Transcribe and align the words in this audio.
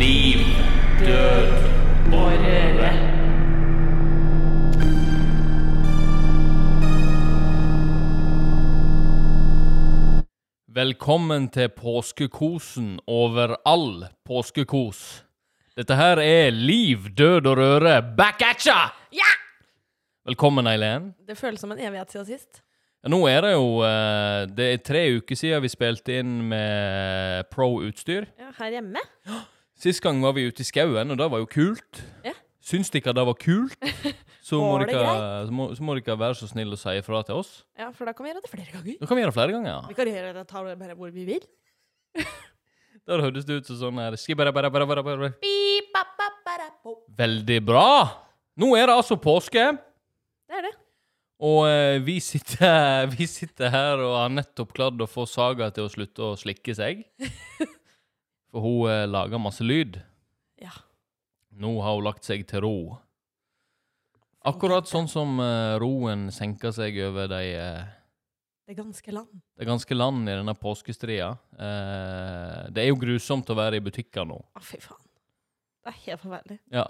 Liv, 0.00 0.38
død 1.00 1.52
og 2.12 2.30
røre. 2.42 2.92
Velkommen 10.68 11.48
til 11.48 11.68
påskekosen 11.68 13.00
over 13.06 13.58
all 13.66 14.06
påskekos. 14.24 15.24
Dette 15.76 15.94
her 15.94 16.16
er 16.16 16.50
Liv, 16.50 16.98
død 17.18 17.46
og 17.46 17.56
røre, 17.56 18.02
back 18.16 18.40
at 18.40 18.66
ya! 18.66 18.80
Ja! 19.12 19.30
Velkommen, 20.24 20.66
Eileen. 20.66 21.12
Det 21.28 21.36
føles 21.36 21.60
som 21.60 21.76
en 21.76 21.78
evighet 21.78 22.12
siden 22.12 22.26
sist. 22.26 22.64
Ja, 23.04 23.12
nå 23.12 23.26
er 23.28 23.44
det 23.44 23.52
jo 23.52 23.80
eh, 23.84 24.48
Det 24.48 24.72
er 24.72 24.84
tre 24.84 25.06
uker 25.20 25.36
siden 25.36 25.62
vi 25.68 25.76
spilte 25.76 26.20
inn 26.24 26.38
med 26.48 27.52
pro-utstyr. 27.52 28.32
Ja, 28.40 28.54
her 28.64 28.78
hjemme. 28.80 29.08
Sist 29.80 30.02
gang 30.04 30.20
var 30.20 30.34
vi 30.36 30.44
ute 30.44 30.60
i 30.60 30.66
skauen, 30.68 31.08
og 31.12 31.16
det 31.16 31.26
var 31.32 31.40
jo 31.40 31.46
kult. 31.48 32.02
Ja. 32.26 32.34
Syns 32.60 32.90
dere 32.92 33.14
det 33.16 33.22
var 33.24 33.36
kult, 33.40 33.76
så 34.44 34.58
må, 34.60 34.74
Var 34.74 34.84
det 34.84 34.92
dere, 34.92 35.14
så, 35.48 35.54
må, 35.56 35.68
så 35.78 35.86
må 35.86 35.94
dere 35.96 36.16
være 36.20 36.36
så 36.36 36.48
snill 36.50 36.76
å 36.76 36.78
si 36.78 36.92
ifra 37.00 37.22
til 37.24 37.40
oss. 37.40 37.54
Ja, 37.80 37.88
for 37.96 38.04
da 38.04 38.12
kan 38.16 38.26
vi 38.26 38.34
gjøre 38.34 38.42
det 38.44 38.50
flere 38.52 38.68
ganger. 38.74 38.98
Da 39.00 39.08
kan 39.08 39.16
vi 39.16 39.24
gjøre 39.24 39.32
det 39.32 39.38
flere 39.38 39.54
ganger. 39.56 39.88
Vi 39.88 39.96
kan 39.96 40.10
gjøre 40.12 40.34
det 40.36 40.44
ta 40.50 40.64
det 40.66 40.76
bare 40.82 40.96
hvor 40.98 41.14
vi 41.14 41.24
vil. 41.32 41.48
Der 43.08 43.22
hørtes 43.24 43.46
det 43.48 43.56
ut 43.62 43.70
som 43.70 43.78
sånn 43.80 43.98
her. 43.98 44.14
Beep, 45.40 45.88
ba, 45.94 46.04
ba, 46.20 46.28
ba, 46.44 46.58
da, 46.60 46.68
bo. 46.84 46.98
Veldig 47.16 47.58
bra! 47.64 47.88
Nå 48.60 48.74
er 48.76 48.90
det 48.90 48.98
altså 49.00 49.16
påske, 49.16 49.64
Det 50.50 50.58
er 50.60 50.66
det. 50.68 50.74
og 51.40 51.62
eh, 51.70 51.96
vi, 52.04 52.18
sitter, 52.20 53.08
vi 53.16 53.24
sitter 53.30 53.72
her 53.72 54.02
og 54.04 54.18
har 54.18 54.32
nettopp 54.36 54.76
klart 54.76 55.00
å 55.00 55.08
få 55.08 55.24
Saga 55.30 55.70
til 55.72 55.88
å 55.88 55.92
slutte 55.96 56.28
å 56.28 56.36
slikke 56.38 56.76
seg. 56.76 57.06
For 58.50 58.64
hun 58.64 58.90
eh, 58.90 59.04
lager 59.10 59.38
masse 59.42 59.64
lyd. 59.66 60.00
Ja. 60.60 60.72
Nå 61.60 61.76
har 61.82 61.96
hun 61.98 62.04
lagt 62.06 62.26
seg 62.26 62.42
til 62.50 62.64
ro. 62.64 62.74
Akkurat 64.48 64.88
sånn 64.88 65.08
som 65.10 65.36
eh, 65.42 65.74
roen 65.82 66.28
senker 66.32 66.72
seg 66.72 66.96
over 67.04 67.28
de, 67.28 67.42
eh, 67.60 67.90
Det 68.70 68.76
ganske 68.78 69.12
land. 69.12 69.42
det 69.58 69.66
ganske 69.68 69.94
land 69.96 70.28
i 70.28 70.32
denne 70.38 70.54
påskestria. 70.56 71.28
Eh, 71.52 72.70
det 72.72 72.84
er 72.84 72.88
jo 72.88 72.98
grusomt 73.02 73.50
å 73.52 73.56
være 73.58 73.76
i 73.80 73.84
butikker 73.84 74.24
nå. 74.28 74.38
Å, 74.56 74.62
fy 74.64 74.80
faen. 74.80 75.04
Det 75.84 75.92
er 75.92 75.98
helt 76.06 76.22
forferdelig. 76.24 76.58
Ja. 76.72 76.86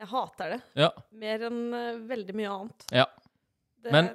Jeg 0.00 0.08
hater 0.08 0.54
det. 0.54 0.60
Ja. 0.80 0.90
Mer 1.12 1.44
enn 1.50 1.60
eh, 1.76 2.00
veldig 2.08 2.34
mye 2.40 2.56
annet. 2.56 2.86
ja. 3.02 3.06
Det, 3.80 3.92
Men-! 3.94 4.10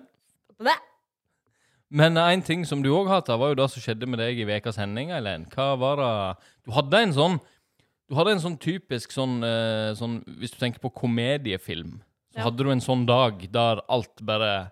Men 1.91 2.17
en 2.17 2.41
ting 2.41 2.65
som 2.65 2.81
du 2.81 2.89
òg 2.89 3.07
hata, 3.07 3.37
var 3.37 3.51
jo 3.53 3.55
det 3.59 3.67
som 3.71 3.81
skjedde 3.83 4.07
med 4.09 4.19
deg 4.19 4.39
i 4.41 4.45
ukas 4.57 4.77
hending, 4.81 5.11
Eileen. 5.13 5.45
Hva 5.53 5.75
var 5.79 5.95
det 6.01 6.45
Du 6.65 6.71
hadde 6.71 7.01
en 7.03 7.13
sånn 7.13 7.39
Du 8.09 8.15
hadde 8.15 8.31
en 8.35 8.41
sånn 8.41 8.57
typisk 8.61 9.11
sånn, 9.13 9.37
eh, 9.43 9.93
sånn 9.97 10.19
Hvis 10.39 10.51
du 10.51 10.57
tenker 10.61 10.79
på 10.81 10.91
komediefilm, 10.93 12.01
så 12.33 12.37
Ja. 12.37 12.43
hadde 12.49 12.57
du 12.63 12.69
en 12.71 12.81
sånn 12.81 13.05
dag 13.05 13.39
der 13.51 13.81
alt 13.89 14.21
bare 14.21 14.71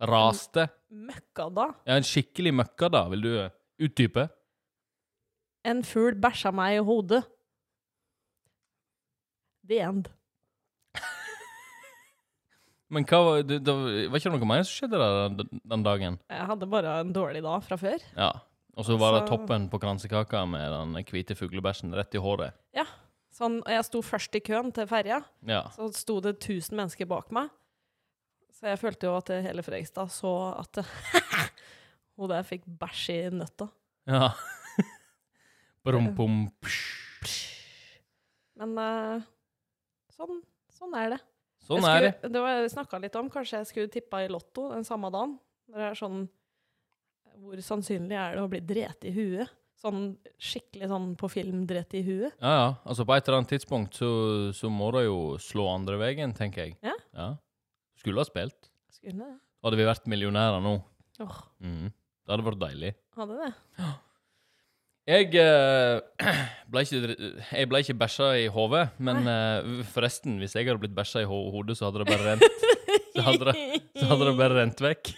raste. 0.00 0.68
Møkka 0.90 1.52
da. 1.54 1.66
Ja, 1.86 1.96
en 1.96 2.02
skikkelig 2.02 2.52
møkka, 2.54 2.90
da. 2.90 3.08
Vil 3.08 3.20
du 3.20 3.50
utdype? 3.80 4.30
En 5.64 5.82
fugl 5.82 6.14
bæsja 6.18 6.52
meg 6.54 6.78
i 6.78 6.84
hodet. 6.84 7.24
The 9.68 9.78
end. 9.80 10.08
Men 12.90 13.06
hva 13.06 13.20
var 13.22 13.42
det, 13.46 13.60
det 13.62 13.74
var 14.10 14.18
ikke 14.18 14.32
noe 14.34 14.48
mer 14.50 14.64
som 14.66 14.74
skjedde 14.74 14.98
der 14.98 15.34
den, 15.38 15.60
den 15.72 15.84
dagen? 15.86 16.16
Jeg 16.30 16.46
hadde 16.48 16.68
bare 16.70 16.96
en 17.04 17.12
dårlig 17.14 17.42
dag 17.44 17.62
fra 17.62 17.78
før. 17.78 18.02
Ja. 18.16 18.32
Og 18.78 18.86
så 18.86 18.96
var 18.98 19.14
det 19.16 19.28
toppen 19.28 19.68
på 19.70 19.78
kransekaka 19.82 20.42
med 20.48 20.72
den 20.74 20.96
hvite 21.10 21.36
fuglebæsjen 21.38 21.94
rett 21.94 22.14
i 22.16 22.22
håret. 22.22 22.56
Ja. 22.76 22.86
Sånn, 23.34 23.60
og 23.62 23.70
jeg 23.70 23.86
sto 23.86 24.02
først 24.02 24.34
i 24.34 24.42
køen 24.42 24.72
til 24.74 24.88
ferja. 24.90 25.20
Ja. 25.46 25.62
Så 25.76 25.90
sto 25.94 26.18
det 26.24 26.36
1000 26.40 26.74
mennesker 26.78 27.08
bak 27.10 27.30
meg. 27.34 27.50
Så 28.58 28.68
jeg 28.72 28.80
følte 28.82 29.06
jo 29.08 29.14
at 29.16 29.30
hele 29.46 29.62
Fredrikstad 29.64 30.10
så 30.12 30.32
at 30.58 30.82
hun 32.18 32.30
der 32.32 32.46
fikk 32.46 32.66
bæsj 32.80 33.04
i 33.14 33.20
nøtta. 33.38 33.70
ja. 34.10 34.32
Brum, 35.86 36.10
bum, 36.12 36.42
psj. 36.60 37.46
Men 38.60 38.74
eh, 38.76 39.22
sånn, 40.12 40.42
sånn 40.76 40.96
er 41.00 41.14
det. 41.14 41.20
Sånn 41.78 41.86
jeg 41.86 42.02
er 42.02 42.06
det. 42.22 42.30
det 42.34 42.40
var 42.42 42.66
snakka 42.72 42.98
litt 43.04 43.16
om 43.20 43.30
kanskje 43.30 43.60
jeg 43.60 43.68
skulle 43.70 43.92
tippa 43.92 44.24
i 44.24 44.28
Lotto 44.32 44.68
den 44.72 44.84
samme 44.88 45.10
dagen. 45.14 45.36
Det 45.70 45.84
er 45.90 45.94
sånn 45.98 46.24
Hvor 47.40 47.60
sannsynlig 47.64 48.16
er 48.18 48.34
det 48.36 48.42
å 48.42 48.48
bli 48.50 48.60
drept 48.60 49.06
i 49.08 49.12
huet? 49.14 49.48
Sånn 49.80 50.10
skikkelig 50.36 50.90
sånn 50.90 51.06
på 51.16 51.30
film 51.32 51.62
drept 51.68 51.94
i 51.96 52.02
huet? 52.04 52.34
Ja, 52.42 52.50
ja. 52.52 52.66
Altså, 52.84 53.06
på 53.08 53.14
et 53.16 53.24
eller 53.28 53.38
annet 53.40 53.52
tidspunkt 53.54 53.96
så, 53.96 54.10
så 54.52 54.68
må 54.68 54.90
det 54.92 55.06
jo 55.06 55.38
slå 55.40 55.64
andre 55.72 55.96
veien, 56.02 56.34
tenker 56.36 56.66
jeg. 56.66 56.74
Ja. 56.84 56.92
ja. 57.16 57.28
Skulle 57.96 58.20
ha 58.20 58.28
spilt. 58.28 58.68
Skulle 58.92 59.24
det? 59.24 59.38
Hadde 59.64 59.78
vi 59.80 59.86
vært 59.88 60.10
millionærer 60.12 60.60
nå. 60.64 60.74
Åh, 61.24 61.40
Mm. 61.64 61.88
Det 61.90 62.34
hadde 62.34 62.44
vært 62.46 62.60
deilig. 62.60 62.90
hadde 63.16 63.38
det. 63.40 63.88
Jeg 65.08 65.32
eh, 65.40 66.00
ble 66.70 66.82
ikke, 66.84 67.14
jeg 67.56 67.68
ble 67.70 67.80
ikke 67.82 67.96
bæsja 68.02 68.30
i 68.42 68.50
hodet, 68.52 68.90
men 69.00 69.24
eh, 69.30 69.80
forresten, 69.94 70.36
hvis 70.42 70.54
jeg 70.56 70.68
hadde 70.68 70.82
blitt 70.82 70.96
bæsja 70.96 71.24
i 71.24 71.28
hodet, 71.28 71.78
så 71.78 71.88
hadde 71.88 72.04
det 72.04 72.10
bare 72.10 72.34
rent, 72.34 72.66
så 73.16 73.24
hadde 73.26 73.48
det, 73.48 73.56
så 73.96 74.10
hadde 74.12 74.28
det 74.28 74.36
bare 74.38 74.58
rent 74.60 74.84
vekk. 74.84 75.12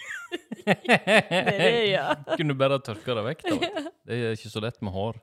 Det 0.63 1.69
jeg. 1.91 2.17
Kunne 2.39 2.57
bare 2.57 2.79
tørka 2.85 3.19
det 3.19 3.27
vekk. 3.27 3.45
da. 3.51 3.85
Det 4.07 4.19
er 4.19 4.39
ikke 4.39 4.53
så 4.55 4.63
lett 4.65 4.81
med 4.85 4.95
hår. 4.95 5.21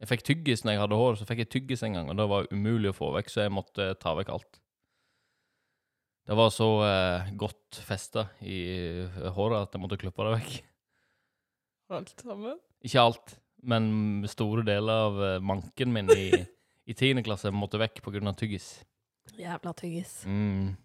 Jeg 0.00 0.08
fikk 0.08 0.22
tyggis 0.24 0.62
når 0.64 0.76
jeg 0.76 0.82
hadde 0.86 0.98
hår, 1.02 1.18
så 1.20 1.26
fikk 1.28 1.42
jeg 1.44 1.52
tyggis 1.52 1.84
en 1.84 1.98
gang, 1.98 2.08
og 2.08 2.16
det 2.16 2.26
var 2.30 2.48
umulig 2.54 2.94
å 2.94 2.96
få 2.96 3.10
vekk, 3.18 3.28
så 3.32 3.44
jeg 3.44 3.52
måtte 3.52 3.90
ta 4.00 4.14
vekk 4.16 4.32
alt. 4.32 4.60
Det 6.30 6.36
var 6.38 6.52
så 6.54 6.68
eh, 6.86 7.30
godt 7.40 7.80
festa 7.82 8.28
i 8.46 8.58
eh, 9.02 9.20
håret 9.34 9.66
at 9.66 9.74
jeg 9.74 9.82
måtte 9.82 9.98
klippe 10.00 10.24
det 10.28 10.34
vekk. 10.36 10.56
Alt 11.98 12.12
sammen. 12.22 12.60
Ikke 12.86 13.02
alt, 13.02 13.34
men 13.62 14.24
store 14.30 14.64
deler 14.66 15.06
av 15.08 15.18
eh, 15.24 15.40
manken 15.42 15.92
min 15.92 16.10
i, 16.14 16.30
i 16.90 16.94
10. 16.94 17.22
klasse 17.26 17.52
måtte 17.54 17.80
vekk 17.80 18.02
pga. 18.04 18.32
tyggis. 18.36 18.80
Jævla 19.38 19.72
tyggis. 19.76 20.22
Mm. 20.26 20.76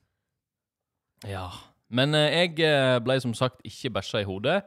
Ja. 1.27 1.49
Men 1.89 2.15
eh, 2.15 2.31
jeg 2.41 2.59
eh, 2.65 2.99
ble 3.03 3.19
som 3.21 3.33
sagt 3.37 3.61
ikke 3.67 3.93
bæsja 3.97 4.23
i 4.23 4.29
hodet. 4.29 4.63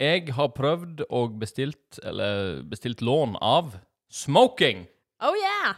Jeg 0.00 0.32
har 0.34 0.48
prøvd 0.56 1.04
og 1.08 1.38
bestilt, 1.38 2.00
eller 2.02 2.62
bestilt 2.66 3.02
lån 3.02 3.36
av 3.40 3.76
smoking. 4.10 4.88
Oh 5.22 5.34
yeah! 5.38 5.76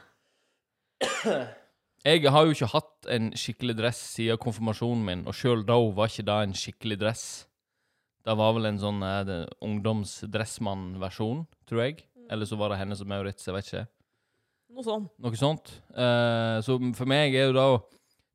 Jeg 2.00 2.30
har 2.32 2.46
jo 2.46 2.54
ikke 2.54 2.70
hatt 2.72 3.08
en 3.12 3.26
skikkelig 3.36 3.74
dress 3.76 3.98
siden 4.14 4.38
konfirmasjonen 4.40 5.02
min, 5.04 5.24
og 5.28 5.36
sjøl 5.36 5.66
da 5.68 5.76
var 5.92 6.08
ikke 6.08 6.24
det 6.30 6.36
en 6.46 6.54
skikkelig 6.56 6.96
dress. 7.02 7.24
Det 8.26 8.34
var 8.36 8.52
vel 8.56 8.68
en 8.68 8.78
sånn 8.82 9.00
eh, 9.06 9.46
ungdomsdressmann-versjon, 9.64 11.44
tror 11.68 11.82
jeg. 11.84 12.02
Eller 12.30 12.46
så 12.46 12.58
var 12.60 12.70
det 12.72 12.78
henne 12.82 12.96
som 12.98 13.08
Maurits, 13.10 13.46
jeg 13.46 13.54
vet 13.56 13.70
ikke. 13.70 13.86
Noe 14.70 14.84
sånt. 14.86 15.08
Noe 15.18 15.38
sånt. 15.40 15.72
Eh, 15.98 16.58
så 16.62 16.76
for 16.94 17.10
meg 17.10 17.34
er 17.34 17.48
jo 17.48 17.56
da 17.56 17.64
å 17.74 17.80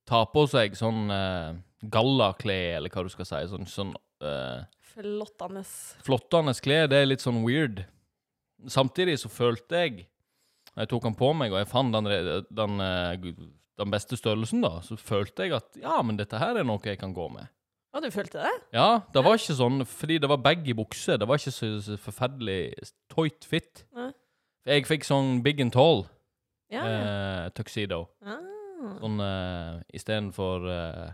ta 0.06 0.24
på 0.30 0.44
seg 0.52 0.76
sånn 0.78 1.08
uh, 1.10 1.56
gallaklær, 1.90 2.76
eller 2.80 2.92
hva 2.94 3.06
du 3.08 3.10
skal 3.14 3.26
si. 3.30 3.40
Sånn, 3.50 3.66
sånn 3.70 3.94
eh, 4.22 4.66
Flottende. 4.96 5.64
flottende 6.06 6.54
klær, 6.64 6.86
det 6.92 7.00
er 7.02 7.08
litt 7.10 7.24
sånn 7.24 7.42
weird. 7.44 7.82
Samtidig 8.72 9.18
så 9.20 9.28
følte 9.30 9.82
jeg 9.82 10.06
Når 10.76 10.86
jeg 10.86 10.90
tok 10.94 11.04
den 11.08 11.16
på 11.20 11.32
meg, 11.36 11.52
og 11.54 11.60
jeg 11.62 11.68
fant 11.72 11.92
den, 11.96 12.08
re- 12.12 12.44
den, 12.52 12.80
eh, 12.84 13.34
den 13.80 13.92
beste 13.96 14.18
størrelsen, 14.20 14.62
da, 14.64 14.76
så 14.84 14.98
følte 15.00 15.48
jeg 15.48 15.56
at 15.58 15.78
ja, 15.82 15.98
men 16.04 16.20
dette 16.20 16.40
her 16.42 16.60
er 16.60 16.68
noe 16.68 16.84
jeg 16.84 17.00
kan 17.00 17.14
gå 17.16 17.30
med. 17.32 17.48
Å, 17.96 18.02
du 18.04 18.10
følte 18.12 18.42
det? 18.44 18.52
Ja, 18.76 19.02
det 19.16 19.22
var 19.24 19.38
ikke 19.40 19.56
sånn 19.56 19.86
fordi 19.88 20.18
det 20.20 20.28
var 20.28 20.42
baggy 20.44 20.74
bukse. 20.76 21.16
Det 21.22 21.28
var 21.30 21.40
ikke 21.40 21.54
så, 21.56 21.70
så 21.86 21.96
forferdelig 22.02 22.58
tight 23.14 23.48
fit. 23.48 23.86
Nei. 23.96 24.10
Jeg 24.68 24.88
fikk 24.90 25.06
sånn 25.08 25.38
big 25.46 25.62
and 25.64 25.72
tall 25.76 26.04
Ja. 26.74 26.82
eh, 26.84 27.46
tuxedo. 27.56 28.02
Ah. 28.26 28.42
Sånn 29.00 29.22
eh, 29.24 29.84
istedenfor 29.96 30.66
eh, 30.74 31.14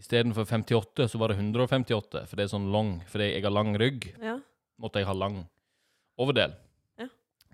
Istedenfor 0.00 0.46
58, 0.48 1.08
så 1.12 1.18
var 1.20 1.28
det 1.32 1.36
158, 1.36 2.22
for 2.24 2.38
det 2.38 2.44
er 2.46 2.52
sånn 2.54 2.70
lang 2.72 2.92
Fordi 3.10 3.26
jeg 3.34 3.42
har 3.44 3.52
lang 3.52 3.74
rygg, 3.76 4.06
ja. 4.22 4.38
måtte 4.80 5.02
jeg 5.02 5.08
ha 5.10 5.12
lang 5.12 5.42
overdel. 6.20 6.54
Ja. 7.00 7.08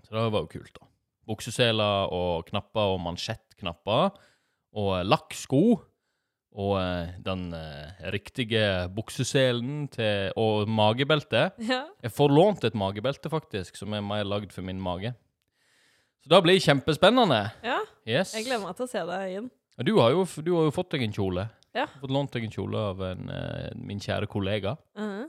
Så 0.05 0.13
det 0.15 0.23
var 0.31 0.45
jo 0.45 0.51
kult, 0.53 0.71
da. 0.77 0.87
Bukseseler 1.27 2.13
og 2.15 2.45
knapper 2.47 2.93
og 2.93 3.01
mansjettknapper. 3.03 4.15
Og 4.79 4.91
lakksko. 5.09 5.59
Og 6.57 6.77
eh, 6.79 7.09
den 7.25 7.51
eh, 7.53 8.09
riktige 8.13 8.87
bukseselen 8.95 9.87
til 9.93 10.31
Og 10.37 10.67
magebeltet. 10.69 11.53
ja. 11.71 11.83
Jeg 12.03 12.11
får 12.11 12.29
lånt 12.33 12.63
et 12.63 12.73
magebelte, 12.77 13.29
faktisk, 13.29 13.75
som 13.77 13.93
er 13.93 14.01
mer 14.01 14.23
lagd 14.25 14.51
for 14.55 14.61
min 14.65 14.79
mage. 14.81 15.13
Så 16.23 16.29
det 16.33 16.43
blir 16.43 16.59
kjempespennende. 16.63 17.43
Ja, 17.63 17.79
Yes. 18.07 18.33
jeg 18.33 18.45
gleder 18.47 18.63
meg 18.65 18.75
til 18.77 18.85
å 18.85 18.89
se 18.89 19.01
deg 19.05 19.33
inn. 19.37 19.49
Ja, 19.77 19.83
Du 19.83 19.97
har 19.99 20.11
jo, 20.15 20.23
du 20.41 20.53
har 20.55 20.63
jo 20.69 20.71
fått 20.71 20.91
deg 20.95 21.03
en 21.03 21.13
kjole. 21.13 21.49
Ja. 21.75 21.85
Fått 22.01 22.09
lånt 22.15 22.31
deg 22.33 22.45
en 22.47 22.51
kjole 22.55 22.77
av 22.93 23.01
en, 23.03 23.29
eh, 23.29 23.73
min 23.75 23.99
kjære 23.99 24.27
kollega. 24.31 24.77
Mhm. 24.97 25.27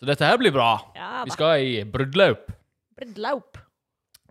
Så 0.00 0.06
dette 0.08 0.24
her 0.24 0.38
blir 0.40 0.50
bra. 0.54 0.78
Ja 0.96 1.24
Vi 1.26 1.30
skal 1.34 1.60
i 1.60 1.82
bruddeløp. 1.84 2.46
Bruddelaup. 2.96 3.58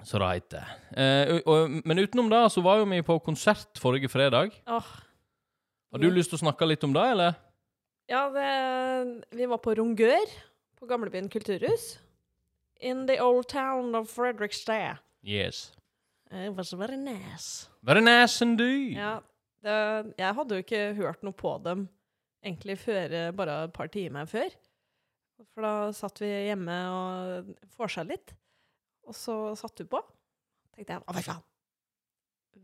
så 0.02 0.18
det 0.18 0.30
heter. 0.32 0.66
Eh, 0.96 1.34
og, 1.36 1.48
og, 1.48 1.76
men 1.86 2.00
utenom 2.00 2.30
det 2.32 2.40
så 2.52 2.64
var 2.64 2.80
jo 2.80 2.86
vi 2.90 3.02
på 3.06 3.20
konsert 3.22 3.78
forrige 3.78 4.10
fredag. 4.10 4.50
Åh, 4.66 4.88
Har 5.92 6.00
du 6.00 6.08
Ja. 6.08 6.14
lyst 6.14 6.30
til 6.32 6.38
å 6.40 6.44
snakke 6.44 6.68
litt 6.68 6.84
om 6.84 6.94
det, 6.94 7.06
eller? 7.12 7.36
ja, 8.10 8.30
det, 8.34 9.24
vi 9.38 9.46
var 9.46 9.58
på 9.62 9.74
Rongør 9.78 10.30
på 10.80 10.88
Gamlebyen 10.90 11.30
kulturhus. 11.30 11.98
In 12.82 13.06
the 13.08 13.20
old 13.22 13.48
town 13.50 13.94
of 13.96 14.10
Fredrikstad. 14.10 15.00
Yes. 15.24 15.72
It 16.32 16.54
was 16.56 16.72
very 16.74 16.96
nice. 16.98 17.68
Very 17.84 18.02
nice 18.02 18.42
indeed. 18.42 18.96
Ja, 18.98 19.20
det, 19.64 20.14
jeg 20.18 20.36
hadde 20.36 20.56
jo 20.56 20.64
ikke 20.64 20.94
hørt 20.96 21.24
noe 21.24 21.34
på 21.34 21.56
dem 21.64 21.88
egentlig 22.46 22.78
før 22.80 23.12
eh, 23.12 23.32
bare 23.36 23.64
et 23.66 23.74
par 23.74 23.88
timer 23.92 24.26
før. 24.30 24.50
For 25.56 25.62
da 25.66 25.74
satt 25.96 26.20
vi 26.22 26.28
hjemme 26.28 26.76
og 26.94 27.50
forsa 27.76 28.04
litt, 28.08 28.34
og 29.08 29.16
så 29.16 29.56
satt 29.60 29.76
du 29.80 29.86
på. 29.90 30.00
tenkte 30.76 30.94
jeg, 30.94 31.04
å 31.08 31.14
fy 31.18 31.24
faen. 31.26 31.44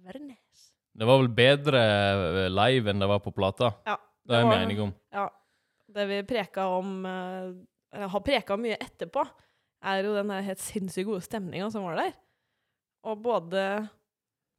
Very 0.06 0.20
nice. 0.20 0.72
Det 0.96 1.08
var 1.08 1.18
vel 1.20 1.32
bedre 1.36 1.80
eh, 1.82 2.50
live 2.50 2.92
enn 2.94 3.02
det 3.04 3.08
var 3.12 3.20
på 3.20 3.34
plata. 3.36 3.74
Ja. 3.86 3.98
Det 4.26 4.38
er 4.40 4.46
vi 4.50 4.56
enige 4.64 4.86
om. 4.88 4.94
Ja. 5.14 5.26
Det 5.96 6.06
vi 6.10 6.22
preka 6.28 6.66
om, 6.72 6.94
eh, 7.06 7.50
eller 7.96 8.08
har 8.14 8.24
preka 8.26 8.56
mye 8.58 8.78
etterpå, 8.82 9.26
er 9.86 10.04
jo 10.08 10.16
den 10.16 10.32
der 10.32 10.42
helt 10.48 10.60
sinnssykt 10.64 11.06
gode 11.10 11.22
stemninga 11.26 11.68
som 11.72 11.84
var 11.86 12.00
der. 12.00 12.14
Og 13.06 13.20
både 13.22 13.66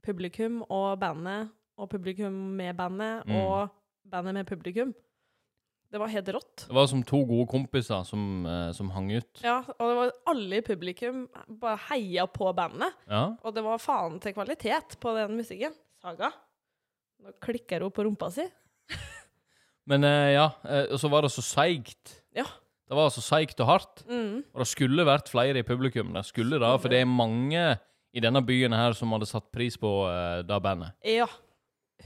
publikum 0.07 0.61
og 0.71 0.99
bandet, 1.03 1.49
og 1.77 1.89
publikum 1.91 2.33
med 2.57 2.77
bandet, 2.79 3.25
Mm. 3.27 3.35
og 3.37 3.69
bandet 4.09 4.35
med 4.35 4.47
publikum. 4.47 4.95
Det 5.91 6.01
var 6.01 6.09
helt 6.09 6.29
rått. 6.29 6.67
Det 6.69 6.75
var 6.75 6.87
som 6.87 7.03
to 7.03 7.25
gode 7.25 7.47
kompiser 7.49 8.05
som, 8.05 8.45
eh, 8.47 8.73
som 8.73 8.91
hang 8.91 9.11
ut. 9.13 9.41
Ja, 9.43 9.59
og 9.79 9.89
det 9.89 9.97
var 9.97 10.11
alle 10.27 10.57
i 10.57 10.61
publikum 10.61 11.29
bare 11.49 11.79
heia 11.91 12.27
på 12.27 12.53
bandet. 12.55 12.93
Ja. 13.09 13.37
Og 13.43 13.55
det 13.55 13.63
var 13.65 13.79
faen 13.79 14.21
til 14.21 14.33
kvalitet 14.35 14.97
på 15.01 15.15
den 15.17 15.37
musikken. 15.37 15.73
Saga. 16.07 16.29
Nå 17.19 17.33
klikker 17.43 17.83
hun 17.83 17.91
på 17.91 18.05
rumpa 18.07 18.29
si. 18.31 18.45
Men 19.91 20.05
eh, 20.07 20.37
ja, 20.37 20.45
eh, 20.63 20.85
og 20.95 21.01
så 21.03 21.11
var 21.11 21.27
det 21.27 21.33
så 21.35 21.43
seigt. 21.43 22.21
Ja. 22.37 22.45
Det 22.87 22.95
var 22.95 23.11
så 23.11 23.25
seigt 23.25 23.59
og 23.65 23.67
hardt. 23.73 24.05
Mm. 24.07 24.45
Og 24.55 24.63
det 24.63 24.69
skulle 24.71 25.07
vært 25.09 25.33
flere 25.33 25.59
i 25.59 25.67
publikum. 25.67 26.13
Det 26.15 26.23
skulle 26.29 26.61
da, 26.63 26.77
For 26.79 26.95
det 26.95 27.01
er 27.03 27.11
mange 27.11 27.65
i 28.15 28.23
denne 28.23 28.45
byen 28.47 28.77
her 28.79 28.95
som 28.95 29.11
hadde 29.17 29.27
satt 29.27 29.49
pris 29.51 29.75
på 29.83 29.91
uh, 30.07 30.45
det 30.47 30.61
bandet. 30.63 30.95
Ja. 31.03 31.27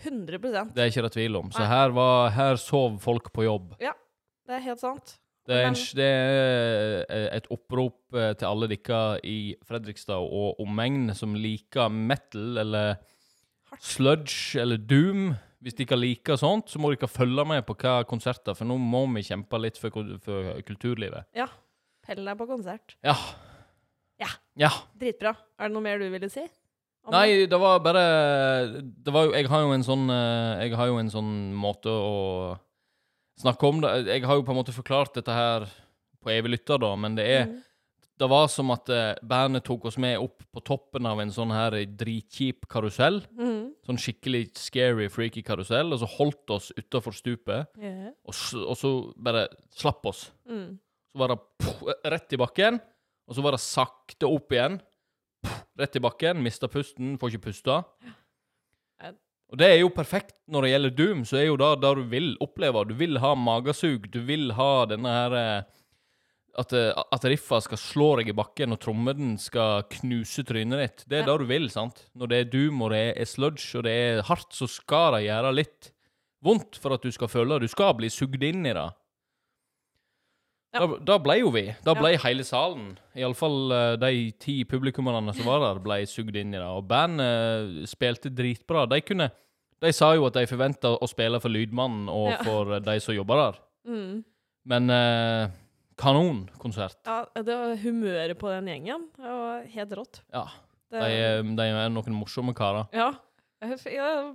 100% 0.01 0.73
Det 0.73 0.81
er 0.81 0.89
ikke 0.95 1.05
det 1.05 1.13
tvil 1.19 1.37
om. 1.37 1.53
Så 1.53 1.61
Nei. 1.61 1.69
her, 1.69 1.93
var, 1.93 2.33
her 2.33 2.57
sov 2.63 2.97
folk 3.05 3.29
på 3.37 3.45
jobb. 3.45 3.75
Ja, 3.85 3.93
Det 4.49 4.57
er 4.57 4.65
helt 4.71 4.81
sant. 4.81 5.19
Det 5.51 5.57
er, 5.59 5.67
en, 5.67 5.79
det 5.99 6.09
er 6.09 7.07
eh, 7.11 7.29
et 7.37 7.47
opprop 7.53 8.15
eh, 8.15 8.33
til 8.39 8.49
alle 8.49 8.69
dere 8.71 9.19
i 9.27 9.39
Fredrikstad 9.67 10.21
og 10.21 10.61
omegn 10.63 11.11
som 11.17 11.35
liker 11.37 11.93
metal 11.93 12.61
eller. 12.65 13.01
Sludge 13.79 14.59
eller 14.61 14.81
doom. 14.81 15.35
Hvis 15.61 15.77
dere 15.77 15.99
liker 16.01 16.39
sånt, 16.41 16.71
så 16.73 16.81
må 16.81 16.89
dere 16.95 17.09
følge 17.11 17.45
med 17.45 17.67
på 17.69 17.77
hva 17.83 17.99
konserter, 18.09 18.57
for 18.57 18.65
nå 18.65 18.79
må 18.81 19.03
vi 19.15 19.27
kjempe 19.27 19.59
litt 19.61 19.77
for, 19.77 19.93
for 20.25 20.55
kulturlivet. 20.65 21.29
Pell 22.07 22.25
deg 22.25 22.39
på 22.41 22.47
konsert. 22.49 22.97
Ja. 23.05 23.15
Ja. 24.21 24.31
Ja. 24.57 24.71
Dritbra. 24.97 25.35
Er 25.61 25.69
det 25.69 25.77
noe 25.77 25.85
mer 25.85 26.01
du 26.01 26.09
ville 26.13 26.31
si? 26.33 26.47
Nei, 27.11 27.47
det 27.49 27.57
var 27.57 27.79
bare 27.81 28.01
Det 28.85 29.09
var 29.09 29.25
jo 29.25 29.31
Jeg 29.33 29.47
har 29.49 29.63
jo 29.65 29.71
en 29.73 29.85
sånn 29.87 30.03
eh, 30.13 30.67
Jeg 30.67 30.75
har 30.77 30.91
jo 30.91 30.99
en 31.01 31.09
sånn 31.09 31.31
måte 31.57 31.89
å 31.89 32.59
snakke 33.41 33.71
om 33.71 33.81
det 33.81 33.93
Jeg 34.05 34.27
har 34.29 34.37
jo 34.37 34.45
på 34.45 34.53
en 34.53 34.59
måte 34.59 34.75
forklart 34.77 35.17
dette 35.17 35.33
her 35.33 35.65
på 36.21 36.29
evig 36.35 36.53
lytter, 36.53 36.77
da, 36.83 36.91
men 37.01 37.17
det 37.17 37.25
er 37.25 37.47
Mm. 37.49 37.59
Det 38.21 38.29
var 38.29 38.51
som 38.53 38.69
at 38.75 38.91
eh, 38.93 39.15
bandet 39.25 39.65
tok 39.65 39.87
oss 39.89 39.97
med 39.97 40.19
opp 40.21 40.43
på 40.53 40.61
toppen 40.61 41.07
av 41.09 41.23
en 41.23 41.31
sånn 41.33 41.55
her 41.55 41.73
dritkjip 41.89 42.67
karusell. 42.69 43.23
Mm. 43.33 43.60
Sånn 43.91 43.99
skikkelig 43.99 44.45
scary, 44.55 45.09
freaky 45.11 45.43
karusell, 45.43 45.91
og 45.91 45.99
så 45.99 46.07
holdt 46.13 46.53
oss 46.55 46.69
utafor 46.79 47.17
stupet, 47.17 47.67
yeah. 47.81 48.13
og, 48.23 48.37
og 48.63 48.77
så 48.79 48.93
bare 49.19 49.49
slapp 49.75 50.07
oss. 50.07 50.29
Mm. 50.47 50.77
Så 51.11 51.19
var 51.19 51.33
det 51.33 51.41
poff, 51.59 51.83
rett 52.15 52.37
i 52.37 52.39
bakken, 52.39 52.79
og 53.27 53.35
så 53.35 53.43
var 53.43 53.57
det 53.57 53.65
sakte 53.65 54.31
opp 54.31 54.55
igjen. 54.55 54.79
Poff, 55.43 55.65
rett 55.81 55.99
i 55.99 56.05
bakken, 56.05 56.45
mista 56.45 56.71
pusten, 56.71 57.17
får 57.19 57.35
ikke 57.35 57.49
pusta. 57.49 57.81
Og 59.51 59.59
det 59.59 59.67
er 59.67 59.81
jo 59.81 59.91
perfekt 59.91 60.37
når 60.51 60.63
det 60.63 60.71
gjelder 60.71 60.93
Doom, 60.95 61.23
så 61.27 61.41
er 61.41 61.49
jo 61.49 61.59
det 61.59 61.71
det 61.83 61.91
du 61.99 62.05
vil 62.13 62.29
oppleve. 62.45 62.85
Du 62.87 62.95
vil 62.99 63.19
ha 63.19 63.33
magesug, 63.35 64.07
du 64.13 64.21
vil 64.29 64.53
ha 64.55 64.71
denne 64.87 65.15
her 65.17 65.35
eh, 65.41 65.80
At, 66.61 66.73
eh, 66.77 66.93
at 67.15 67.25
riffa 67.31 67.61
skal 67.65 67.79
slå 67.81 68.09
deg 68.21 68.29
i 68.33 68.37
bakken, 68.37 68.75
og 68.75 68.81
trommeden 68.83 69.37
skal 69.41 69.85
knuse 69.89 70.45
trynet 70.45 70.83
ditt. 70.83 71.05
Det 71.09 71.19
er 71.21 71.25
Ja. 71.25 71.31
det 71.33 71.39
du 71.41 71.47
vil, 71.49 71.69
sant? 71.73 72.03
Når 72.15 72.29
det 72.29 72.39
er 72.41 72.51
Doom, 72.53 72.83
og 72.83 72.91
det 72.93 73.05
er 73.17 73.25
sludge, 73.25 73.79
og 73.79 73.85
det 73.87 73.93
er 73.97 74.23
hardt, 74.29 74.51
så 74.53 74.69
skal 74.69 75.15
det 75.17 75.25
gjøre 75.31 75.55
litt 75.55 75.91
vondt 76.45 76.77
for 76.81 76.93
at 76.93 77.03
du 77.03 77.11
skal 77.13 77.29
føle 77.29 77.57
det. 77.59 77.69
Du 77.69 77.73
skal 77.73 77.95
bli 77.95 78.09
sugd 78.13 78.43
inn 78.43 78.67
i 78.67 78.73
det. 78.77 78.89
Ja. 80.75 80.85
Da, 80.87 80.99
da 81.03 81.17
ble 81.19 81.39
jo 81.41 81.51
vi. 81.51 81.65
Da 81.83 81.95
Ja. 81.97 82.01
ble 82.01 82.13
hele 82.23 82.45
salen, 82.47 82.93
iallfall 83.19 83.73
uh, 83.75 83.97
de 83.99 84.31
ti 84.39 84.63
publikummerne 84.65 85.35
som 85.35 85.45
var 85.49 85.59
der, 85.65 85.81
ble 85.83 86.07
sugd 86.07 86.37
inn 86.39 86.55
i 86.55 86.59
det. 86.61 86.67
Og 86.67 86.87
bandet 86.87 87.89
spilte 87.91 88.31
dritbra. 88.31 88.87
De 88.89 89.01
kunne 89.03 89.31
De 89.81 89.91
sa 89.97 90.11
jo 90.15 90.27
at 90.29 90.35
de 90.37 90.43
forventa 90.47 90.91
å 91.01 91.09
spille 91.09 91.41
for 91.41 91.49
Lydmannen 91.49 92.07
og 92.13 92.29
Ja. 92.35 92.43
for 92.45 92.75
eh, 92.75 92.81
de 92.85 92.99
som 93.01 93.15
jobber 93.17 93.35
der. 93.41 93.59
Mm. 93.89 94.25
Men 94.67 94.91
uh, 94.91 95.49
kanonkonsert. 96.01 96.99
ja, 97.07 97.19
det 97.37 97.57
var 97.63 97.77
humøret 97.83 98.39
på 98.41 98.51
den 98.53 98.71
gjengen. 98.73 99.09
Det 99.17 99.33
var 99.37 99.65
helt 99.77 99.97
rått. 100.01 100.23
Ja. 100.33 100.47
Det, 100.91 101.01
De, 101.01 101.11
er- 101.23 101.43
de 101.57 101.67
er 101.71 101.91
noen 101.93 102.17
morsomme 102.19 102.55
karer. 102.57 102.89
Ja. 102.97 103.13
Det 103.61 103.77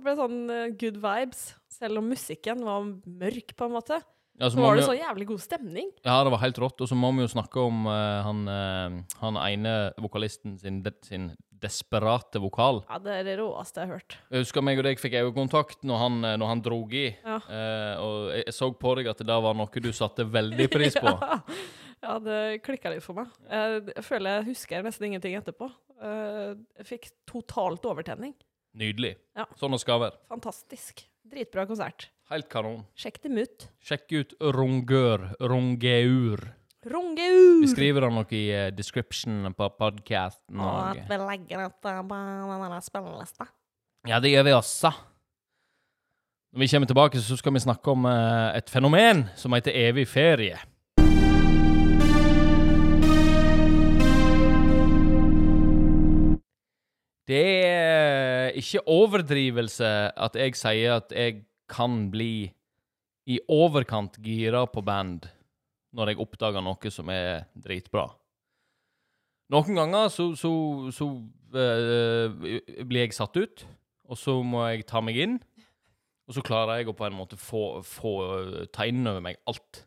ble 0.04 0.12
sånn 0.14 0.36
eh, 0.54 0.68
good 0.78 1.00
vibes, 1.02 1.48
selv 1.68 1.98
om 1.98 2.06
musikken 2.12 2.62
var 2.62 2.84
mørk, 3.04 3.56
på 3.58 3.66
en 3.66 3.74
måte. 3.74 3.98
Ja, 4.38 4.50
så 4.50 4.54
Så 4.58 4.62
var 4.62 4.76
det 4.76 4.84
så 4.84 4.94
jævlig 4.94 5.26
god 5.30 5.40
stemning. 5.40 5.90
Ja, 6.04 6.22
det 6.22 6.30
var 6.30 6.42
helt 6.42 6.58
rått. 6.60 6.80
Og 6.84 6.88
så 6.90 6.94
må 6.98 7.08
vi 7.16 7.24
jo 7.24 7.30
snakke 7.32 7.56
om 7.58 7.86
uh, 7.88 8.22
han, 8.22 8.42
uh, 8.46 9.18
han 9.22 9.38
ene 9.40 9.72
vokalisten 9.98 10.58
sin, 10.60 10.82
sin 11.02 11.30
desperate 11.62 12.40
vokal. 12.42 12.82
Ja, 12.88 12.98
det 13.02 13.14
er 13.20 13.24
det 13.28 13.36
råeste 13.40 13.80
jeg 13.82 13.88
har 13.90 13.98
hørt. 14.00 14.16
Jeg 14.30 14.44
husker 14.44 14.64
meg 14.66 14.78
og 14.82 14.86
deg 14.88 15.00
fikk 15.00 15.16
øyekontakt 15.22 15.84
når 15.88 16.00
han, 16.02 16.18
eh, 16.24 16.36
når 16.40 16.52
han 16.52 16.62
drog 16.66 16.94
i. 16.94 17.06
Ja. 17.24 17.36
Eh, 17.48 17.94
og 18.02 18.16
jeg, 18.34 18.44
jeg 18.50 18.56
så 18.58 18.70
på 18.84 18.94
deg 19.00 19.10
at 19.12 19.24
det 19.26 19.38
var 19.46 19.56
noe 19.58 19.82
du 19.86 19.90
satte 19.96 20.26
veldig 20.28 20.68
pris 20.72 20.98
på. 21.02 21.12
Ja, 21.12 21.40
ja 22.06 22.18
det 22.22 22.40
klikka 22.66 22.92
litt 22.92 23.04
for 23.06 23.18
meg. 23.22 23.32
Jeg, 23.50 23.86
jeg 23.96 24.04
føler 24.06 24.38
jeg 24.40 24.48
husker 24.52 24.84
nesten 24.86 25.08
ingenting 25.10 25.38
etterpå. 25.40 25.70
Eh, 25.96 26.52
Jeg 26.82 26.90
fikk 26.92 27.10
totalt 27.30 27.86
overtenning. 27.88 28.34
Nydelig. 28.76 29.14
Ja. 29.38 29.46
Sånn 29.56 29.72
det 29.72 29.80
skal 29.80 30.02
være. 30.02 30.18
Fantastisk. 30.28 31.06
Dritbra 31.26 31.64
konsert. 31.66 32.10
Helt 32.30 32.48
kanon. 32.52 32.82
Sjekk 32.98 33.22
dem 33.24 33.38
ut. 33.40 33.64
Sjekk 33.82 34.12
ut 34.18 34.34
Rongør. 34.54 35.30
Rongeur. 35.40 36.42
Rongeur! 36.86 37.60
Vi 37.64 37.66
skriver 37.66 38.04
det 38.04 38.12
nok 38.14 38.32
i 38.36 38.44
eh, 38.54 38.68
description 38.70 39.50
på 39.58 39.66
podkasten. 39.74 40.60
Og 40.62 40.92
at 40.92 41.08
vi 41.10 41.18
legger 41.18 41.64
dette 41.64 41.94
på 42.06 42.18
denne 42.62 42.78
spillelista. 42.84 43.48
Ja, 44.06 44.20
det 44.22 44.30
gjør 44.30 44.46
vi 44.46 44.54
også. 44.54 44.92
Når 46.54 46.62
vi 46.62 46.68
kommer 46.70 46.86
tilbake, 46.86 47.18
så 47.18 47.36
skal 47.40 47.56
vi 47.56 47.64
snakke 47.64 47.90
om 47.90 48.06
eh, 48.06 48.58
et 48.60 48.70
fenomen 48.70 49.24
som 49.34 49.56
heter 49.56 49.74
evig 49.74 50.06
ferie. 50.06 50.60
Det 57.26 57.46
er 57.66 58.54
ikke 58.54 58.84
overdrivelse 58.86 59.90
at 60.14 60.38
jeg 60.38 60.54
sier 60.54 61.00
at 61.00 61.10
jeg 61.10 61.40
kan 61.66 62.04
bli 62.12 62.52
i 63.26 63.40
overkant 63.50 64.20
gira 64.22 64.62
på 64.70 64.86
band 64.86 65.26
når 65.96 66.12
jeg 66.12 66.20
oppdager 66.22 66.64
noe 66.64 66.92
som 66.92 67.10
er 67.12 67.46
dritbra. 67.56 68.06
Noen 69.54 69.78
ganger 69.78 70.08
så, 70.12 70.28
så, 70.36 70.52
så 70.94 71.06
øh, 71.56 72.46
blir 72.84 73.04
jeg 73.04 73.16
satt 73.16 73.38
ut, 73.38 73.66
og 74.10 74.18
så 74.18 74.40
må 74.42 74.64
jeg 74.68 74.86
ta 74.90 75.02
meg 75.04 75.20
inn. 75.22 75.36
Og 76.26 76.34
så 76.34 76.42
klarer 76.42 76.80
jeg 76.80 76.90
å 76.90 76.96
på 76.98 77.06
en 77.06 77.14
måte 77.14 77.38
få, 77.38 77.80
få 77.86 78.14
eh, 78.26 78.64
ta 78.74 78.88
inn 78.90 79.06
over 79.06 79.22
meg 79.22 79.38
alt. 79.46 79.84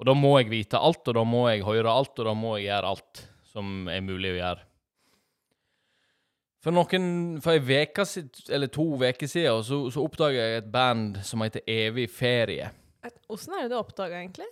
Og 0.00 0.08
da 0.08 0.14
må 0.16 0.32
jeg 0.40 0.50
vite 0.50 0.80
alt, 0.80 1.04
og 1.06 1.18
da 1.18 1.24
må 1.28 1.44
jeg 1.50 1.66
høre 1.66 1.92
alt, 1.92 2.16
og 2.16 2.30
da 2.30 2.32
må 2.36 2.56
jeg 2.56 2.70
gjøre 2.70 2.94
alt 2.94 3.26
som 3.52 3.90
er 3.92 4.00
mulig 4.02 4.32
å 4.32 4.38
gjøre. 4.40 4.64
For 6.64 6.72
noen, 6.72 7.06
for 7.44 7.52
ei 7.52 7.60
uke 7.84 8.06
eller 8.48 8.70
to 8.72 8.86
uker 8.96 9.28
siden 9.28 9.64
så, 9.68 9.82
så 9.92 10.00
oppdaga 10.00 10.46
jeg 10.46 10.62
et 10.62 10.70
band 10.72 11.18
som 11.28 11.44
heter 11.44 11.60
Evig 11.68 12.08
ferie. 12.08 12.70
Åssen 13.28 13.52
er 13.52 13.66
det 13.66 13.74
du 13.74 13.76
oppdaga, 13.76 14.22
egentlig? 14.22 14.48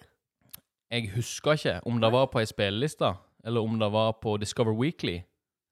Jeg 0.92 1.08
husker 1.14 1.56
ikke 1.56 1.78
om 1.88 2.00
det 2.02 2.10
var 2.12 2.26
på 2.28 2.40
ei 2.42 2.44
spilleliste, 2.46 3.14
eller 3.44 3.64
om 3.64 3.78
det 3.80 3.88
var 3.94 4.12
på 4.20 4.34
Discover 4.42 4.74
Weekly. 4.76 5.22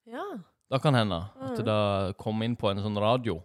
Ja. 0.08 0.24
Det 0.70 0.80
kan 0.82 0.94
hende 0.94 1.18
at 1.40 1.58
Mhm. 1.58 1.64
det 1.66 2.16
kom 2.16 2.42
inn 2.42 2.56
på 2.56 2.70
en 2.70 2.78
sånn 2.78 2.96
radio. 2.98 3.42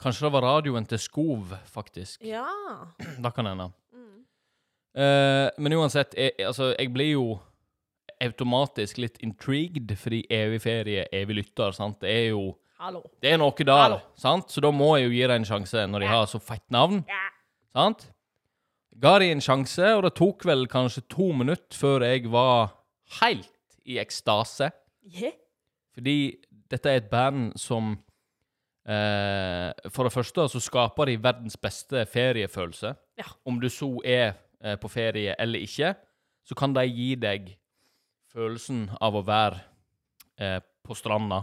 Kanskje 0.00 0.22
det 0.26 0.32
var 0.32 0.42
radioen 0.42 0.86
til 0.88 0.98
Skov, 0.98 1.52
faktisk. 1.66 2.22
Ja. 2.24 2.46
Det 3.20 3.34
kan 3.34 3.44
hende. 3.46 3.70
Mm. 3.92 4.24
Eh, 4.96 5.50
men 5.58 5.72
uansett, 5.72 6.14
jeg, 6.16 6.32
altså, 6.40 6.74
jeg 6.78 6.92
blir 6.92 7.12
jo 7.12 7.38
automatisk 8.20 8.98
litt 8.98 9.18
intrigued, 9.22 9.92
fordi 9.98 10.22
evig 10.30 10.60
ferie, 10.62 11.04
evig 11.12 11.36
lytter, 11.36 11.72
sant. 11.72 12.00
Det 12.00 12.08
er 12.10 12.28
jo 12.30 12.56
Hallo. 12.80 13.02
Det 13.20 13.30
er 13.34 13.36
noe 13.36 13.52
der, 13.52 13.76
Hallo. 13.76 13.98
sant? 14.16 14.48
Så 14.48 14.60
da 14.62 14.70
må 14.72 14.96
jeg 14.96 15.04
jo 15.04 15.12
gi 15.12 15.26
det 15.28 15.36
en 15.36 15.44
sjanse, 15.44 15.86
når 15.86 16.00
de 16.00 16.06
Ja. 16.06 16.12
har 16.12 16.26
så 16.26 16.40
fett 16.40 16.64
navn. 16.70 17.04
Ja. 17.06 17.28
Sant? 17.76 18.10
Ga 19.00 19.14
de 19.22 19.30
en 19.32 19.40
sjanse, 19.40 19.86
og 19.96 20.02
det 20.04 20.12
tok 20.18 20.44
vel 20.44 20.66
kanskje 20.68 21.02
to 21.08 21.30
minutter 21.32 21.76
før 21.78 22.04
jeg 22.04 22.28
var 22.32 22.74
helt 23.20 23.48
i 23.88 23.96
ekstase. 24.02 24.68
Yeah. 25.08 25.32
Fordi 25.96 26.16
dette 26.70 26.90
er 26.92 27.00
et 27.00 27.08
band 27.10 27.54
som 27.58 27.94
eh, 28.84 29.70
For 29.90 30.04
det 30.06 30.12
første 30.12 30.44
så 30.52 30.60
skaper 30.62 31.08
de 31.10 31.16
verdens 31.22 31.56
beste 31.56 32.04
feriefølelse. 32.06 32.92
Ja. 33.18 33.26
Om 33.48 33.60
du 33.60 33.68
så 33.72 33.88
er 34.04 34.34
eh, 34.60 34.76
på 34.80 34.88
ferie 34.92 35.34
eller 35.38 35.64
ikke, 35.64 35.94
så 36.44 36.54
kan 36.58 36.74
de 36.76 36.84
gi 36.86 37.14
deg 37.20 37.54
følelsen 38.30 38.84
av 39.00 39.16
å 39.18 39.24
være 39.26 39.62
eh, 40.38 40.60
på 40.86 40.94
stranda, 40.94 41.42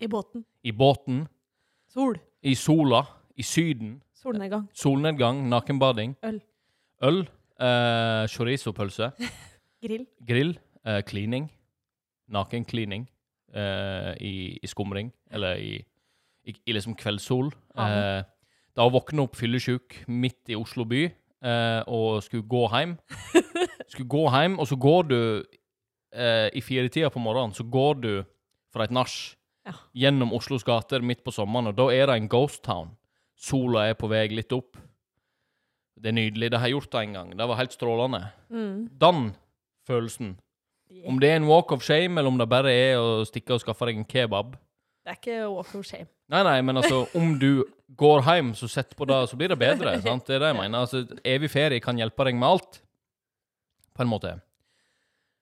I 0.00 0.06
båten. 0.08 0.44
i 0.64 0.72
båten, 0.72 1.26
Sol. 1.92 2.16
i 2.42 2.54
sola, 2.54 3.02
i 3.36 3.42
Syden, 3.42 3.98
Solnedgang. 4.14 4.68
solnedgang, 4.74 5.42
nakenbading, 5.48 6.16
Øl. 6.24 6.40
Øl, 7.02 7.22
eh, 7.60 8.24
chorizo-pølse, 8.32 9.10
Grill. 9.84 10.06
grill, 10.26 10.52
eh, 10.84 11.00
cleaning, 11.08 11.48
nakencleaning 12.30 13.06
eh, 13.54 14.12
i, 14.20 14.34
i 14.62 14.66
skumring, 14.70 15.12
eller 15.30 15.56
i, 15.60 15.78
i, 16.46 16.54
i 16.66 16.74
liksom 16.76 16.94
kveldssol. 17.00 17.50
Eh, 17.80 18.20
da 18.76 18.86
å 18.86 18.92
våkne 18.94 19.24
opp 19.24 19.34
fyllesyk 19.38 20.02
midt 20.08 20.52
i 20.52 20.58
Oslo 20.58 20.84
by 20.88 21.04
eh, 21.06 21.80
og 21.90 22.20
skulle 22.26 22.46
gå 22.48 22.66
hjem. 22.74 22.96
skulle 23.90 24.08
gå 24.12 24.26
hjem, 24.30 24.58
og 24.62 24.68
så 24.70 24.78
går 24.80 25.08
du 25.10 25.18
eh, 26.14 26.48
i 26.54 26.62
firetida 26.62 27.10
på 27.10 27.22
morgenen, 27.22 27.56
så 27.56 27.64
går 27.66 28.00
du 28.04 28.12
fra 28.74 28.86
et 28.86 28.94
nach 28.94 29.16
Ja. 29.66 29.74
gjennom 29.92 30.30
Oslos 30.32 30.62
gater 30.64 31.02
midt 31.04 31.20
på 31.24 31.32
sommeren, 31.34 31.66
og 31.68 31.74
da 31.76 31.88
er 31.92 32.06
det 32.08 32.14
en 32.16 32.28
ghost 32.32 32.62
town. 32.64 32.94
Sola 33.36 33.88
er 33.90 33.94
på 33.98 34.08
vei 34.08 34.22
litt 34.32 34.52
opp. 34.56 34.78
Det 36.00 36.08
er 36.08 36.16
nydelig. 36.16 36.50
Det 36.50 36.58
har 36.60 36.66
jeg 36.70 36.76
gjort 36.78 36.90
det 36.92 37.00
en 37.04 37.12
gang. 37.18 37.30
Det 37.38 37.46
var 37.48 37.56
helt 37.60 37.72
strålende. 37.76 38.20
Mm. 38.50 38.88
Den 39.00 39.36
følelsen. 39.86 40.38
Yeah. 40.90 41.08
Om 41.08 41.18
det 41.20 41.30
er 41.30 41.36
en 41.36 41.46
walk 41.46 41.72
of 41.72 41.82
shame, 41.84 42.18
eller 42.18 42.28
om 42.32 42.38
det 42.40 42.48
bare 42.48 42.72
er 42.72 42.96
å 42.98 43.24
stikke 43.28 43.54
og 43.54 43.60
skaffe 43.62 43.86
deg 43.86 44.00
en 44.00 44.04
kebab. 44.08 44.56
Det 45.04 45.12
er 45.12 45.18
ikke 45.20 45.36
walk 45.54 45.74
of 45.78 45.84
shame. 45.86 46.08
Nei, 46.30 46.42
nei, 46.46 46.60
men 46.62 46.76
altså, 46.80 47.02
om 47.18 47.38
du 47.38 47.64
går 47.98 48.22
hjem, 48.26 48.52
så 48.54 48.68
sett 48.70 48.94
på 48.96 49.04
det, 49.08 49.28
så 49.30 49.36
blir 49.36 49.48
det 49.52 49.58
bedre. 49.58 49.96
sant? 50.04 50.26
Det 50.26 50.36
er 50.36 50.42
det 50.44 50.50
jeg 50.54 50.58
mener. 50.60 50.78
Altså, 50.86 51.04
evig 51.24 51.50
ferie 51.50 51.80
kan 51.84 51.98
hjelpe 51.98 52.24
deg 52.28 52.34
med 52.38 52.48
alt, 52.48 52.80
på 53.96 54.02
en 54.06 54.08
måte. 54.12 54.34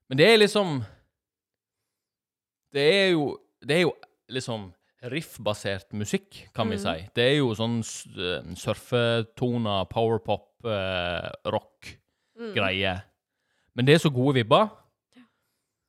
Men 0.08 0.18
det 0.18 0.26
er 0.32 0.38
liksom 0.40 0.78
Det 2.72 2.80
er 2.94 3.10
jo 3.12 3.38
Det 3.62 3.76
er 3.76 3.80
jo 3.86 3.92
liksom 4.30 4.72
riff-basert 5.08 5.92
musikk, 5.94 6.48
kan 6.54 6.68
vi 6.68 6.74
Mm. 6.76 6.80
si. 6.82 7.08
Det 7.14 7.22
er 7.24 7.36
jo 7.38 7.52
sånn 7.54 7.78
eh, 8.18 8.54
surfetoner, 8.58 9.84
powerpop, 9.88 10.47
eh, 10.66 11.28
rock-greie. 11.52 12.94
Mm. 12.98 13.06
Men 13.76 13.86
det 13.86 13.94
er 13.94 14.02
så 14.02 14.10
gode 14.10 14.34
vibber. 14.40 14.68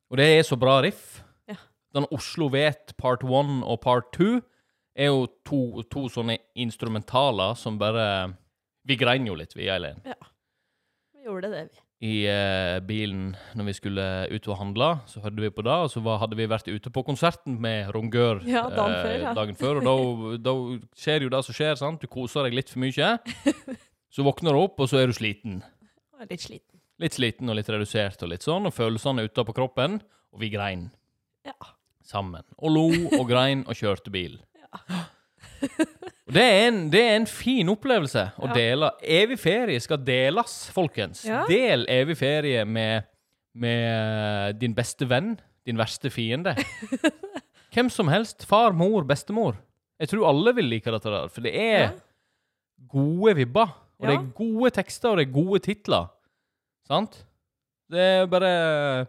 Og 0.10 0.18
det 0.18 0.26
er 0.40 0.44
så 0.46 0.58
bra 0.58 0.80
riff. 0.82 1.20
Ja. 1.50 1.56
Den 1.96 2.06
Oslo 2.12 2.48
Vet 2.54 2.96
part 2.98 3.24
one 3.24 3.64
og 3.66 3.80
part 3.82 4.12
two 4.14 4.40
er 4.96 5.12
jo 5.12 5.28
to, 5.46 5.82
to 5.92 6.08
sånne 6.12 6.38
instrumentaler 6.60 7.54
som 7.56 7.78
bare 7.80 8.34
Vi 8.90 8.96
grein 8.98 9.28
jo 9.28 9.36
litt, 9.38 9.54
vi, 9.56 9.68
Eileen, 9.70 10.02
Ja. 10.06 10.16
Vi 11.14 11.26
gjorde 11.28 11.50
det, 11.52 11.62
vi. 11.70 11.82
i 12.10 12.14
eh, 12.32 12.80
bilen 12.88 13.36
når 13.56 13.66
vi 13.68 13.74
skulle 13.76 14.06
ut 14.32 14.48
og 14.48 14.58
handle. 14.58 14.88
Så 15.06 15.20
hørte 15.22 15.42
vi 15.44 15.50
på 15.52 15.62
det, 15.62 15.72
og 15.84 15.90
så 15.92 16.00
var, 16.02 16.18
hadde 16.24 16.38
vi 16.40 16.48
vært 16.50 16.68
ute 16.72 16.90
på 16.90 17.04
konserten 17.06 17.60
med 17.62 17.92
Rongør 17.94 18.42
Ja, 18.48 18.64
dagen 18.72 18.96
før, 19.04 19.18
ja. 19.20 19.34
dagen 19.38 19.56
før. 19.60 19.82
Og 19.84 20.40
da 20.42 20.54
skjer 20.98 21.28
jo 21.28 21.30
det 21.30 21.44
som 21.46 21.54
skjer, 21.58 21.76
sant? 21.78 22.02
Du 22.02 22.08
koser 22.08 22.48
deg 22.48 22.56
litt 22.58 22.70
for 22.72 22.80
mye. 22.82 23.12
Så 24.10 24.24
våkner 24.26 24.54
du 24.56 24.60
opp, 24.64 24.80
og 24.82 24.90
så 24.90 24.98
er 25.04 25.08
du 25.08 25.14
sliten. 25.14 25.62
Litt 26.30 26.42
sliten. 26.42 26.80
Litt 27.00 27.14
sliten 27.16 27.50
og 27.50 27.56
litt 27.56 27.70
redusert 27.72 28.22
og 28.26 28.30
litt 28.34 28.44
sånn, 28.44 28.66
og 28.68 28.74
følelsene 28.76 29.22
er 29.24 29.30
ute 29.30 29.46
på 29.48 29.54
kroppen, 29.56 30.00
og 30.34 30.40
vi 30.42 30.50
grein 30.52 30.90
Ja. 31.46 31.54
sammen. 32.04 32.44
Og 32.58 32.72
lo 32.74 32.88
og 33.20 33.28
grein 33.30 33.62
og 33.68 33.76
kjørte 33.76 34.12
bil. 34.12 34.40
Og 36.30 36.34
det 36.36 36.44
er, 36.46 36.68
en, 36.70 36.76
det 36.94 37.00
er 37.02 37.16
en 37.18 37.26
fin 37.26 37.68
opplevelse 37.72 38.22
å 38.38 38.48
Ja. 38.50 38.54
dele. 38.54 38.92
Evig 39.02 39.40
ferie 39.42 39.80
skal 39.82 39.98
deles, 39.98 40.70
folkens. 40.72 41.24
Ja. 41.26 41.42
Del 41.50 41.86
evig 41.90 42.18
ferie 42.20 42.66
med, 42.70 43.08
med 43.58 44.60
din 44.62 44.76
beste 44.78 45.08
venn, 45.10 45.40
din 45.66 45.78
verste 45.80 46.12
fiende. 46.14 46.54
Hvem 47.74 47.90
som 47.90 48.08
helst. 48.14 48.46
Far, 48.46 48.72
mor, 48.78 49.04
bestemor. 49.10 49.58
Jeg 50.00 50.10
tror 50.14 50.30
alle 50.30 50.54
vil 50.56 50.70
like 50.70 50.92
dette 50.94 51.10
der, 51.10 51.28
for 51.34 51.42
det 51.42 51.56
er 51.56 51.80
Ja. 51.82 51.92
gode 52.94 53.36
vibber. 53.42 53.74
Og 54.00 54.08
det 54.08 54.16
er 54.16 54.28
gode 54.36 54.70
tekster, 54.76 55.12
og 55.12 55.20
det 55.20 55.28
er 55.28 55.34
gode 55.34 55.60
titler. 55.64 56.08
Sant? 56.88 57.26
Det 57.92 58.00
er 58.00 58.30
bare 58.30 59.08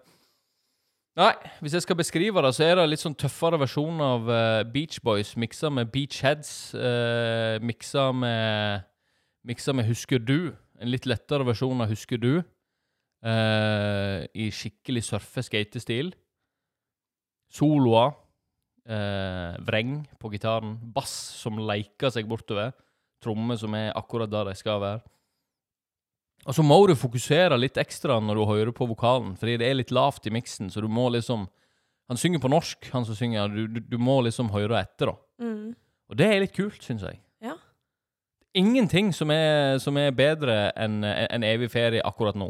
Nei, 1.21 1.33
hvis 1.61 1.75
jeg 1.75 1.85
skal 1.85 1.99
beskrive 1.99 2.43
det, 2.45 2.53
så 2.55 2.65
er 2.65 2.79
det 2.79 2.85
litt 2.89 3.03
sånn 3.03 3.17
tøffere 3.19 3.59
versjon 3.61 3.99
av 4.01 4.29
uh, 4.31 4.63
Beach 4.73 5.01
Boys 5.05 5.35
miksa 5.37 5.69
med 5.75 5.91
Beachheads. 5.93 6.71
Uh, 6.73 7.59
miksa 7.67 8.07
med 8.15 8.87
Miksa 9.47 9.73
med 9.73 9.89
Husker 9.89 10.21
du. 10.21 10.53
En 10.81 10.91
litt 10.93 11.07
lettere 11.09 11.47
versjon 11.49 11.81
av 11.81 11.89
Husker 11.93 12.21
du. 12.21 12.43
Uh, 13.25 14.25
I 14.37 14.51
skikkelig 14.53 15.07
surfe-skatestil. 15.09 16.13
Soloer. 17.53 18.15
Uh, 18.91 19.57
vreng 19.65 20.01
på 20.21 20.33
gitaren. 20.35 20.77
Bass 20.95 21.13
som 21.41 21.61
leker 21.69 22.13
seg 22.13 22.29
bortover. 22.29 22.73
Trommer 23.21 23.59
som 23.61 23.75
er 23.77 23.93
akkurat 23.99 24.31
der 24.31 24.51
de 24.51 24.59
skal 24.59 24.81
være. 24.83 25.03
Og 26.49 26.57
så 26.57 26.65
må 26.65 26.79
du 26.89 26.95
fokusere 26.97 27.59
litt 27.61 27.77
ekstra 27.81 28.17
når 28.23 28.39
du 28.39 28.45
hører 28.49 28.73
på 28.73 28.87
vokalen, 28.89 29.35
fordi 29.37 29.59
det 29.61 29.67
er 29.69 29.77
litt 29.77 29.93
lavt 29.93 30.27
i 30.27 30.33
miksen, 30.33 30.71
så 30.73 30.81
du 30.81 30.89
må 30.89 31.11
liksom 31.13 31.49
Han 32.11 32.19
synger 32.19 32.41
på 32.43 32.49
norsk, 32.51 32.89
han 32.91 33.05
som 33.07 33.15
synger. 33.15 33.53
Du, 33.55 33.69
du, 33.71 33.79
du 33.87 33.95
må 34.03 34.17
liksom 34.27 34.49
høre 34.51 34.81
etter, 34.81 35.13
da. 35.13 35.47
Mm. 35.47 35.77
Og 36.11 36.17
det 36.19 36.27
er 36.27 36.41
litt 36.43 36.57
kult, 36.57 36.83
syns 36.83 37.05
jeg. 37.07 37.21
Ja. 37.39 37.55
Ingenting 38.59 39.13
som 39.15 39.31
er, 39.31 39.79
som 39.79 39.95
er 39.95 40.11
bedre 40.11 40.73
enn 40.75 41.07
en 41.07 41.47
evig 41.47 41.71
ferie 41.71 42.03
akkurat 42.03 42.35
nå. 42.35 42.49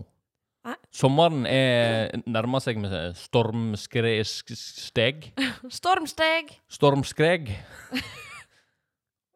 Nei. 0.64 0.78
Sommeren 0.96 1.44
er 1.44 2.08
nærmer 2.24 2.64
seg 2.64 2.80
med 2.80 3.12
stormsteg. 3.20 5.28
Stormsteg! 5.80 6.56
Stormskreg. 6.72 7.52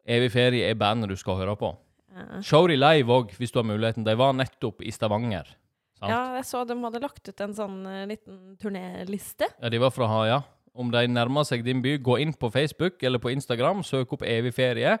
evig 0.05 0.31
ferie 0.33 0.69
er 0.69 0.79
bandet 0.79 1.11
du 1.11 1.17
skal 1.19 1.39
høre 1.41 1.55
på. 1.59 1.73
Ja. 2.15 2.41
Show 2.45 2.67
de 2.71 2.77
live 2.79 3.11
òg, 3.11 3.33
hvis 3.39 3.51
du 3.51 3.59
har 3.59 3.67
muligheten. 3.67 4.05
De 4.07 4.15
var 4.17 4.35
nettopp 4.37 4.83
i 4.85 4.93
Stavanger. 4.95 5.49
Sant? 5.95 6.11
ja, 6.11 6.35
jeg 6.35 6.47
så 6.47 6.61
de 6.67 6.75
hadde 6.83 6.99
lagt 7.03 7.29
ut 7.29 7.41
en 7.43 7.55
sånn 7.55 7.77
uh, 7.87 8.03
liten 8.09 8.39
turnéliste. 8.59 9.47
Ja, 9.61 9.71
de 9.71 9.79
var 9.79 9.93
fra 9.95 10.09
Haia. 10.11 10.41
Om 10.75 10.91
de 10.91 11.05
nærmer 11.07 11.47
seg 11.47 11.63
din 11.63 11.79
by, 11.83 11.95
gå 12.03 12.17
inn 12.19 12.33
på 12.35 12.49
Facebook 12.51 13.03
eller 13.07 13.21
på 13.23 13.31
Instagram, 13.31 13.83
søk 13.87 14.11
opp 14.17 14.25
Evig 14.27 14.51
ferie, 14.57 14.97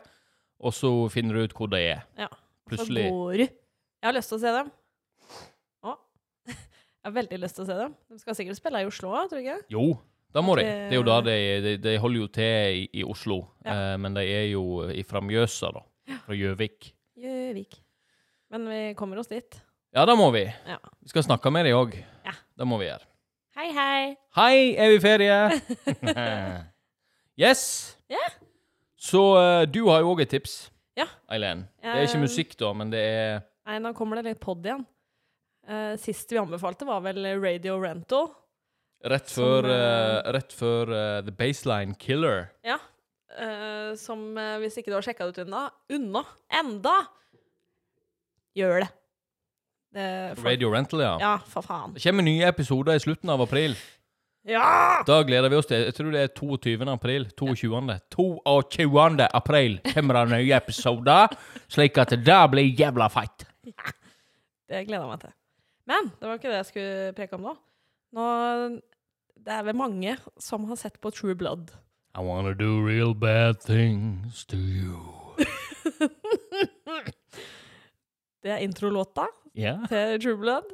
og 0.63 0.71
så 0.75 0.91
finner 1.11 1.35
du 1.35 1.49
ut 1.49 1.55
hvor 1.55 1.67
de 1.71 1.81
er. 1.83 2.05
Ja. 2.19 2.29
Plutselig. 2.65 3.09
Jeg 3.11 4.07
har 4.07 4.15
lyst 4.15 4.31
til 4.31 4.39
å 4.39 4.43
se 4.45 4.53
dem. 4.55 4.71
Å. 5.83 5.97
Jeg 6.55 7.09
har 7.09 7.15
veldig 7.19 7.41
lyst 7.43 7.59
til 7.59 7.65
å 7.65 7.69
se 7.69 7.77
dem. 7.81 7.97
De 8.09 8.23
skal 8.23 8.39
sikkert 8.39 8.59
spille 8.61 8.81
i 8.85 8.87
Oslo 8.87 9.11
òg, 9.11 9.27
tror 9.33 9.43
ikke? 9.43 9.59
Jo, 9.75 9.85
da 10.35 10.41
må 10.43 10.57
de. 10.59 10.65
Det- 10.67 10.91
er 10.91 10.97
jo 10.99 11.05
da 11.07 11.21
de, 11.23 11.35
de, 11.63 11.73
de 11.79 11.95
holder 12.03 12.19
jo 12.19 12.27
til 12.35 12.81
i, 12.83 12.85
i 12.99 13.03
Oslo, 13.07 13.39
Ja. 13.65 13.93
eh, 13.93 13.97
men 14.03 14.13
de 14.17 14.21
er 14.27 14.49
jo 14.51 14.63
fra 15.07 15.21
Mjøsa, 15.23 15.71
da. 15.71 15.85
Fra 16.25 16.35
Gjøvik. 16.37 16.91
Gjøvik. 17.17 17.79
Men 18.51 18.67
vi 18.69 18.81
kommer 18.99 19.17
oss 19.23 19.31
dit. 19.31 19.55
Ja, 19.95 20.03
da 20.05 20.13
må 20.19 20.27
vi. 20.35 20.43
Ja. 20.67 20.75
Vi 21.01 21.09
skal 21.09 21.23
snakke 21.23 21.49
med 21.55 21.65
dem 21.65 21.77
òg. 21.79 21.95
Ja. 22.27 22.33
Det 22.59 22.67
må 22.67 22.77
vi 22.81 22.89
gjøre. 22.91 23.07
Hei, 23.55 23.69
hei! 23.71 24.15
Hei, 24.35 24.57
evig 24.83 24.99
ferie! 25.01 25.37
yes! 27.39 27.95
Ja. 28.11 28.19
Så 28.99 29.21
uh, 29.37 29.63
du 29.69 29.85
har 29.89 30.01
jo 30.03 30.11
òg 30.13 30.21
et 30.25 30.31
tips, 30.35 30.69
Ja. 30.95 31.07
Eileen. 31.31 31.65
Det 31.83 31.91
er 31.91 32.05
ikke 32.05 32.17
Eh, 32.19 32.23
musikk, 32.23 32.53
da, 32.59 32.69
men 32.73 32.91
det 32.93 32.99
er 33.03 33.41
Nei, 33.67 33.79
nå 33.83 33.91
kommer 33.97 34.19
det 34.19 34.29
litt 34.29 34.39
pod 34.43 34.63
igjen. 34.63 34.83
Uh, 35.67 35.95
sist 35.99 36.29
vi 36.31 36.37
anbefalte, 36.37 36.85
var 36.87 37.01
vel 37.01 37.25
Radio 37.41 37.79
Rental. 37.81 38.29
Rett 39.03 39.31
før, 39.31 39.67
eh, 39.69 39.77
eh, 39.77 40.31
rett 40.35 40.53
før 40.55 40.91
uh, 40.91 41.23
The 41.25 41.33
Baseline 41.35 41.95
Killer. 41.99 42.49
Ja. 42.65 42.77
Uh, 43.35 43.95
som, 43.99 44.37
eh, 44.37 44.57
hvis 44.63 44.77
ikke 44.79 44.93
du 44.93 44.95
har 44.95 45.03
sjekka 45.03 45.27
det 45.27 45.35
ut 45.35 45.47
unna, 45.47 45.65
unna, 45.91 46.23
enda, 46.55 46.95
gjør 48.55 48.85
det. 48.85 48.89
det 49.97 50.07
for, 50.37 50.47
Radio 50.47 50.71
Rental, 50.71 51.03
ja. 51.03 51.17
Ja, 51.19 51.35
for 51.51 51.65
faen. 51.65 51.97
Det 51.97 52.03
kommer 52.05 52.23
nye 52.23 52.47
episoder 52.47 52.95
i 52.95 53.03
slutten 53.03 53.33
av 53.33 53.43
april. 53.43 53.75
Ja! 54.45 55.01
Da 55.07 55.23
gleder 55.25 55.49
vi 55.49 55.57
oss 55.57 55.65
til 55.65 55.81
Jeg 55.87 55.95
tror 55.97 56.11
det 56.13 56.21
er 56.21 56.33
22. 56.37 56.85
april. 56.91 57.25
22. 57.33 57.79
22. 58.13 59.27
april 59.33 59.79
kommer 59.89 60.19
det 60.21 60.37
nye 60.37 60.53
episoder, 60.55 61.33
slik 61.67 61.97
at 61.97 62.13
det 62.13 62.41
blir 62.53 62.69
jævla 62.77 63.09
feit. 63.09 63.47
Det 64.69 64.85
gleder 64.85 65.01
jeg 65.01 65.09
meg 65.09 65.23
til. 65.25 65.33
Men 65.89 66.11
det 66.13 66.29
var 66.29 66.37
ikke 66.39 66.51
det 66.51 66.59
jeg 66.61 66.69
skulle 66.71 67.15
preke 67.17 67.37
om 67.37 67.49
nå. 67.49 67.55
Nå 68.15 68.25
Det 69.35 69.53
er 69.53 69.65
vel 69.67 69.75
mange 69.77 70.15
som 70.41 70.65
har 70.69 70.79
sett 70.79 71.01
på 71.03 71.11
True 71.13 71.35
Blood. 71.35 71.73
I 72.15 72.21
wanna 72.23 72.53
do 72.53 72.79
real 72.79 73.13
bad 73.13 73.59
things 73.59 74.45
to 74.45 74.57
you. 74.57 75.35
Det 78.45 78.51
er 78.53 78.57
introlåta 78.61 79.25
yeah. 79.57 79.87
til 79.89 80.21
True 80.21 80.37
Blood. 80.37 80.73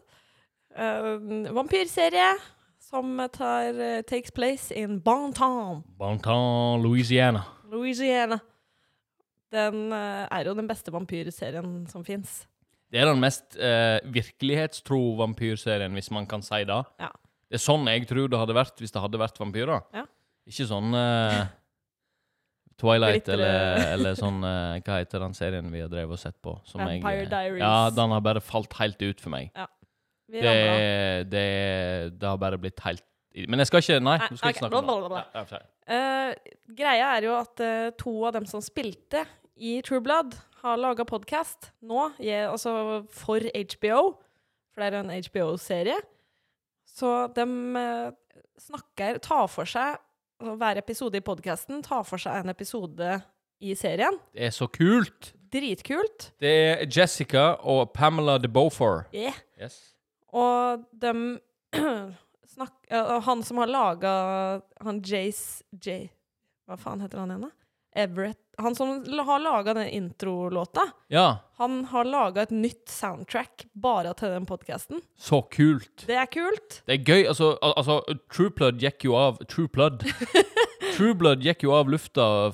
Uh, 0.72 1.56
vampyrserie 1.56 2.34
som 2.80 3.20
tar, 3.34 3.74
uh, 3.74 4.02
takes 4.08 4.32
place 4.32 4.76
in 4.76 5.02
Bonton, 5.02 5.82
Bonton, 5.98 6.82
Louisiana. 6.84 7.42
Louisiana. 7.72 8.40
Den 9.52 9.92
uh, 9.92 10.28
er 10.32 10.48
jo 10.48 10.56
den 10.56 10.68
beste 10.68 10.94
vampyrserien 10.94 11.88
som 11.88 12.06
fins. 12.06 12.46
Det 12.92 13.00
er 13.00 13.08
den 13.08 13.24
mest 13.24 13.56
uh, 13.56 14.14
virkelighetstro 14.14 15.16
vampyrserien, 15.20 15.94
hvis 15.96 16.12
man 16.12 16.28
kan 16.28 16.44
si 16.44 16.64
det. 16.68 16.84
Ja. 17.00 17.12
Det 17.52 17.60
er 17.60 17.64
sånn 17.66 17.88
jeg 17.92 18.06
tror 18.08 18.30
det 18.32 18.40
hadde 18.40 18.56
vært 18.56 18.80
hvis 18.80 18.94
det 18.96 19.02
hadde 19.04 19.20
vært 19.20 19.40
vampyrer. 19.42 19.84
Ja. 19.92 20.06
Ikke 20.48 20.66
sånn 20.70 20.96
uh, 20.96 21.42
Twilight 22.80 23.28
eller, 23.30 23.82
eller 23.98 24.16
sånn 24.18 24.40
uh, 24.42 24.80
Hva 24.82 25.02
heter 25.02 25.22
den 25.22 25.36
serien 25.38 25.68
vi 25.74 25.84
har 25.84 25.92
drevet 25.92 26.16
og 26.16 26.22
sett 26.22 26.38
på? 26.42 26.56
Som 26.66 26.82
jeg, 26.86 27.02
Vampire 27.04 27.28
eh, 27.28 27.30
Diaries. 27.34 27.62
Ja, 27.62 27.92
den 27.94 28.16
har 28.16 28.24
bare 28.26 28.44
falt 28.44 28.74
helt 28.80 29.04
ut 29.04 29.22
for 29.22 29.36
meg. 29.36 29.52
Vi 30.32 30.40
Det, 30.40 30.56
det, 31.28 31.48
det 32.16 32.28
har 32.30 32.40
bare 32.40 32.56
blitt 32.62 32.80
helt 32.86 33.04
Men 33.50 33.60
jeg 33.60 33.68
skal 33.68 33.84
ikke 33.84 34.00
Nei, 34.00 34.16
du 34.24 34.40
skal 34.40 34.56
ikke 34.56 34.64
snakke 34.64 34.82
om 34.96 35.12
det. 35.12 35.26
Ja, 35.36 35.44
uh. 35.44 35.68
Eh, 35.92 36.56
greia 36.78 37.12
er 37.18 37.28
jo 37.28 37.36
at 37.36 37.62
eh, 37.64 37.90
to 38.00 38.14
av 38.30 38.38
dem 38.38 38.48
som 38.48 38.64
spilte 38.64 39.26
i 39.60 39.82
True 39.86 40.00
Blood, 40.04 40.38
har 40.62 40.78
laga 40.78 41.04
podkast 41.10 41.72
nå, 41.82 42.12
jeg, 42.22 42.46
altså 42.48 43.02
for 43.12 43.44
HBO. 43.44 44.02
For 44.72 44.84
det 44.84 44.88
er 44.92 44.98
en 45.02 45.12
HBO-serie. 45.26 45.98
Så 46.92 47.28
de 47.36 47.46
eh, 47.80 48.40
snakker 48.60 49.22
Tar 49.24 49.48
for 49.52 49.70
seg 49.70 49.96
altså 50.42 50.56
Hver 50.58 50.80
episode 50.82 51.20
i 51.20 51.22
podkasten 51.22 51.84
tar 51.86 52.02
for 52.08 52.22
seg 52.22 52.42
en 52.42 52.50
episode 52.50 53.20
i 53.62 53.76
serien. 53.78 54.16
Det 54.34 54.48
er 54.48 54.54
så 54.56 54.66
kult! 54.74 55.36
Dritkult. 55.52 56.32
Det 56.42 56.50
er 56.50 56.86
Jessica 56.88 57.58
og 57.68 57.92
Pamela 57.94 58.38
de 58.42 58.50
Beaufort. 58.50 59.12
Yeah. 59.14 59.36
Yes. 59.60 59.76
Og 60.34 60.86
de 60.98 61.12
snakk, 62.56 62.74
eh, 62.90 63.18
Han 63.28 63.44
som 63.44 63.62
har 63.62 63.70
laga 63.70 64.14
Han 64.82 65.04
Jace 65.06 65.62
J... 65.76 66.08
Hva 66.66 66.80
faen 66.80 67.04
heter 67.04 67.20
han 67.20 67.34
igjen, 67.34 67.50
da? 67.50 67.61
Everett. 67.96 68.38
Han 68.58 68.76
som 68.76 69.04
har 69.28 69.40
laga 69.40 69.74
den 69.74 69.88
introlåta, 69.88 70.82
Ja, 71.10 71.40
han 71.58 71.86
har 71.86 72.06
laga 72.06 72.42
et 72.46 72.52
nytt 72.52 72.90
soundtrack 72.90 73.66
bare 73.74 74.14
til 74.14 74.30
den 74.30 74.46
podkasten. 74.46 75.02
så 75.18 75.42
kult. 75.42 76.06
Det 76.08 76.16
er 76.16 76.26
kult. 76.32 76.82
Det 76.86 76.94
er 77.00 77.04
gøy. 77.04 77.28
Altså, 77.28 77.58
al 77.62 77.74
altså 77.78 78.00
True 78.32 78.52
Blood 78.52 78.80
gikk 78.80 79.06
jo 79.06 79.16
av 79.16 79.42
True 79.48 79.68
Blood. 79.68 80.06
True 80.96 81.16
Blood 81.16 81.42
gikk 81.44 81.64
jo 81.64 81.74
av 81.74 81.90
lufta 81.90 82.52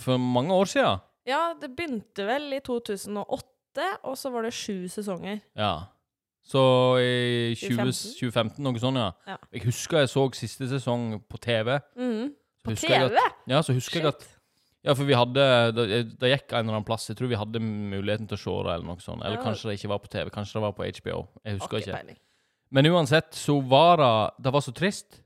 for 0.00 0.18
mange 0.18 0.52
år 0.54 0.64
siden. 0.74 1.00
Ja, 1.26 1.54
det 1.60 1.70
begynte 1.76 2.26
vel 2.28 2.52
i 2.52 2.60
2008, 2.60 3.88
og 4.04 4.18
så 4.18 4.30
var 4.30 4.42
det 4.44 4.52
sju 4.52 4.88
sesonger. 4.92 5.40
Ja. 5.56 5.86
Så 6.44 6.60
i 7.00 7.54
20, 7.56 7.78
2015? 7.78 8.14
2015, 8.20 8.64
noe 8.66 8.80
sånt, 8.82 9.00
ja. 9.00 9.12
Ja. 9.26 9.36
Jeg 9.54 9.64
husker 9.64 10.02
jeg 10.02 10.10
så 10.12 10.26
siste 10.36 10.68
sesong 10.68 11.22
på 11.30 11.40
TV. 11.40 11.78
Mm. 11.96 12.34
På 12.64 12.74
TV? 12.76 13.06
At, 13.08 13.38
ja, 13.48 13.62
så 13.64 13.72
husker 13.76 14.00
jeg 14.02 14.12
at 14.12 14.20
Shit. 14.20 14.30
Ja, 14.84 14.92
for 14.94 15.08
vi 15.08 15.16
hadde 15.16 15.44
Det 15.72 15.86
det 16.20 16.30
gikk 16.30 16.52
en 16.52 16.66
eller 16.66 16.76
annen 16.76 16.84
plass. 16.84 17.08
Jeg 17.08 17.16
tror 17.16 17.30
vi 17.30 17.38
hadde 17.40 17.60
muligheten 17.64 18.28
til 18.28 18.36
å 18.36 18.42
se 18.42 18.56
det, 18.66 18.74
eller 18.74 18.86
noe 18.90 19.00
sånt. 19.00 19.24
Eller 19.24 19.38
Ja. 19.38 19.42
kanskje 19.42 19.70
det 19.70 19.78
ikke 19.80 19.88
var 19.88 19.98
på 20.04 20.10
TV. 20.12 20.30
Kanskje 20.30 20.58
det 20.58 20.64
var 20.66 20.72
på 20.76 20.84
HBO. 20.84 21.28
Jeg 21.44 21.58
husker 21.58 21.76
okay, 21.78 21.80
ikke. 21.80 21.98
peiling. 21.98 22.16
Men 22.70 22.86
uansett 22.92 23.32
så 23.32 23.60
var 23.66 23.96
det 23.96 24.44
Det 24.44 24.52
var 24.52 24.60
så 24.60 24.74
trist. 24.74 25.20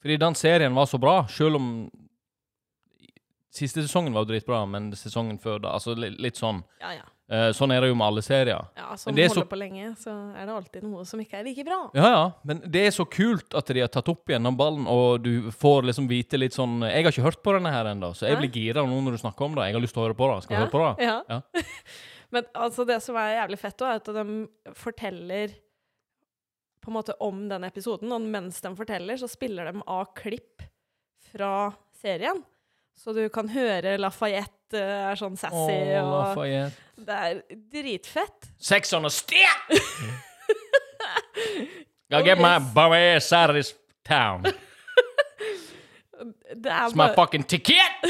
Fordi 0.00 0.16
den 0.18 0.34
serien 0.34 0.74
var 0.74 0.86
så 0.86 0.98
bra, 0.98 1.26
selv 1.26 1.56
om 1.56 1.90
Siste 3.50 3.82
sesongen 3.82 4.12
var 4.12 4.24
jo 4.24 4.32
dritbra, 4.32 4.66
men 4.68 4.92
sesongen 4.92 5.38
før 5.40 5.58
da 5.60 5.72
Altså 5.74 5.94
litt 5.96 6.36
sånn. 6.36 6.62
Ja, 6.80 6.92
ja. 6.92 7.06
Eh, 7.30 7.50
sånn 7.52 7.68
er 7.74 7.82
det 7.84 7.90
jo 7.90 7.94
med 8.00 8.06
alle 8.06 8.22
serier. 8.24 8.68
Ja, 8.74 8.94
Som 8.96 9.12
er 9.12 9.26
holder 9.28 9.42
så- 9.42 9.48
på 9.50 9.56
lenge, 9.60 9.90
så 10.00 10.12
er 10.34 10.46
det 10.46 10.54
alltid 10.54 10.82
noe 10.82 11.04
som 11.04 11.20
ikke 11.20 11.34
er 11.40 11.44
like 11.44 11.62
bra. 11.64 11.90
Ja, 11.94 12.08
ja. 12.08 12.32
Men 12.42 12.60
det 12.64 12.86
er 12.86 12.90
så 12.90 13.04
kult 13.04 13.54
at 13.54 13.66
de 13.66 13.80
har 13.80 13.88
tatt 13.88 14.08
opp 14.08 14.24
igjen 14.28 14.42
den 14.48 14.56
ballen, 14.56 14.86
og 14.88 15.22
du 15.22 15.50
får 15.50 15.82
liksom 15.84 16.08
vite 16.08 16.38
litt 16.38 16.52
sånn 16.56 16.80
Jeg 16.88 17.04
har 17.04 17.12
ikke 17.12 17.22
hørt 17.26 17.42
på 17.42 17.52
denne 17.52 17.70
her 17.70 17.84
ennå, 17.84 18.14
så 18.16 18.26
jeg 18.26 18.38
Nei. 18.38 18.48
blir 18.48 18.52
gira 18.74 18.86
nå 18.86 19.02
når 19.04 19.12
du 19.12 19.18
snakker 19.18 19.44
om 19.44 19.54
det. 19.54 19.64
Jeg 19.68 19.74
har 19.74 19.80
lyst 19.82 19.92
til 19.94 20.02
å 20.02 20.06
høre 20.08 20.16
på 20.16 20.34
det. 20.34 20.42
Skal 20.44 20.56
vi 20.56 20.62
høre 20.64 20.70
på 20.72 20.96
det? 20.96 21.04
Ja. 21.04 21.22
Ja. 21.28 21.42
Men 22.32 22.44
altså, 22.54 22.86
det 22.86 23.02
som 23.02 23.16
er 23.16 23.46
jævlig 23.46 23.58
fett, 23.58 23.76
også, 23.76 23.88
er 23.88 23.94
at 23.96 24.04
de 24.04 24.48
forteller 24.74 25.48
på 26.80 26.88
en 26.88 26.94
måte 26.94 27.14
om 27.20 27.48
den 27.48 27.64
episoden, 27.64 28.10
og 28.12 28.20
mens 28.22 28.60
de 28.62 28.68
forteller, 28.76 29.16
så 29.20 29.28
spiller 29.28 29.70
de 29.72 29.82
av 29.86 30.14
klipp 30.14 30.62
fra 31.32 31.74
serien. 31.92 32.42
Så 32.96 33.12
du 33.14 33.28
kan 33.28 33.48
høre 33.48 33.98
Lafayette 33.98 34.54
eh, 34.76 35.10
er 35.10 35.16
sånn 35.20 35.36
sassy, 35.38 35.56
Åh, 35.56 36.02
og 36.02 36.10
Lafayette. 36.12 36.76
det 37.08 37.16
er 37.28 37.34
dritfett. 37.72 38.38
Sex 38.58 38.92
on 38.96 39.04
a 39.08 39.12
stick! 39.12 39.58
I'll 42.10 42.24
get 42.24 42.38
my 42.40 42.58
bum 42.58 42.92
out 42.92 43.50
of 43.50 43.54
this 43.56 43.74
town. 44.04 44.42
Det 46.54 46.70
er 46.72 46.86
It's 46.88 46.94
my 46.96 47.06
bare 47.06 47.14
fucking 47.14 47.44
ticket! 47.44 48.02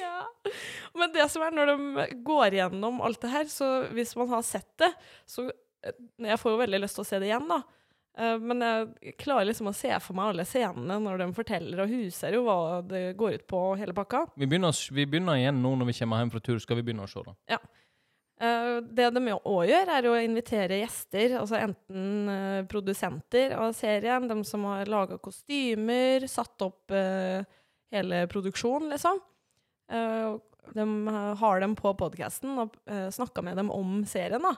ja. 0.00 0.26
Men 0.94 1.12
det 1.14 1.28
som 1.32 1.42
er 1.46 1.54
når 1.54 1.70
de 1.72 1.76
går 2.26 2.56
gjennom 2.58 3.00
alt 3.06 3.20
det 3.22 3.30
her, 3.32 3.46
så 3.48 3.68
hvis 3.94 4.12
man 4.18 4.28
har 4.34 4.42
sett 4.46 4.68
det, 4.82 4.90
så 5.28 5.46
eh, 5.48 5.94
Jeg 6.26 6.40
får 6.42 6.50
jo 6.56 6.60
veldig 6.60 6.80
lyst 6.82 6.98
til 6.98 7.04
å 7.06 7.08
se 7.08 7.20
det 7.22 7.30
igjen, 7.30 7.46
da. 7.48 7.60
Eh, 8.20 8.36
Men 8.38 8.60
jeg 8.66 9.16
klarer 9.22 9.48
liksom 9.48 9.70
å 9.72 9.76
se 9.76 9.92
for 10.04 10.18
meg 10.18 10.34
alle 10.34 10.46
scenene 10.48 11.00
når 11.00 11.24
de 11.24 11.28
forteller 11.36 11.84
og 11.84 11.92
huser 11.92 12.36
jo 12.36 12.44
hva 12.46 12.58
det 12.86 13.04
går 13.20 13.40
ut 13.40 13.46
på, 13.50 13.60
hele 13.80 13.96
pakka. 13.96 14.26
Vi 14.36 14.48
begynner, 14.50 14.76
vi 14.92 15.06
begynner 15.08 15.40
igjen 15.40 15.62
nå 15.64 15.74
når 15.80 15.92
vi 15.92 15.98
kommer 16.02 16.20
hjem 16.24 16.34
fra 16.34 16.42
tur. 16.44 16.58
Skal 16.62 16.80
vi 16.80 16.88
begynne 16.88 17.08
å 17.08 17.10
se 17.10 17.24
det? 17.26 17.36
Ja. 17.56 17.60
Det 18.40 19.10
de 19.12 19.20
òg 19.36 19.66
gjør, 19.68 19.90
er 19.92 20.06
å 20.08 20.14
invitere 20.16 20.78
gjester, 20.80 21.34
altså 21.42 21.58
enten 21.58 22.30
eh, 22.32 22.60
produsenter 22.72 23.52
av 23.52 23.74
serien, 23.76 24.24
de 24.30 24.38
som 24.48 24.64
har 24.64 24.88
laga 24.88 25.18
kostymer, 25.20 26.24
satt 26.24 26.64
opp 26.64 26.94
eh, 26.96 27.44
hele 27.92 28.22
produksjonen, 28.32 28.94
liksom. 28.94 29.20
Eh, 29.92 30.38
de 30.72 30.86
har 31.42 31.60
dem 31.60 31.76
på 31.76 31.92
podkasten 31.98 32.56
og 32.62 32.76
snakka 33.12 33.42
med 33.44 33.60
dem 33.60 33.72
om 33.74 34.04
serien, 34.08 34.40
da. 34.40 34.54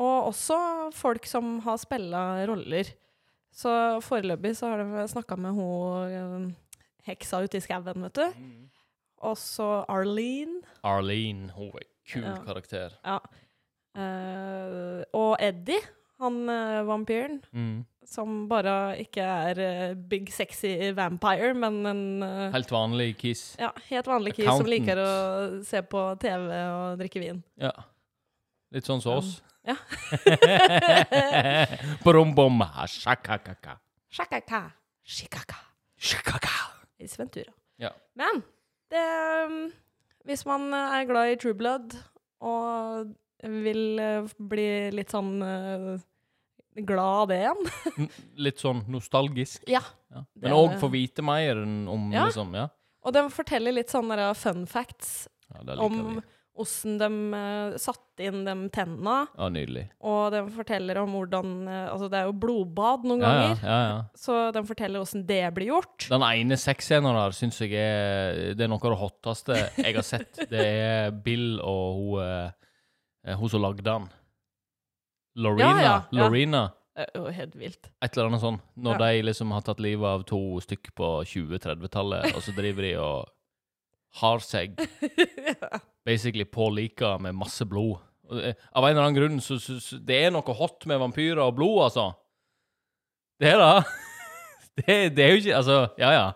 Og 0.00 0.30
også 0.30 0.56
folk 0.96 1.26
som 1.28 1.58
har 1.66 1.76
spilla 1.82 2.22
roller. 2.48 2.88
Så 3.52 3.68
foreløpig 4.06 4.54
så 4.56 4.70
har 4.72 4.80
de 4.86 5.04
snakka 5.10 5.36
med 5.36 5.52
hun 5.58 6.10
eh, 6.48 6.52
heksa 7.10 7.42
ute 7.44 7.58
i 7.58 7.64
skauen, 7.64 8.04
vet 8.06 8.16
du. 8.16 8.42
Og 9.26 9.36
så 9.36 9.84
Arlene. 9.90 10.62
Arlene, 10.86 11.50
hun 11.52 11.68
er 11.74 11.82
en 11.84 11.90
kul 12.08 12.24
Ja. 12.24 12.36
karakter. 12.46 12.94
Ja. 13.04 13.18
Uh, 13.98 15.00
og 15.18 15.32
Eddie, 15.42 15.80
han 16.22 16.36
uh, 16.48 16.80
vampyren, 16.86 17.40
Mm. 17.52 17.84
som 18.06 18.46
bare 18.48 18.96
ikke 19.02 19.20
er 19.24 19.58
uh, 19.90 19.94
big 20.08 20.30
sexy 20.32 20.92
vampire, 20.94 21.52
men 21.54 21.80
en 21.86 22.22
Helt 22.54 22.70
vanlig 22.70 23.16
kiss. 23.18 23.56
ja, 23.58 23.70
helt 23.90 24.06
vanlig 24.06 24.34
kiss 24.38 24.46
som 24.46 24.66
liker 24.66 24.96
å 25.02 25.64
se 25.66 25.82
på 25.82 26.04
TV 26.22 26.46
og 26.70 26.98
drikke 27.02 27.20
vin. 27.20 27.42
Ja. 27.58 27.72
Litt 28.72 28.86
sånn 28.86 29.02
som 29.02 29.18
oss. 29.18 29.40
Ja. 29.66 29.76
Brum-bom, 32.04 32.62
shakakaka. 32.88 33.78
Shakaka, 34.10 34.70
shikaka. 35.04 35.56
Shikaka. 35.98 36.48
I 36.98 37.08
Sventura. 37.08 37.52
Ja. 37.76 37.90
Men 38.14 38.42
det, 38.90 39.04
um, 39.46 39.72
hvis 40.24 40.44
man 40.48 40.72
er 40.74 41.04
glad 41.08 41.32
i 41.32 41.36
True 41.40 41.54
Blood 41.54 41.94
og 42.40 43.12
vil 43.40 43.98
eh, 44.00 44.26
bli 44.36 44.66
litt 44.92 45.12
sånn 45.12 45.30
eh, 45.44 46.00
glad 46.84 47.22
av 47.22 47.28
det 47.30 47.38
igjen 47.40 47.62
Litt 48.46 48.60
sånn 48.60 48.82
nostalgisk. 48.92 49.64
Ja. 49.68 49.80
Ja. 50.12 50.24
Men 50.40 50.56
òg 50.56 50.76
få 50.80 50.90
vite 50.92 51.22
mer 51.24 51.56
om 51.62 52.10
Ja. 52.12 52.26
liksom 52.28 52.52
Ja, 52.56 52.66
Og 53.04 53.14
den 53.16 53.30
forteller 53.32 53.72
litt 53.72 53.92
sånne 53.92 54.32
fun 54.36 54.66
facts 54.68 55.28
ja 55.50 55.76
om 55.82 55.96
vi. 56.18 56.22
Åssen 56.62 56.98
de 57.00 57.08
uh, 57.34 57.76
satte 57.80 58.26
inn 58.28 58.42
de 58.44 58.54
tenna, 58.74 59.14
Ja, 59.38 59.48
nydelig. 59.52 59.86
og 60.04 60.30
de 60.34 60.42
forteller 60.54 60.98
om 61.02 61.14
hvordan 61.16 61.52
uh, 61.68 61.88
Altså, 61.92 62.08
det 62.12 62.18
er 62.20 62.28
jo 62.28 62.34
blodbad 62.42 63.04
noen 63.08 63.24
Ja, 63.24 63.30
ja, 63.32 63.40
ganger, 63.48 63.64
ja, 63.64 63.78
ja. 63.88 63.98
så 64.14 64.38
de 64.56 64.62
forteller 64.68 65.00
åssen 65.04 65.24
det 65.28 65.40
blir 65.56 65.72
gjort. 65.72 66.08
Den 66.12 66.22
ene 66.28 66.58
sexscenen 66.60 67.16
der 67.16 67.36
syns 67.36 67.60
jeg 67.64 67.72
er 67.80 68.54
Det 68.58 68.66
er 68.66 68.72
noe 68.72 68.82
av 68.84 68.92
det 68.94 69.00
hotteste 69.02 69.60
jeg 69.80 69.94
har 69.96 70.06
sett. 70.06 70.42
Det 70.52 70.66
er 70.66 71.10
Bill 71.24 71.58
og 71.64 72.00
hun, 72.00 72.24
eh, 72.24 73.36
hun 73.40 73.48
som 73.52 73.62
lagde 73.64 73.82
den. 73.86 74.08
Lorena. 75.40 75.70
Ja, 75.70 75.80
ja, 75.82 75.96
ja. 76.10 76.24
Lorena. 76.28 76.62
Helt 77.32 77.54
vilt. 77.56 77.86
Et 78.02 78.12
eller 78.16 78.28
annet 78.28 78.42
sånn. 78.42 78.58
Når 78.76 78.98
Ja. 78.98 79.06
de 79.06 79.22
liksom 79.22 79.52
har 79.54 79.62
tatt 79.64 79.78
livet 79.80 80.04
av 80.04 80.24
to 80.28 80.40
stykk 80.60 80.90
på 80.98 81.08
20-30-tallet, 81.24 82.34
og 82.34 82.42
så 82.44 82.52
driver 82.56 82.82
de 82.84 82.90
og 83.00 83.30
har 84.18 84.40
seg 84.42 84.74
basically 86.06 86.44
på 86.44 86.66
lika 86.74 87.18
med 87.22 87.34
masse 87.38 87.64
blod. 87.68 87.98
Det- 88.30 88.56
Av 88.74 88.84
en 88.84 88.90
eller 88.90 89.02
annen 89.06 89.16
grunn 89.18 89.40
så, 89.42 89.56
så, 89.62 89.76
så 89.82 89.98
Det 90.06 90.16
er 90.24 90.30
noe 90.34 90.54
hot 90.54 90.86
med 90.86 90.98
vampyrer 91.02 91.40
og 91.44 91.54
blod, 91.58 91.80
altså. 91.88 92.08
Det 93.40 93.54
er 93.54 93.58
det. 93.62 93.84
Det, 94.80 94.94
det 95.16 95.24
er 95.24 95.32
jo 95.34 95.38
ikke 95.42 95.56
Altså, 95.58 95.76
ja 95.98 96.10
ja. 96.14 96.26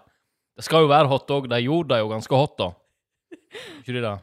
Det 0.59 0.65
skal 0.67 0.85
jo 0.85 0.89
være 0.91 1.09
hot 1.09 1.31
òg. 1.33 1.47
De 1.49 1.59
gjorde 1.65 1.95
det 1.95 2.01
jo 2.03 2.09
ganske 2.11 2.37
hot, 2.39 2.57
da. 2.61 2.67
Ikke 3.81 3.95
de 3.95 4.03
det? 4.05 4.15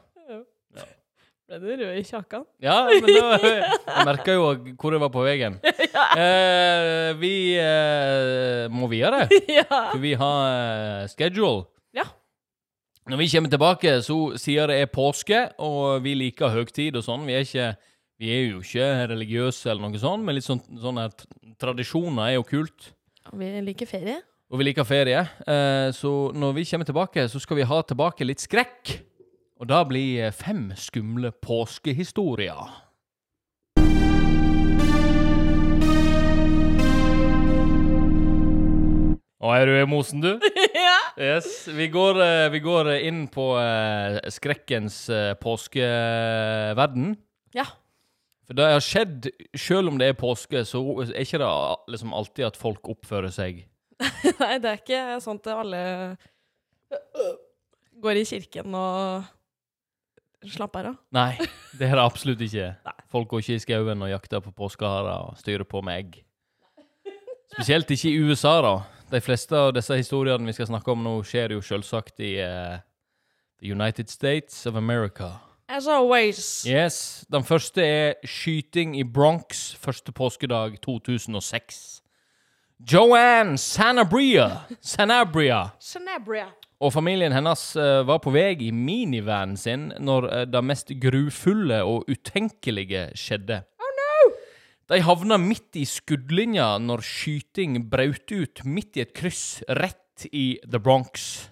Ble 1.52 1.58
du 1.60 1.66
rød 1.82 1.96
i 1.98 2.04
kjakan? 2.06 2.44
Ja, 2.64 2.76
men 2.88 3.08
da, 3.08 3.38
jeg 3.98 4.06
merka 4.08 4.32
jo 4.36 4.44
hvor 4.80 4.94
jeg 4.94 5.02
var 5.02 5.10
på 5.12 5.24
veien. 5.26 5.58
Eh, 5.64 7.10
vi 7.20 7.32
eh, 7.60 8.68
må 8.72 8.88
videre. 8.92 9.26
ja. 9.52 9.66
For 9.90 10.00
vi 10.00 10.14
har 10.16 10.46
eh, 11.02 11.10
schedule. 11.12 11.66
Når 13.10 13.18
vi 13.18 13.26
kommer 13.32 13.50
tilbake, 13.50 13.92
så 14.06 14.16
sier 14.38 14.70
det 14.70 14.76
er 14.78 14.90
påske, 14.94 15.38
og 15.58 16.04
vi 16.04 16.12
liker 16.14 16.52
høgtid 16.54 16.94
og 17.00 17.02
sånn. 17.02 17.24
Vi 17.26 17.34
er, 17.34 17.42
ikke, 17.42 17.96
vi 18.22 18.28
er 18.30 18.44
jo 18.44 18.60
ikke 18.62 18.90
religiøse 19.10 19.72
eller 19.72 19.88
noe 19.88 19.98
sånt, 19.98 20.22
men 20.22 20.36
litt 20.38 20.46
sånn, 20.46 20.60
sånne 20.78 21.08
tradisjoner 21.58 22.28
er 22.28 22.36
jo 22.36 22.44
kult. 22.46 22.92
Vi 23.34 23.48
liker 23.66 23.90
ferie. 23.90 24.20
Og 24.54 24.60
vi 24.60 24.68
liker 24.68 24.86
ferie. 24.86 25.24
Eh, 25.42 25.88
så 25.98 26.12
når 26.30 26.54
vi 26.60 26.66
kommer 26.70 26.86
tilbake, 26.86 27.26
så 27.26 27.42
skal 27.42 27.58
vi 27.58 27.66
ha 27.66 27.80
tilbake 27.82 28.28
litt 28.28 28.44
skrekk. 28.44 28.94
Og 29.58 29.66
da 29.70 29.82
blir 29.86 30.30
fem 30.38 30.68
skumle 30.78 31.34
påskehistorier. 31.42 32.70
Og 39.42 39.56
er 39.58 39.66
du 39.66 39.74
i 39.74 39.86
mosen, 39.90 40.22
du? 40.22 40.36
Yes. 41.20 41.68
Vi 41.68 41.88
går, 41.92 42.22
eh, 42.22 42.48
vi 42.52 42.60
går 42.64 42.88
inn 43.04 43.26
på 43.32 43.52
eh, 43.60 44.18
skrekkens 44.32 45.04
eh, 45.12 45.34
påskeverden. 45.40 47.16
Ja. 47.56 47.66
For 48.48 48.56
det 48.58 48.70
har 48.72 48.84
skjedd, 48.84 49.28
selv 49.56 49.92
om 49.92 50.00
det 50.00 50.12
er 50.12 50.18
påske, 50.18 50.64
så 50.68 50.80
er 51.04 51.20
ikke 51.22 51.40
det 51.42 51.50
liksom 51.94 52.16
alltid 52.16 52.48
at 52.48 52.58
folk 52.58 52.88
oppfører 52.90 53.32
seg 53.32 53.62
Nei, 54.42 54.56
det 54.58 54.66
er 54.66 54.80
ikke 54.80 55.02
sånn 55.22 55.38
at 55.38 55.52
alle 55.52 55.82
går 58.02 58.18
i 58.18 58.24
kirken 58.26 58.74
og 58.74 59.28
slapper 60.50 60.88
av. 60.90 60.96
Nei, 61.14 61.36
det 61.78 61.86
er 61.86 61.94
det 62.00 62.02
absolutt 62.02 62.42
ikke. 62.42 62.72
Folk 63.12 63.30
går 63.30 63.44
ikke 63.44 63.60
i 63.60 63.62
skauen 63.62 64.02
og 64.02 64.10
jakter 64.10 64.42
på 64.42 64.50
påskeharer 64.58 65.28
og 65.28 65.38
styrer 65.38 65.68
på 65.68 65.84
med 65.86 66.00
egg. 66.00 66.18
Spesielt 67.52 67.90
ikke 67.94 68.10
i 68.10 68.18
USA, 68.26 68.56
da. 68.64 68.74
De 69.12 69.20
fleste 69.20 69.52
av 69.52 69.74
disse 69.76 69.92
historiene 69.98 70.48
vi 70.48 70.54
skal 70.56 70.70
snakke 70.70 70.88
om 70.94 71.02
nå, 71.04 71.18
skjer 71.28 71.52
jo 71.52 71.60
selvsagt 71.60 72.22
i 72.24 72.38
uh, 72.40 72.78
The 73.60 73.72
United 73.74 74.08
States 74.08 74.64
of 74.66 74.78
America. 74.80 75.34
As 75.68 75.86
always. 75.86 76.64
Yes, 76.66 77.24
Den 77.32 77.44
første 77.44 77.84
er 77.84 78.14
skyting 78.24 78.96
i 78.96 79.04
Bronx 79.04 79.74
første 79.80 80.12
påskedag 80.12 80.80
2006. 80.80 82.02
Joanne 82.92 83.58
Sanabria, 83.58 84.48
Sanabria 84.80 85.68
Sanabria. 85.78 86.48
og 86.80 86.92
familien 86.92 87.32
hennes 87.32 87.76
uh, 87.76 88.02
var 88.08 88.18
på 88.24 88.32
vei 88.34 88.56
i 88.58 88.72
minivanen 88.74 89.56
sin 89.56 89.92
når 90.00 90.26
uh, 90.26 90.40
det 90.48 90.64
mest 90.64 90.90
grufulle 91.00 91.82
og 91.84 92.08
utenkelige 92.08 93.10
skjedde. 93.14 93.60
De 94.90 94.98
havna 95.00 95.38
midt 95.38 95.78
i 95.78 95.84
skuddlinja 95.86 96.74
når 96.82 97.04
skyting 97.06 97.78
brøt 97.90 98.32
ut 98.34 98.64
midt 98.66 98.98
i 98.98 99.04
et 99.04 99.14
kryss 99.14 99.62
rett 99.78 100.26
i 100.30 100.58
The 100.66 100.80
Bronx. 100.82 101.48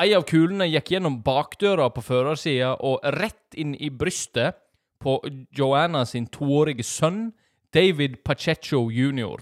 Ei 0.00 0.12
av 0.16 0.26
kulene 0.28 0.66
gikk 0.68 0.92
gjennom 0.92 1.20
bakdøra 1.24 1.88
på 1.92 2.04
førersida 2.04 2.74
og 2.84 3.04
rett 3.16 3.56
inn 3.56 3.74
i 3.76 3.88
brystet 3.92 4.58
på 5.00 5.18
Joanna 5.56 6.04
sin 6.08 6.26
toårige 6.32 6.84
sønn, 6.84 7.30
David 7.72 8.22
Pacheco 8.24 8.86
jr. 8.92 9.40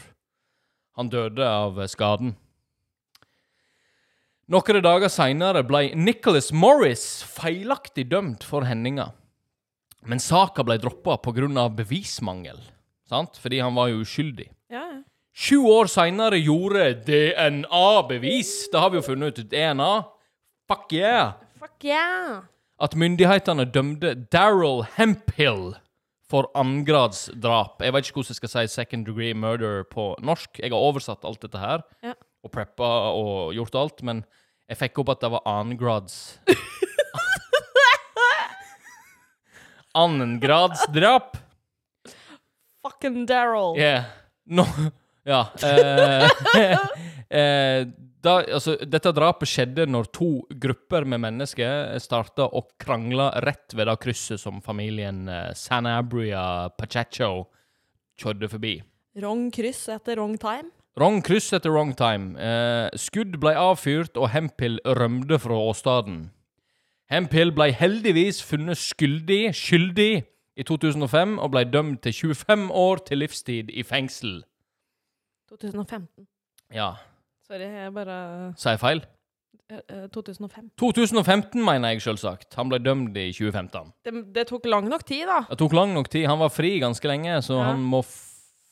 Han 0.98 1.10
døde 1.10 1.46
av 1.46 1.78
skaden. 1.90 2.34
Noen 4.50 4.82
dager 4.84 5.08
seinere 5.08 5.62
ble 5.64 5.94
Nicholas 5.96 6.50
Morris 6.52 7.22
feilaktig 7.24 8.10
dømt 8.10 8.44
for 8.44 8.66
hendinga. 8.66 9.12
Men 10.06 10.20
saka 10.20 10.62
ble 10.64 10.76
droppa 10.78 11.16
pga. 11.22 11.68
bevismangel, 11.76 12.58
sant? 13.08 13.38
fordi 13.40 13.60
han 13.60 13.74
var 13.74 13.88
jo 13.88 14.02
uskyldig. 14.04 14.50
Ja. 14.70 15.02
Sju 15.34 15.56
år 15.66 15.88
seinere 15.90 16.38
gjorde 16.38 16.94
DNA-bevis 17.06 18.68
Det 18.72 18.78
har 18.80 18.90
vi 18.90 18.98
jo 19.00 19.02
funnet 19.02 19.38
ut. 19.38 19.48
DNA. 19.50 20.04
Fuck 20.68 20.92
yeah! 20.92 21.32
Fuck 21.58 21.84
yeah! 21.84 22.42
At 22.80 22.94
myndighetene 22.94 23.64
dømte 23.70 24.14
Daryl 24.32 24.84
Hemphill 24.96 25.74
for 26.30 26.48
annengradsdrap. 26.56 27.82
Jeg 27.84 27.92
vet 27.94 28.06
ikke 28.08 28.16
hvordan 28.20 28.32
jeg 28.32 28.36
skal 28.40 28.52
si 28.52 28.66
second 28.74 29.06
degree 29.06 29.34
murder 29.34 29.84
på 29.84 30.14
norsk. 30.24 30.58
Jeg 30.58 30.72
har 30.72 30.78
oversatt 30.80 31.24
alt 31.24 31.42
dette 31.44 31.58
her 31.60 31.82
Ja. 32.02 32.14
og 32.44 32.50
preppa 32.52 32.88
og 33.14 33.52
gjort 33.54 33.74
alt, 33.74 34.02
men 34.02 34.24
jeg 34.68 34.78
fikk 34.80 34.98
opp 35.02 35.12
at 35.14 35.20
det 35.20 35.30
var 35.34 35.42
annengrads 35.46 36.38
Annengradsdrap? 39.94 41.36
Fucking 42.84 43.24
Daryl. 43.26 43.78
Yeah. 43.78 44.04
No. 44.44 44.66
Ja. 45.24 45.46
Eh, 45.62 46.28
eh, 47.38 47.86
da, 48.24 48.34
altså, 48.40 48.76
dette 48.88 49.12
drapet 49.16 49.48
skjedde 49.48 49.86
når 49.88 50.08
to 50.16 50.28
grupper 50.60 51.06
med 51.08 51.22
mennesker 51.24 51.94
starta 52.02 52.46
å 52.48 52.64
krangle 52.80 53.30
rett 53.44 53.76
ved 53.76 53.88
det 53.88 53.96
krysset 54.02 54.40
som 54.40 54.62
familien 54.64 55.26
eh, 55.28 55.52
Sanabria 55.56 56.70
Pachacho 56.78 57.46
kjørte 58.20 58.50
forbi. 58.52 58.78
Wrong 59.20 59.50
kryss 59.54 59.86
etter 59.92 60.18
wrong 60.18 60.38
time. 60.40 60.72
Wrong 60.98 61.20
kryss 61.26 61.52
etter 61.56 61.72
wrong 61.74 61.92
time. 61.98 62.34
Eh, 62.38 62.88
skudd 63.00 63.36
ble 63.42 63.54
avfyrt, 63.58 64.14
og 64.18 64.30
Hemphill 64.34 64.78
rømte 64.86 65.40
fra 65.42 65.58
åstaden. 65.70 66.28
Hemphill 67.10 67.52
ble 67.52 67.68
heldigvis 67.76 68.42
funnet 68.42 68.78
skyldig, 68.80 69.52
skyldig 69.54 70.24
i 70.56 70.62
2005 70.62 71.38
og 71.38 71.50
ble 71.52 71.64
dømt 71.68 72.02
til 72.06 72.12
25 72.34 72.70
år 72.72 73.02
til 73.06 73.18
livstid 73.20 73.70
i 73.70 73.82
fengsel. 73.82 74.42
2015. 75.50 76.26
Ja, 76.74 76.92
Sorry, 77.46 77.66
jeg 77.68 77.92
bare 77.92 78.54
sa 78.56 78.70
jeg 78.72 78.80
feil? 78.80 79.02
eh, 79.70 79.80
eh, 79.88 80.06
2005. 80.14 80.70
2015, 80.80 81.60
mener 81.64 81.88
jeg 81.92 82.00
selvsagt. 82.02 82.54
Han 82.56 82.68
ble 82.72 82.78
dømt 82.80 83.16
i 83.20 83.26
2015. 83.36 83.92
Det, 84.04 84.14
det 84.34 84.46
tok 84.48 84.64
lang 84.66 84.88
nok 84.88 85.04
tid, 85.06 85.26
da. 85.28 85.42
Det 85.50 85.58
tok 85.60 85.72
lang 85.76 85.92
nok 85.94 86.08
tid. 86.10 86.24
Han 86.26 86.38
var 86.40 86.48
fri 86.48 86.78
ganske 86.80 87.08
lenge, 87.08 87.36
så 87.44 87.58
Ja. 87.60 87.64
han 87.72 87.82
må 87.84 88.00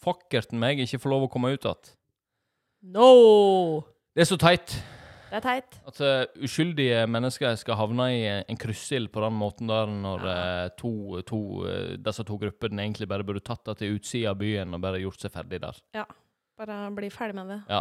fuckerten 0.03 0.59
meg 0.59 0.81
ikke 0.81 0.99
få 0.99 1.09
lov 1.13 1.29
å 1.29 1.31
komme 1.31 1.53
ut 1.53 1.65
igjen. 1.65 1.93
No! 2.83 3.81
Det 4.17 4.25
er 4.25 4.29
så 4.33 4.37
teit 4.41 4.73
Det 5.33 5.39
er 5.39 5.45
teit. 5.47 5.77
at 5.89 6.01
uh, 6.05 6.45
uskyldige 6.45 7.07
mennesker 7.09 7.55
skal 7.57 7.79
havne 7.81 8.07
i 8.13 8.23
en 8.45 8.59
kryssild 8.61 9.09
på 9.15 9.23
den 9.25 9.33
måten 9.41 9.71
der, 9.71 9.89
når 9.89 10.27
eh, 10.29 10.69
to, 10.77 10.91
to, 11.25 11.39
uh, 11.65 11.95
disse 11.97 12.25
to 12.29 12.37
gruppene 12.37 12.85
egentlig 12.85 13.09
bare 13.09 13.25
burde 13.25 13.41
tatt 13.41 13.65
det 13.71 13.79
til 13.81 13.97
utsida 13.97 14.35
av 14.35 14.37
byen 14.43 14.77
og 14.77 14.83
bare 14.85 15.01
gjort 15.01 15.25
seg 15.25 15.33
ferdig 15.33 15.63
der. 15.65 15.79
Ja. 15.97 16.05
Bare 16.61 16.83
bli 16.93 17.09
ferdig 17.11 17.39
med 17.41 17.49
det. 17.49 17.61
Ja. 17.73 17.81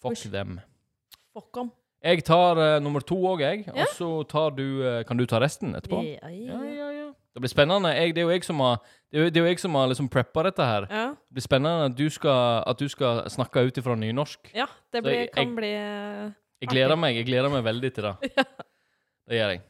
Fuck 0.00 0.16
Usch. 0.16 0.30
dem. 0.32 0.56
Fuck 1.36 1.60
om. 1.60 1.70
Jeg 2.02 2.24
tar 2.24 2.80
nummer 2.80 3.00
to 3.04 3.16
òg, 3.34 3.40
jeg. 3.44 3.66
Ja. 3.66 3.82
Og 3.84 3.92
så 3.96 4.08
tar 4.28 4.50
du 4.56 5.02
Kan 5.08 5.16
du 5.20 5.26
ta 5.26 5.40
resten 5.42 5.74
etterpå? 5.76 6.00
Ja, 6.04 6.28
Ja, 6.28 6.62
ja, 6.62 6.72
ja, 6.72 6.90
ja. 7.02 7.06
Det 7.36 7.42
blir 7.44 7.52
spennende. 7.52 7.90
Jeg, 7.92 8.14
det 8.16 8.22
er 8.22 8.24
jo 8.24 8.30
jeg 8.32 8.44
som 8.48 8.60
har 8.64 8.78
Det 9.12 9.36
er 9.36 9.40
jo, 9.42 9.44
jeg 9.50 9.58
som 9.60 9.74
har 9.76 9.88
liksom 9.90 10.08
preppa 10.08 10.42
dette 10.46 10.64
her. 10.64 10.86
ja. 10.90 11.06
Det 11.28 11.34
blir 11.36 11.44
spennende 11.44 11.90
at 11.90 11.96
du 11.98 12.08
skal, 12.10 12.62
at 12.66 12.78
du 12.80 12.88
skal 12.88 13.24
snakke 13.28 13.66
ut 13.68 13.76
ifra 13.78 13.94
nynorsk. 13.96 14.52
ja 14.54 14.64
det 14.92 15.02
blir, 15.04 15.12
jeg- 15.12 15.32
kan 15.34 15.54
bli 15.56 15.72
eh, 15.74 16.30
Jeg 16.62 16.70
gleder 16.72 16.96
meg 16.96 17.16
jeg 17.18 17.26
gleder 17.28 17.52
meg 17.52 17.64
veldig 17.66 17.90
til 17.96 18.08
det. 18.10 18.32
Det 19.28 19.34
gjør 19.40 19.50
jeg. 19.56 19.60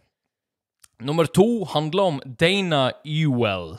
Nummer 1.09 1.25
to 1.33 1.47
handler 1.73 2.11
om 2.11 2.19
Dana 2.41 2.83
Ewell. 3.09 3.79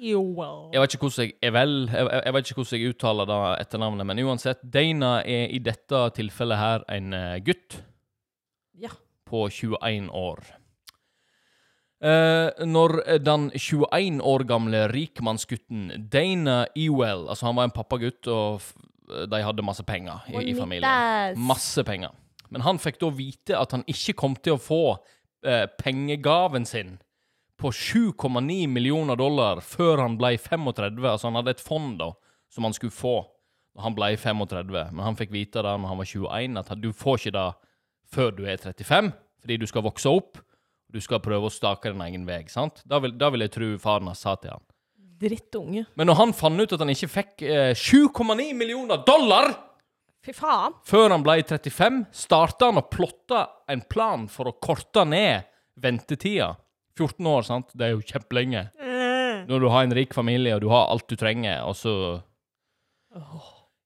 Ewell. 0.00 0.70
Jeg 0.72 0.80
vet 0.80 0.94
ikke 0.96 1.04
hvordan 1.10 1.26
jeg 1.26 1.34
er 1.44 1.52
vel 1.52 1.74
jeg, 1.92 2.06
jeg 2.24 2.32
vet 2.36 2.48
ikke 2.50 2.56
hvordan 2.62 2.80
jeg 2.80 2.94
uttaler 2.94 3.28
det 3.28 3.38
etternavnet, 3.66 4.08
men 4.08 4.22
uansett, 4.24 4.62
Dana 4.64 5.10
er 5.28 5.52
i 5.52 5.60
dette 5.60 6.00
tilfellet 6.16 6.56
her 6.60 6.86
en 6.96 7.12
eh, 7.16 7.36
gutt 7.44 7.76
Ja. 8.80 8.88
på 9.28 9.44
21 9.52 10.08
år. 10.16 10.40
Eh, 12.00 12.64
når 12.64 12.96
den 13.20 13.50
21 13.52 14.22
år 14.24 14.46
gamle 14.48 14.86
rikmannsgutten 14.88 16.08
Dana 16.08 16.62
Ewell 16.72 17.26
Altså, 17.28 17.44
han 17.50 17.58
var 17.60 17.68
en 17.68 17.74
pappagutt, 17.76 18.24
og 18.32 18.64
de 19.28 19.42
hadde 19.44 19.64
masse 19.66 19.84
penger 19.84 20.24
i, 20.32 20.46
i 20.48 20.56
familien. 20.56 21.36
Masse 21.44 21.84
penger. 21.84 22.16
Men 22.50 22.64
han 22.66 22.80
fikk 22.82 22.98
da 23.00 23.10
vite 23.14 23.58
at 23.58 23.74
han 23.76 23.86
ikke 23.90 24.16
kom 24.18 24.34
til 24.38 24.56
å 24.56 24.62
få 24.62 24.82
eh, 25.46 25.66
pengegaven 25.80 26.66
sin 26.66 26.96
på 27.60 27.70
7,9 27.76 28.66
millioner 28.72 29.18
dollar 29.20 29.60
før 29.64 30.00
han 30.04 30.16
ble 30.18 30.34
35. 30.40 30.98
Altså 31.04 31.28
han 31.28 31.38
hadde 31.38 31.54
et 31.56 31.62
fond 31.62 31.98
da, 32.00 32.12
som 32.52 32.66
han 32.66 32.76
skulle 32.76 32.94
få 32.94 33.18
når 33.76 33.86
han 33.86 33.96
ble 33.96 34.12
35. 34.18 34.70
Men 34.94 35.04
han 35.04 35.18
fikk 35.18 35.34
vite 35.34 35.62
da 35.62 35.76
når 35.76 35.92
han 35.92 36.00
var 36.00 36.10
21 36.10 36.62
at 36.62 36.72
du 36.80 36.90
får 36.96 37.20
ikke 37.20 37.36
det 37.36 37.48
før 38.10 38.32
du 38.34 38.42
er 38.48 38.58
35, 38.58 39.12
fordi 39.42 39.58
du 39.60 39.68
skal 39.70 39.86
vokse 39.86 40.10
opp. 40.10 40.40
Du 40.90 40.98
skal 40.98 41.22
prøve 41.22 41.46
å 41.46 41.54
stake 41.54 41.92
din 41.92 42.02
egen 42.02 42.24
vei. 42.26 42.42
sant? 42.50 42.82
Da 42.82 42.98
vil, 42.98 43.14
da 43.14 43.28
vil 43.30 43.44
jeg 43.44 43.54
tro 43.54 43.68
faren 43.78 44.10
hans 44.10 44.24
sa 44.26 44.34
til 44.40 44.56
han. 44.56 44.64
Drittunge. 45.20 45.84
Men 45.94 46.08
når 46.10 46.16
han 46.18 46.32
fant 46.34 46.58
ut 46.58 46.72
at 46.74 46.82
han 46.82 46.90
ikke 46.90 47.10
fikk 47.12 47.44
eh, 47.46 47.70
7,9 47.76 48.48
millioner 48.58 49.04
dollar 49.06 49.52
Fy 50.20 50.34
faen. 50.36 50.74
før 50.84 51.14
han 51.14 51.22
ble 51.24 51.38
35, 51.40 52.02
starta 52.12 52.68
han 52.68 52.80
å 52.80 52.88
plotte 52.92 53.40
en 53.72 53.80
plan 53.88 54.26
for 54.28 54.50
å 54.50 54.58
korte 54.60 55.06
ned 55.08 55.46
ventetida. 55.80 56.52
14 56.98 57.28
år, 57.30 57.46
sant? 57.46 57.70
Det 57.72 57.86
er 57.86 57.94
jo 57.94 58.04
kjempelenge. 58.04 58.66
Når 59.48 59.62
du 59.62 59.68
har 59.72 59.86
en 59.86 59.94
rik 59.96 60.12
familie, 60.12 60.52
og 60.58 60.60
du 60.60 60.68
har 60.68 60.90
alt 60.92 61.08
du 61.08 61.16
trenger, 61.16 61.62
og 61.64 61.78
så 61.78 61.94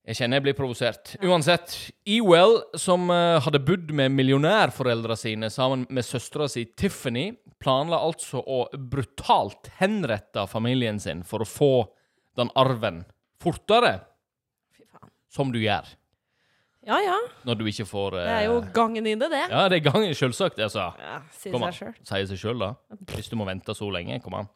Jeg 0.05 0.19
kjenner 0.19 0.37
jeg 0.37 0.45
blir 0.45 0.57
provosert. 0.59 1.15
Uansett, 1.25 1.79
Ewell, 2.05 2.59
som 2.77 3.07
eh, 3.09 3.39
hadde 3.41 3.63
bodd 3.65 3.89
med 3.97 4.13
millionærforeldrene 4.13 5.17
sine 5.17 5.49
sammen 5.49 5.87
med 5.89 6.05
søstera 6.05 6.45
si 6.53 6.67
Tiffany, 6.77 7.31
planla 7.57 8.03
altså 8.05 8.43
å 8.45 8.67
brutalt 8.77 9.71
henrette 9.79 10.45
familien 10.51 11.01
sin 11.01 11.23
for 11.25 11.41
å 11.41 11.49
få 11.49 11.73
den 12.37 12.53
arven 12.53 13.07
fortere, 13.41 13.95
som 15.33 15.49
du 15.55 15.63
gjør 15.63 15.89
Ja 16.85 16.99
ja. 17.01 17.17
når 17.49 17.59
du 17.59 17.65
ikke 17.71 17.87
får 17.89 18.19
Det 18.19 18.25
er 18.29 18.43
jo 18.49 18.59
eh, 18.61 18.71
gangen 18.77 19.07
i 19.07 19.15
det, 19.17 19.31
det. 19.33 19.45
Ja, 19.51 19.67
det 19.73 19.81
er 19.81 19.91
gangen, 19.91 20.15
selvsagt. 20.15 20.59
Altså. 20.61 20.91
Ja, 21.01 21.21
sier 21.33 21.57
seg 21.57 21.79
sjøl. 21.79 21.95
Sier 22.05 22.27
seg 22.29 22.41
sjøl, 22.41 22.59
da. 22.61 22.75
Hvis 23.15 23.31
du 23.33 23.39
må 23.41 23.47
vente 23.49 23.77
så 23.77 23.89
lenge. 23.93 24.21
Kom 24.25 24.37
an. 24.43 24.51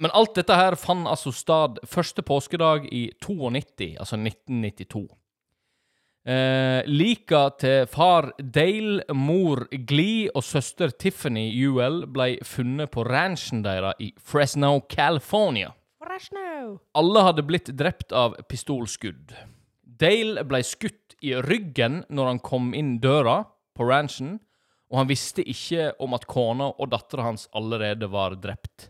Men 0.00 0.12
alt 0.16 0.36
dette 0.36 0.56
her 0.56 0.76
fant 0.80 1.08
altså 1.08 1.32
stad 1.32 1.80
første 1.88 2.24
påskedag 2.24 2.86
i 2.92 3.10
92, 3.20 3.96
altså 4.00 4.16
1992. 4.16 5.08
Eh, 6.20 6.82
Lika 6.84 7.46
til 7.56 7.86
far 7.88 8.30
Dale, 8.40 9.04
mor 9.16 9.64
Glee 9.72 10.28
og 10.34 10.44
søster 10.44 10.92
Tiffany 10.92 11.48
UL 11.64 12.02
ble 12.12 12.34
funnet 12.44 12.92
på 12.92 13.04
ranchen 13.08 13.62
deres 13.64 13.96
i 14.00 14.10
Fresno, 14.20 14.80
California. 14.88 15.72
Fresno. 16.00 16.76
Alle 16.96 17.24
hadde 17.24 17.46
blitt 17.48 17.72
drept 17.76 18.12
av 18.12 18.36
pistolskudd. 18.48 19.32
Dale 20.00 20.44
ble 20.48 20.62
skutt 20.64 21.16
i 21.20 21.34
ryggen 21.44 22.04
når 22.08 22.32
han 22.32 22.42
kom 22.44 22.72
inn 22.76 22.96
døra 23.02 23.42
på 23.76 23.86
ranchen, 23.88 24.38
og 24.90 25.02
han 25.02 25.10
visste 25.10 25.44
ikke 25.46 25.92
om 26.02 26.16
at 26.16 26.26
kona 26.30 26.72
og 26.72 26.90
dattera 26.90 27.28
hans 27.28 27.46
allerede 27.56 28.08
var 28.10 28.34
drept. 28.40 28.88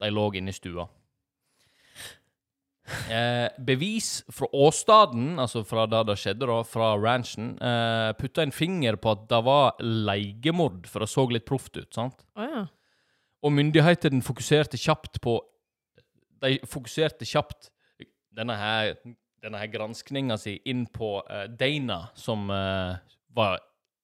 De 0.00 0.10
lå 0.10 0.30
inne 0.38 0.54
i 0.54 0.56
stua. 0.56 0.86
Eh, 3.12 3.48
bevis 3.62 4.24
fra 4.32 4.48
åstaden, 4.52 5.36
altså 5.40 5.62
fra 5.64 5.84
da 5.86 6.02
det 6.06 6.16
skjedde, 6.18 6.48
da, 6.50 6.58
fra 6.66 6.92
ranchen, 6.98 7.54
eh, 7.62 8.10
putta 8.18 8.42
en 8.42 8.54
finger 8.54 8.98
på 8.98 9.12
at 9.14 9.28
det 9.30 9.38
var 9.46 9.76
leiemord, 9.80 10.88
for 10.90 11.04
det 11.04 11.10
så 11.12 11.26
litt 11.30 11.46
proft 11.48 11.76
ut. 11.76 11.92
sant? 11.94 12.26
Oh, 12.36 12.42
ja. 12.42 12.64
Og 13.42 13.54
myndighetene 13.54 14.22
fokuserte 14.22 14.78
kjapt 14.78 15.20
på 15.22 15.40
De 16.42 16.56
fokuserte 16.66 17.22
kjapt 17.22 17.68
denne 18.34 18.56
her, 18.58 18.96
denne 19.42 19.58
her 19.58 19.66
granskninga 19.72 20.36
si 20.38 20.56
inn 20.70 20.84
på 20.86 21.16
uh, 21.26 21.44
Dana, 21.48 22.08
som 22.14 22.48
uh, 22.50 22.94
var 23.34 23.58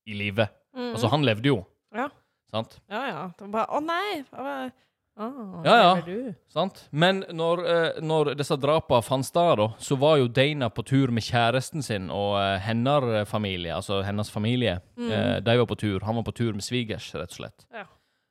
i 0.08 0.14
live. 0.18 0.48
Mhm. 0.74 0.92
Altså, 0.94 1.08
han 1.12 1.24
levde 1.26 1.48
jo, 1.50 1.64
Ja. 1.94 2.08
sant? 2.50 2.78
Ja 2.90 3.06
ja. 3.08 3.22
Var 3.40 3.48
bare 3.52 3.66
Å 3.76 3.80
nei! 3.84 4.22
Var, 4.32 4.70
ah, 5.18 5.64
Ja, 5.64 5.76
ja. 5.82 5.94
Du. 6.06 6.34
sant? 6.48 6.84
Men 6.90 7.24
når, 7.34 7.62
eh, 7.66 8.00
når 8.00 8.34
disse 8.38 8.56
drapene 8.56 9.02
fant 9.02 9.26
sted, 9.26 9.56
da, 9.58 9.66
så 9.82 9.96
var 9.98 10.16
jo 10.20 10.28
Dana 10.28 10.68
på 10.70 10.84
tur 10.86 11.10
med 11.10 11.22
kjæresten 11.26 11.82
sin 11.82 12.08
og 12.14 12.36
eh, 12.40 12.58
hennes 12.62 13.26
familie, 13.28 13.74
altså 13.74 14.02
hennes 14.06 14.30
familie. 14.30 14.78
Eh, 14.96 15.40
de 15.44 15.56
var 15.58 15.66
på 15.66 15.76
tur. 15.76 16.00
Han 16.06 16.16
var 16.20 16.22
på 16.28 16.34
tur 16.38 16.52
med 16.54 16.62
svigers, 16.64 17.10
rett 17.14 17.34
og 17.34 17.40
slett. 17.40 17.66
Ja. 17.74 17.84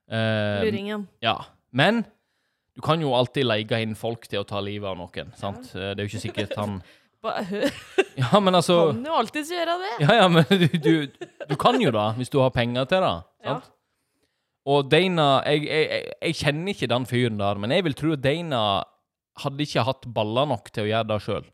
Eh, 0.10 0.64
Luringen. 0.64 1.08
Ja. 1.22 1.36
Men 1.72 2.06
du 2.78 2.82
kan 2.86 3.02
jo 3.02 3.10
alltid 3.18 3.48
leie 3.48 3.80
inn 3.82 3.96
folk 3.98 4.28
til 4.30 4.44
å 4.44 4.46
ta 4.48 4.60
livet 4.62 4.86
av 4.92 4.98
noen, 5.00 5.32
sant? 5.40 5.72
Eh, 5.74 5.96
Det 5.98 6.04
er 6.04 6.06
jo 6.06 6.12
ikke 6.12 6.26
sikkert 6.28 6.54
han 6.60 6.78
Ja, 8.22 8.38
men 8.40 8.56
altså 8.56 8.92
Kan 8.92 9.02
jo 9.10 9.16
alltids 9.18 9.50
gjøre 9.52 9.80
det. 9.82 9.94
Ja, 10.06 10.14
ja, 10.22 10.28
men 10.30 10.46
du, 10.52 10.68
du, 10.78 11.26
du 11.50 11.56
kan 11.60 11.80
jo 11.82 11.90
da, 11.96 12.12
hvis 12.18 12.30
du 12.30 12.38
har 12.40 12.54
penger 12.54 12.86
til 12.90 13.02
det. 13.04 13.16
Ja. 13.48 13.56
Og 14.68 14.90
Dana 14.92 15.26
jeg, 15.48 15.66
jeg, 15.66 16.06
jeg 16.22 16.38
kjenner 16.44 16.74
ikke 16.76 16.90
den 16.92 17.08
fyren 17.10 17.42
der, 17.42 17.60
men 17.64 17.74
jeg 17.74 17.86
vil 17.88 17.98
tro 17.98 18.14
at 18.14 18.22
Dana 18.24 18.62
hadde 19.42 19.66
ikke 19.66 19.86
hatt 19.88 20.06
baller 20.14 20.48
nok 20.54 20.70
til 20.74 20.86
å 20.86 20.92
gjøre 20.92 21.10
det 21.12 21.20
sjøl. 21.26 21.50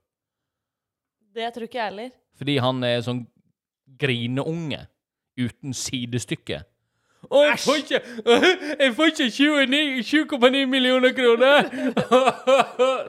Det 1.34 1.50
tror 1.56 1.68
ikke 1.70 1.80
jeg 1.80 1.90
heller. 1.92 2.12
Fordi 2.38 2.58
han 2.68 2.84
er 2.88 3.02
sånn 3.06 3.24
grineunge 4.02 4.84
uten 5.40 5.74
sidestykke. 5.78 6.64
Å, 7.30 7.44
jeg 7.48 7.60
får 7.64 7.78
ikke 7.82 8.00
Jeg 8.84 8.94
får 8.98 9.12
ikke 9.14 9.28
29 9.32 10.02
7,9 10.10 10.64
millioner 10.70 11.14
kroner! 11.16 11.70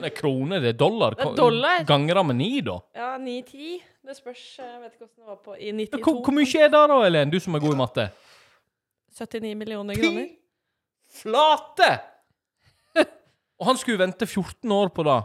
Nei, 0.05 0.13
kroner, 0.15 0.63
det 0.63 0.75
er 0.75 0.79
dollar. 0.79 1.17
Det 1.19 1.27
er 1.27 1.37
dollar. 1.39 1.83
Ganger 1.89 2.21
det 2.21 2.25
med 2.31 2.39
ni, 2.39 2.51
da. 2.65 2.79
Ja, 2.97 3.11
9-10. 3.19 3.83
Det 4.05 4.17
spørs. 4.19 4.45
Jeg 4.61 4.81
vet 4.83 4.95
ikke 4.95 5.07
hvordan 5.07 5.25
det 5.25 5.33
var 5.33 5.43
på 5.43 5.57
i 5.59 5.73
92. 5.73 6.01
Hvor, 6.05 6.23
hvor 6.27 6.37
mye 6.37 6.63
er 6.63 6.73
det 6.73 6.83
da, 6.93 6.99
Elen, 7.09 7.33
du 7.33 7.39
som 7.43 7.59
er 7.59 7.65
god 7.65 7.75
i 7.77 7.81
matte? 7.83 8.09
79 9.19 9.55
millioner 9.59 9.99
kroner. 9.99 10.27
Flate! 11.15 11.91
Og 13.61 13.71
han 13.71 13.79
skulle 13.81 14.03
vente 14.03 14.27
14 14.27 14.75
år 14.79 14.93
på 14.95 15.07
det. 15.07 15.21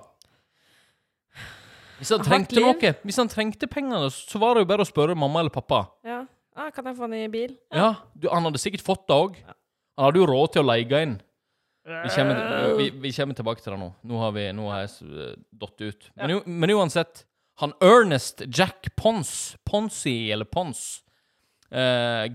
Hvis 1.99 2.13
han 2.15 2.23
trengte 2.23 2.62
noe, 2.63 2.91
hvis 3.04 3.17
han 3.19 3.28
trengte 3.28 3.67
pengene, 3.67 4.08
så 4.13 4.39
var 4.39 4.56
det 4.56 4.63
jo 4.63 4.69
bare 4.69 4.86
å 4.86 4.88
spørre 4.88 5.17
mamma 5.19 5.41
eller 5.43 5.52
pappa. 5.52 5.82
Ja. 6.60 6.65
Ah, 6.67 6.72
kan 6.76 6.86
jeg 6.89 6.98
få 6.98 7.08
den 7.08 7.22
i 7.24 7.28
bil? 7.32 7.54
Ja, 7.72 7.93
du, 8.19 8.28
Han 8.34 8.43
hadde 8.43 8.60
sikkert 8.60 8.84
fått 8.84 9.06
det 9.08 9.15
òg. 9.15 9.38
Han 9.95 10.10
hadde 10.10 10.19
jo 10.19 10.26
råd 10.28 10.52
til 10.58 10.63
å 10.65 10.67
leie 10.67 11.02
inn. 11.06 11.13
Vi 11.89 12.10
kommer, 12.13 12.76
vi, 12.78 12.89
vi 13.02 13.12
kommer 13.15 13.34
tilbake 13.38 13.63
til 13.63 13.74
det 13.74 13.80
nå. 13.82 13.88
Nå 14.12 14.17
har, 14.22 14.34
vi, 14.36 14.43
nå 14.54 14.65
har 14.69 14.84
jeg 14.84 15.08
uh, 15.08 15.32
datt 15.63 15.82
ut. 15.88 16.10
Men, 16.19 16.34
u- 16.36 16.43
men 16.45 16.74
uansett, 16.76 17.24
han 17.63 17.72
Ernest 17.82 18.43
Jack 18.45 18.91
Pons, 19.00 19.32
Ponsi, 19.65 20.30
eller 20.36 20.45
Pons, 20.52 20.84
eh, 21.72 22.28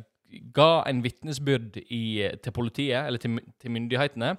ga 0.57 0.71
en 0.91 1.05
vitnesbyrd 1.05 1.79
i- 1.85 2.33
til 2.43 2.53
politiet, 2.57 3.05
eller 3.07 3.21
til, 3.23 3.39
til 3.61 3.71
myndighetene, 3.77 4.33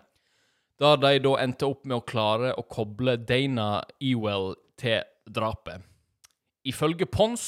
da 0.82 0.95
de 1.00 1.13
da 1.24 1.36
endte 1.45 1.69
opp 1.69 1.86
med 1.88 1.95
å 2.02 2.06
klare 2.06 2.52
å 2.60 2.65
koble 2.67 3.15
Dana 3.24 3.84
Ewell 4.04 4.56
til 4.82 5.06
drapet. 5.32 5.86
Ifølge 6.67 7.06
Pons 7.08 7.45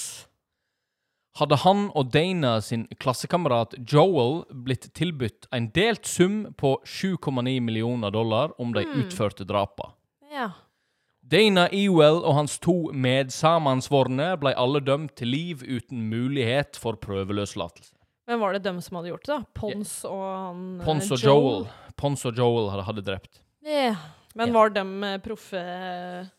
hadde 1.38 1.60
han 1.64 1.88
og 1.98 2.12
Dana 2.14 2.58
sin 2.66 2.86
klassekamerat 3.02 3.76
Joel 3.90 4.42
blitt 4.66 4.90
tilbudt 4.98 5.48
en 5.54 5.70
delt 5.76 6.08
sum 6.10 6.48
på 6.58 6.78
7,9 6.86 7.60
millioner 7.62 8.14
dollar 8.14 8.56
om 8.62 8.74
de 8.76 8.86
utførte 8.98 9.46
drapene. 9.48 9.94
Ja. 10.34 10.52
Dana 11.28 11.66
Ewell 11.76 12.22
og 12.22 12.38
hans 12.38 12.56
to 12.64 12.76
medsammensvorne 12.96 14.32
ble 14.40 14.54
alle 14.56 14.80
dømt 14.80 15.18
til 15.20 15.34
liv 15.34 15.64
uten 15.66 16.06
mulighet 16.08 16.80
for 16.80 16.96
prøveløslatelse. 17.04 17.92
Men 18.28 18.40
var 18.40 18.56
det 18.56 18.64
dem 18.64 18.80
som 18.84 19.00
hadde 19.00 19.12
gjort 19.12 19.28
det, 19.28 19.34
da? 19.34 19.40
Pons 19.56 19.92
og 20.08 20.24
han 20.24 20.64
eh, 20.80 20.86
Pons 20.88 21.12
og 21.16 21.22
Joel 21.24 21.68
Pons 21.98 22.26
og 22.28 22.40
Joel 22.40 22.72
hadde, 22.72 22.86
hadde 22.88 23.04
drept. 23.08 23.40
Ja. 23.68 23.94
Men 24.38 24.52
var 24.56 24.72
dem 24.76 24.98
eh, 25.04 25.20
proffe 25.24 25.62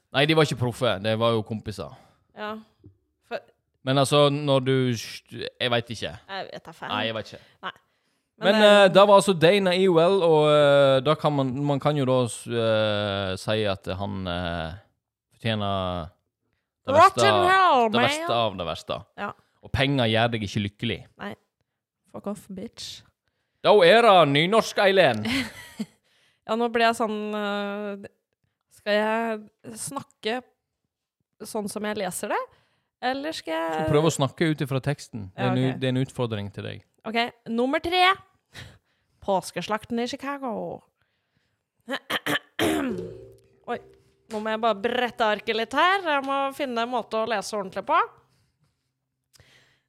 Nei, 0.09 0.25
de 0.25 0.37
var 0.37 0.47
ikke 0.49 0.61
proffe. 0.61 0.95
De 1.05 1.13
var 1.21 1.35
jo 1.37 1.43
kompiser. 1.45 1.93
Ja. 2.39 2.55
Men 3.89 3.99
altså, 4.03 4.27
når 4.29 4.65
du 4.67 4.73
Jeg 4.93 5.71
veit 5.73 5.91
ikke. 5.95 6.11
jeg 6.13 6.49
vet 6.53 6.65
da 6.67 6.73
faen. 6.77 6.91
Nei, 6.93 7.05
jeg 7.09 7.15
vet 7.17 7.31
ikke. 7.33 7.45
Men 7.63 7.77
Men 8.45 8.61
det 8.61 8.69
uh, 8.69 8.83
eh, 8.85 8.91
da 8.95 9.05
var 9.09 9.19
altså 9.19 9.33
Dana 9.35 9.73
Ewell, 9.75 10.21
og 10.23 10.45
uh, 10.47 10.99
da 11.03 11.15
kan 11.19 11.33
man 11.33 11.49
Man 11.71 11.81
kan 11.81 11.97
jo 11.97 12.05
da 12.07 12.19
uh, 12.29 13.33
si 13.41 13.65
at 13.67 13.89
han 13.99 14.29
uh, 14.29 14.77
fortjener 15.33 16.13
det 16.89 16.95
verste, 16.95 17.25
hell, 17.25 17.91
det 17.93 18.01
verste 18.01 18.33
av 18.33 18.55
det 18.57 18.65
verste. 18.65 18.97
Ja. 19.21 19.33
Og 19.61 19.73
penger 19.75 20.07
gjør 20.09 20.31
deg 20.33 20.45
ikke 20.47 20.63
lykkelig. 20.63 20.99
Nei. 21.21 21.35
Fuck 22.15 22.31
off, 22.31 22.47
bitch. 22.49 23.03
Da 23.61 23.75
er 23.85 24.07
det 24.07 24.15
nynorsk, 24.33 24.85
Eileen. 24.85 25.25
Ja, 26.49 26.55
nå 26.57 26.71
blir 26.73 26.87
jeg 26.87 26.97
sånn 26.97 27.19
Skal 28.73 28.95
jeg 28.97 29.75
snakke 29.77 30.39
sånn 31.45 31.69
som 31.69 31.85
jeg 31.85 31.99
leser 32.01 32.33
det? 32.33 32.39
Eller 33.03 33.33
skal 33.37 33.55
jeg 33.55 33.87
Prøv 33.93 34.09
å 34.09 34.11
snakke 34.11 34.49
ut 34.51 34.63
ifra 34.65 34.81
teksten. 34.83 35.29
Det 35.31 35.39
er, 35.39 35.45
Ja, 35.45 35.53
en, 35.53 35.59
u- 35.59 35.69
ok. 35.71 35.79
det 35.79 35.87
er 35.87 35.93
en 35.95 36.01
utfordring 36.03 36.49
til 36.55 36.65
deg. 36.67 36.81
OK, 37.07 37.19
nummer 37.55 37.79
tre. 37.85 38.05
Påskeslakten 39.29 40.01
i 40.03 40.07
Chicago. 40.11 40.83
Oi. 43.69 43.79
Nå 44.29 44.41
må 44.45 44.51
jeg 44.53 44.61
bare 44.61 44.77
brette 44.77 45.25
arket 45.25 45.57
litt 45.57 45.73
her. 45.73 46.03
Jeg 46.05 46.25
må 46.27 46.39
finne 46.57 46.83
en 46.85 46.91
måte 46.93 47.17
å 47.17 47.29
lese 47.31 47.55
ordentlig 47.57 47.85
på. 47.89 47.97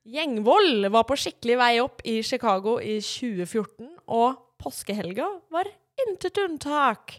Gjengvold 0.10 0.88
var 0.94 1.04
på 1.10 1.18
skikkelig 1.20 1.58
vei 1.60 1.74
opp 1.84 2.00
i 2.08 2.20
Chicago 2.26 2.78
i 2.82 2.96
2014, 3.04 3.90
og 4.16 4.38
påskehelga 4.64 5.28
var 5.54 5.68
intet 6.08 6.40
unntak. 6.42 7.18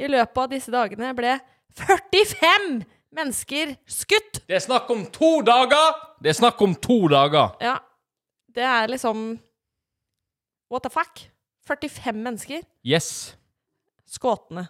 I 0.00 0.08
løpet 0.08 0.40
av 0.40 0.48
disse 0.54 0.72
dagene 0.72 1.12
ble 1.14 1.34
45 1.76 2.80
mennesker 3.16 3.74
skutt! 3.88 4.42
Det 4.48 4.56
er 4.58 4.64
snakk 4.64 4.90
om 4.92 5.04
to 5.14 5.40
dager! 5.46 5.94
Det 6.22 6.32
er 6.32 6.38
snakk 6.38 6.60
om 6.64 6.74
to 6.74 6.98
dager. 7.12 7.54
Ja, 7.62 7.76
det 8.54 8.64
er 8.68 8.90
liksom 8.92 9.38
What 10.72 10.86
the 10.86 10.90
fuck? 10.90 11.26
45 11.68 12.16
mennesker. 12.16 12.62
Yes. 12.86 13.36
Skåtene. 14.08 14.66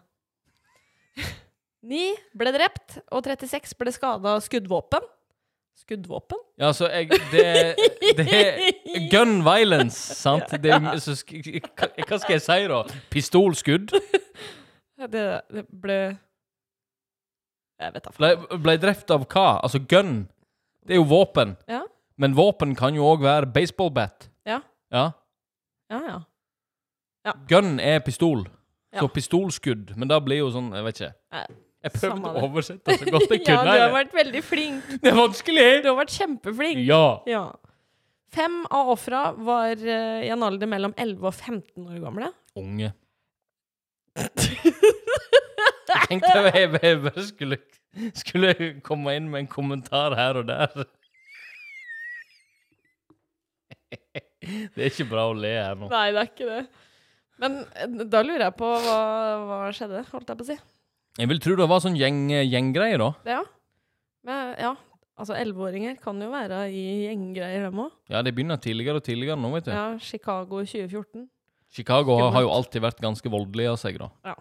9 1.82 2.00
ble 2.38 2.52
drept, 2.54 2.98
og 3.14 3.24
36 3.26 3.76
ble 3.78 3.92
skada 3.94 4.36
av 4.36 4.42
skuddvåpen. 4.44 5.06
Skuddvåpen? 5.82 6.38
Ja, 6.60 6.68
altså 6.68 6.88
jeg 6.92 7.08
Det, 7.32 7.46
det 8.18 8.26
er 8.28 9.06
gun 9.10 9.40
violence, 9.46 10.14
sant? 10.14 10.52
Det 10.62 10.74
så, 11.02 11.14
hva 11.16 12.18
skal 12.18 12.36
jeg 12.36 12.44
si, 12.44 12.58
da? 12.70 12.82
Pistolskudd? 13.10 13.94
Det, 15.02 15.22
det 15.50 15.64
ble 15.82 15.96
Jeg 17.80 17.94
vet 17.94 18.04
da 18.04 18.10
Ble, 18.18 18.58
ble 18.62 18.76
drept 18.82 19.10
av 19.10 19.24
hva? 19.26 19.46
Altså 19.64 19.78
gun? 19.88 20.28
Det 20.86 20.94
er 20.96 21.00
jo 21.00 21.06
våpen. 21.08 21.56
Ja. 21.70 21.82
Men 22.18 22.34
våpen 22.36 22.74
kan 22.78 22.94
jo 22.94 23.04
òg 23.08 23.22
være 23.24 23.46
baseballbat. 23.54 24.28
Ja. 24.46 24.60
Ja. 24.92 25.12
Ja, 25.90 26.00
ja. 26.08 27.32
Gun 27.48 27.78
er 27.80 28.00
pistol. 28.00 28.44
Så 28.92 29.06
Ja. 29.06 29.08
pistolskudd. 29.08 29.96
Men 29.96 30.08
da 30.08 30.18
blir 30.20 30.38
jo 30.42 30.50
sånn 30.52 30.72
Jeg 30.74 30.84
vet 30.84 31.00
ikke. 31.00 31.14
Jeg 31.82 31.92
prøvde 31.96 32.28
å 32.30 32.42
oversette 32.46 32.98
så 32.98 33.04
godt 33.10 33.30
jeg 33.30 33.44
kunne. 33.46 33.64
ja, 33.64 33.74
du 33.74 33.80
har 33.80 33.94
vært 34.04 34.12
veldig 34.14 34.42
flink. 34.44 34.84
Det 35.02 35.10
er 35.10 35.16
vanskelig! 35.18 35.82
Du 35.82 35.88
har 35.90 35.96
vært 35.98 36.12
kjempeflink. 36.14 36.82
Ja. 36.86 37.18
Ja. 37.26 37.44
Fem 38.32 38.62
av 38.70 38.88
ofra 38.94 39.32
var 39.34 39.72
uh, 39.76 40.20
i 40.24 40.28
en 40.32 40.42
alder 40.46 40.66
mellom 40.70 40.94
11 40.96 41.26
og 41.26 41.34
15 41.34 41.88
år 41.88 41.98
gamle. 42.04 42.30
Unge. 42.56 42.92
Jeg 45.92 46.08
tenkte 46.10 46.32
jeg, 46.56 46.70
bare 47.04 47.24
skulle, 47.26 47.58
skulle 48.18 48.52
komme 48.86 49.14
inn 49.18 49.30
med 49.32 49.44
en 49.44 49.50
kommentar 49.50 50.16
her 50.18 50.40
og 50.42 50.48
der. 50.50 50.84
Det 54.42 54.80
er 54.80 54.88
ikke 54.90 55.06
bra 55.10 55.28
å 55.30 55.34
le 55.36 55.50
her 55.54 55.76
nå. 55.78 55.88
Nei, 55.92 56.06
det 56.14 56.22
er 56.22 56.30
ikke 56.30 56.48
det. 56.48 56.62
Men 57.42 57.58
eh, 57.78 57.98
da 58.10 58.22
lurer 58.24 58.46
jeg 58.48 58.56
på 58.58 58.70
hva, 58.84 59.00
hva 59.48 59.58
skjedde, 59.74 60.04
holdt 60.12 60.32
jeg 60.32 60.40
på 60.40 60.46
å 60.46 60.48
si. 60.52 60.56
Jeg 61.20 61.28
vil 61.28 61.42
tro 61.44 61.54
det 61.58 61.68
var 61.68 61.82
sånn 61.84 61.98
gjeng, 61.98 62.24
gjenggreier, 62.48 63.02
da. 63.02 63.36
Ja. 63.36 63.42
Men, 64.26 64.54
ja. 64.60 64.72
Altså, 65.20 65.36
11-åringer 65.36 65.98
kan 66.02 66.18
jo 66.24 66.30
være 66.32 66.64
i 66.72 66.82
gjenggreier, 67.04 67.68
dem 67.68 67.82
òg. 67.84 67.92
Ja, 68.10 68.22
det 68.24 68.32
begynner 68.34 68.58
tidligere 68.62 69.02
og 69.02 69.06
tidligere 69.06 69.36
nå, 69.38 69.50
vet 69.54 69.68
du. 69.68 69.74
Ja, 69.76 69.84
Chicago 70.02 70.62
2014. 70.64 71.26
Chicago 71.72 72.16
har, 72.18 72.32
har 72.34 72.46
jo 72.46 72.50
alltid 72.52 72.82
vært 72.84 73.02
ganske 73.04 73.32
voldelig 73.32 73.68
av 73.74 73.78
seg, 73.80 74.00
da. 74.00 74.34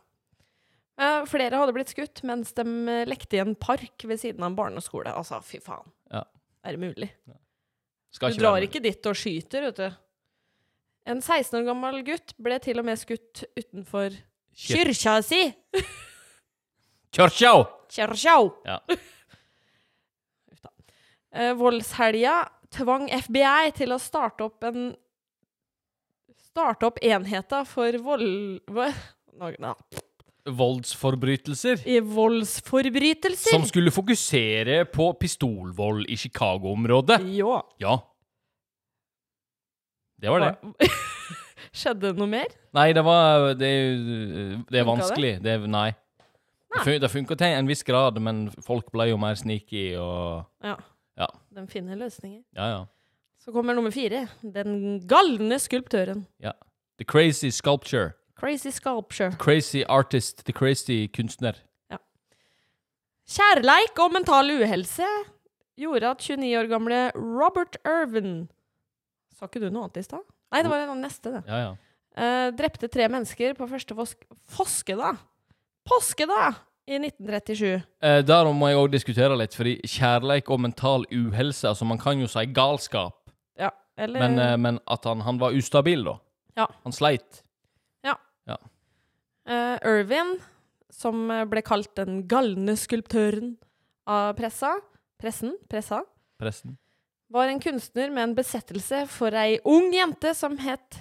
Eh, 1.00 1.24
flere 1.30 1.58
hadde 1.58 1.74
blitt 1.76 1.92
skutt 1.94 2.24
mens 2.28 2.52
de 2.58 2.66
eh, 2.92 3.06
lekte 3.08 3.38
i 3.38 3.42
en 3.44 3.56
park 3.56 4.04
ved 4.10 4.20
siden 4.22 4.44
av 4.44 4.52
en 4.52 4.58
barneskole. 4.60 5.14
Altså, 5.16 5.40
fy 5.46 5.62
faen. 5.64 5.88
Ja. 6.12 6.26
Er 6.66 6.76
det 6.78 6.82
mulig? 6.84 7.10
Skal 8.12 8.34
Du 8.36 8.42
drar 8.44 8.62
ikke 8.66 8.82
dit 8.84 9.06
og 9.08 9.16
skyter, 9.16 9.70
vet 9.70 9.80
du. 9.80 9.88
En 11.10 11.22
16 11.24 11.56
år 11.62 11.64
gammel 11.72 12.02
gutt 12.06 12.36
ble 12.38 12.60
til 12.62 12.78
og 12.82 12.86
med 12.86 13.00
skutt 13.02 13.46
utenfor 13.58 14.14
kyrkja 14.68 15.16
si! 15.26 15.40
Kyrkja! 17.16 17.54
Kyrkja! 17.92 18.36
Ja. 18.68 18.80
Eh, 21.32 21.54
voldshelga 21.56 22.34
tvang 22.76 23.06
FBI 23.16 23.70
til 23.78 23.94
å 23.96 24.00
starte 24.04 24.44
opp 24.50 24.66
en 24.68 24.90
Starte 26.52 26.84
opp 26.90 26.98
enheta 27.00 27.62
for 27.64 27.96
vold... 28.04 28.60
Hva? 28.68 28.90
Nå- 29.40 29.54
nå. 29.64 29.70
Voldsforbrytelser. 30.46 31.84
I 31.86 32.00
voldsforbrytelser. 32.00 33.54
Som 33.54 33.66
skulle 33.70 33.92
fokusere 33.94 34.86
på 34.90 35.12
pistolvold 35.20 36.08
i 36.10 36.18
Chicago-området. 36.18 37.20
Ja. 37.38 37.62
Ja. 37.78 37.98
Det 40.22 40.30
var 40.30 40.40
det. 40.40 40.90
Skjedde 41.72 42.12
det 42.12 42.18
noe 42.20 42.30
mer? 42.30 42.50
Nei, 42.76 42.92
det 42.94 43.04
var 43.06 43.54
Det 43.56 43.70
det 44.70 44.80
er 44.82 44.88
vanskelig. 44.88 45.36
Det 45.44 45.60
Det, 45.62 45.70
nei. 45.70 45.92
nei. 46.76 46.98
det 47.00 47.12
funka 47.12 47.38
til 47.38 47.58
en 47.58 47.70
viss 47.70 47.84
grad, 47.84 48.20
men 48.22 48.50
folk 48.66 48.92
ble 48.92 49.10
jo 49.12 49.18
mer 49.22 49.36
sneaky 49.36 49.96
og 49.98 50.46
Ja. 50.64 50.76
Ja. 51.18 51.28
De 51.54 51.68
finner 51.68 51.96
løsninger. 51.96 52.42
Ja, 52.56 52.68
ja. 52.70 52.86
Så 53.42 53.52
kommer 53.52 53.74
nummer 53.74 53.92
fire. 53.92 54.28
Den 54.42 55.02
galne 55.08 55.60
skulptøren. 55.60 56.26
The 56.98 57.06
crazy 57.06 57.50
sculpture. 57.50 58.14
Crazy 58.42 58.72
sculpture. 58.72 59.32
Crazy 59.38 59.84
artist. 59.86 60.46
The 60.46 60.54
crazy 60.54 61.06
kunstner. 61.14 61.54
Ja. 61.92 62.00
Kjærleik 63.30 64.00
og 64.02 64.16
mental 64.16 64.50
uhelse 64.56 65.06
gjorde 65.78 66.10
at 66.10 66.26
29 66.26 66.50
år 66.58 66.70
gamle 66.72 67.02
Robert 67.16 67.78
Irvin 67.86 68.48
Sa 69.38 69.46
ikke 69.46 69.62
du 69.62 69.68
noe 69.70 69.86
annet 69.86 70.00
i 70.02 70.06
stad? 70.08 70.24
Nei, 70.52 70.64
det 70.66 70.72
var 70.72 70.82
den 70.90 71.04
neste, 71.06 71.36
det. 71.36 71.42
Ja, 71.46 71.60
ja. 71.68 71.76
Uh, 72.12 72.48
drepte 72.58 72.90
tre 72.92 73.06
mennesker 73.14 73.54
på 73.56 73.68
første 73.70 73.96
fosk 73.96 74.26
Foskedag! 74.58 75.22
Påskedag! 75.88 76.58
I 76.90 76.98
1937. 76.98 77.86
Uh, 78.02 78.18
der 78.26 78.52
må 78.58 78.72
jeg 78.72 78.82
òg 78.82 78.90
diskutere 78.98 79.38
litt, 79.38 79.54
fordi 79.56 79.78
kjærleik 79.86 80.50
og 80.52 80.64
mental 80.66 81.06
uhelse 81.14 81.70
Altså, 81.70 81.86
man 81.88 82.02
kan 82.02 82.20
jo 82.20 82.28
si 82.28 82.48
galskap, 82.58 83.22
Ja, 83.62 83.70
eller 84.02 84.26
men, 84.26 84.42
uh, 84.42 84.58
men 84.58 84.82
at 84.90 85.06
han, 85.06 85.22
han 85.30 85.40
var 85.40 85.54
ustabil, 85.54 86.04
da. 86.10 86.18
Ja. 86.58 86.68
Han 86.84 86.98
sleit. 86.98 87.44
Eh, 88.50 89.78
Irvin, 89.88 90.36
som 90.92 91.28
ble 91.50 91.62
kalt 91.66 91.94
den 91.98 92.24
galne 92.30 92.76
skulptøren 92.78 93.56
av 94.10 94.34
pressa 94.38 94.76
Pressen? 95.22 95.54
Pressa? 95.70 96.02
Pressen. 96.42 96.78
var 97.30 97.48
en 97.48 97.60
kunstner 97.62 98.10
med 98.12 98.24
en 98.24 98.36
besettelse 98.36 99.04
for 99.08 99.32
ei 99.38 99.60
ung 99.70 99.92
jente 99.94 100.34
som 100.36 100.56
het 100.58 100.98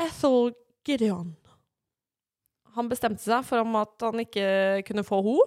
Ethel 0.00 0.54
Gideon. 0.88 1.34
Han 2.74 2.88
bestemte 2.88 3.20
seg 3.22 3.44
for 3.44 3.60
om 3.60 3.76
at 3.76 4.00
han 4.06 4.22
ikke 4.22 4.82
kunne 4.88 5.04
få 5.04 5.18
henne, 5.26 5.46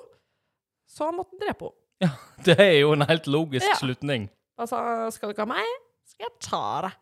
så 0.91 1.07
han 1.09 1.17
måtte 1.17 1.39
drepe 1.41 1.71
henne. 1.71 1.77
Det 2.45 2.55
er 2.59 2.77
jo 2.81 2.93
en 2.95 3.05
helt 3.09 3.27
logisk 3.29 3.65
Ja. 3.67 3.75
slutning. 3.81 4.29
Altså, 4.61 4.77
skal 5.15 5.29
du 5.29 5.33
ikke 5.35 5.45
ha 5.47 5.51
meg, 5.55 5.73
skal 6.05 6.27
jeg 6.27 6.37
ta 6.45 6.61
deg. 6.85 6.93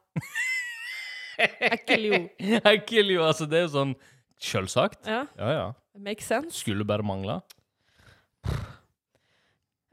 I 1.39 1.77
kill 1.87 2.05
you. 2.05 2.19
I 2.63 2.77
kill 2.87 3.11
you, 3.13 3.21
altså. 3.23 3.45
Det 3.47 3.59
er 3.59 3.67
jo 3.67 3.73
sånn 3.75 3.93
Selvsagt. 4.39 5.03
Ja, 5.07 5.25
Ja, 5.37 5.51
ja. 5.51 5.67
makes 5.99 6.27
sense. 6.31 6.55
Skulle 6.59 6.85
bare 6.87 7.03
mangle. 7.03 7.41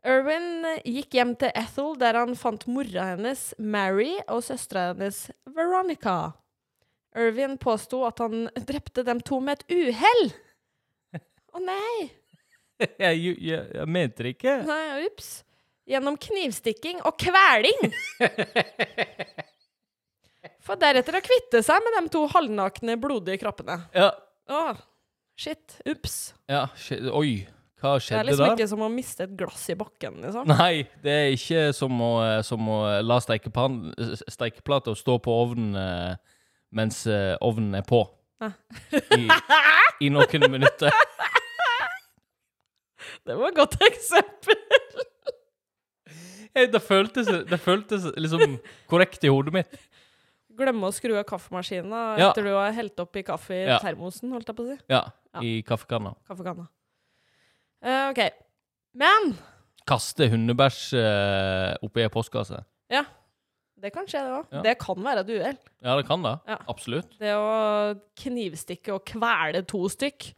Irwin 0.07 0.63
eh, 0.69 0.83
gikk 0.87 1.17
hjem 1.19 1.33
til 1.41 1.51
Ethel, 1.59 1.97
der 1.99 2.15
han 2.21 2.37
fant 2.39 2.67
mora 2.71 3.09
hennes, 3.15 3.49
Mary, 3.59 4.13
og 4.31 4.45
søstera 4.47 4.93
hennes, 4.93 5.25
Veronica. 5.51 6.35
Erwin 7.17 7.57
påsto 7.59 8.05
at 8.07 8.21
han 8.23 8.47
drepte 8.69 9.03
dem 9.07 9.23
to 9.25 9.41
med 9.43 9.65
et 9.65 9.75
uhell. 9.75 10.29
Å 11.57 11.63
nei! 11.65 12.07
Jeg, 13.01 13.01
jeg, 13.01 13.39
jeg, 13.41 13.61
jeg 13.73 13.89
mente 13.89 14.21
det 14.27 14.31
ikke. 14.35 14.53
Nei, 14.69 15.07
ups. 15.07 15.31
Gjennom 15.89 16.19
knivstikking 16.21 16.99
og 17.09 17.15
kveling. 17.17 17.87
For 20.67 20.77
deretter 20.77 21.17
å 21.17 21.23
kvitte 21.25 21.63
seg 21.65 21.81
med 21.87 21.97
de 21.97 22.03
to 22.13 22.27
halvnakne, 22.35 22.99
blodige 23.01 23.41
kroppene. 23.41 23.79
Ja. 23.97 24.11
Å, 24.49 24.77
shit. 25.39 25.79
Ups. 25.91 26.35
ja 26.51 26.67
shit, 26.79 27.03
oi. 27.11 27.47
Hva 27.83 27.97
skjedde 28.01 28.23
der? 28.23 28.23
Det 28.23 28.23
er 28.23 28.31
liksom 28.31 28.47
der? 28.47 28.55
ikke 28.57 28.69
som 28.71 28.83
å 28.87 28.89
miste 28.93 29.25
et 29.27 29.33
glass 29.37 29.65
i 29.69 29.75
bakken, 29.77 30.15
liksom. 30.25 30.47
Nei, 30.49 30.87
det 31.05 31.13
er 31.13 31.35
ikke 31.35 31.65
som 31.77 31.99
å, 32.01 32.13
eh, 32.25 32.39
som 32.47 32.69
å 32.73 32.79
la 33.05 33.19
steikepan- 33.21 33.91
stekeplata 34.33 34.95
stå 34.97 35.19
på 35.21 35.35
ovnen 35.43 35.77
eh, 35.77 36.15
mens 36.73 37.03
eh, 37.11 37.35
ovnen 37.45 37.77
er 37.77 37.85
på. 37.87 38.01
Ah. 38.41 38.55
I, 39.17 39.29
I 40.07 40.11
noen 40.13 40.49
minutter. 40.57 40.93
Det 43.27 43.37
var 43.37 43.51
et 43.53 43.59
godt 43.61 43.77
eksempel. 43.87 44.57
Eh, 46.57 46.71
Det 46.73 46.81
føltes, 46.81 47.29
det 47.51 47.59
føltes 47.61 48.07
liksom 48.17 48.57
korrekt 48.89 49.25
i 49.25 49.29
hodet 49.33 49.53
mitt. 49.53 49.75
Glemme 50.57 50.88
å 50.88 50.92
skru 50.95 51.14
av 51.19 51.25
kaffemaskinen 51.29 51.92
Ja. 52.19 52.31
etter 52.31 52.47
du 52.47 52.53
har 52.55 52.73
helt 52.73 52.97
oppi 53.03 53.23
kaffe 53.27 53.53
i 53.55 53.66
Ja. 53.66 53.79
termosen, 53.83 54.31
holdt 54.33 54.47
jeg 54.49 54.57
på 54.57 54.64
å 54.64 54.71
si. 54.73 54.79
Ja, 54.88 55.03
Ja. 55.35 55.40
i 55.42 55.62
kaffekanna. 55.62 56.14
Kaffekanna. 56.29 56.69
Uh, 57.85 58.11
OK. 58.11 58.22
Men 58.95 59.37
Kaste 59.87 60.26
hundebæsj 60.33 60.97
uh, 60.99 61.76
oppi 61.85 62.03
ei 62.03 62.09
postkasse. 62.09 62.64
det 63.78 63.93
kan 63.93 64.07
skje, 64.09 64.18
det 64.24 64.33
òg. 64.33 64.47
Ja. 64.51 64.62
Det 64.64 64.78
kan 64.81 64.97
være 65.05 65.20
et 65.20 65.28
uhell. 65.37 65.59
Ja, 65.85 65.97
det 65.99 66.07
kan 66.09 66.22
det. 66.24 66.33
Ja. 66.49 66.57
Absolutt. 66.72 67.18
Det 67.20 67.35
å 67.37 67.95
knivstikke 68.16 68.95
og 68.97 69.05
kvele 69.05 69.61
to 69.68 69.83
stykk, 69.93 70.31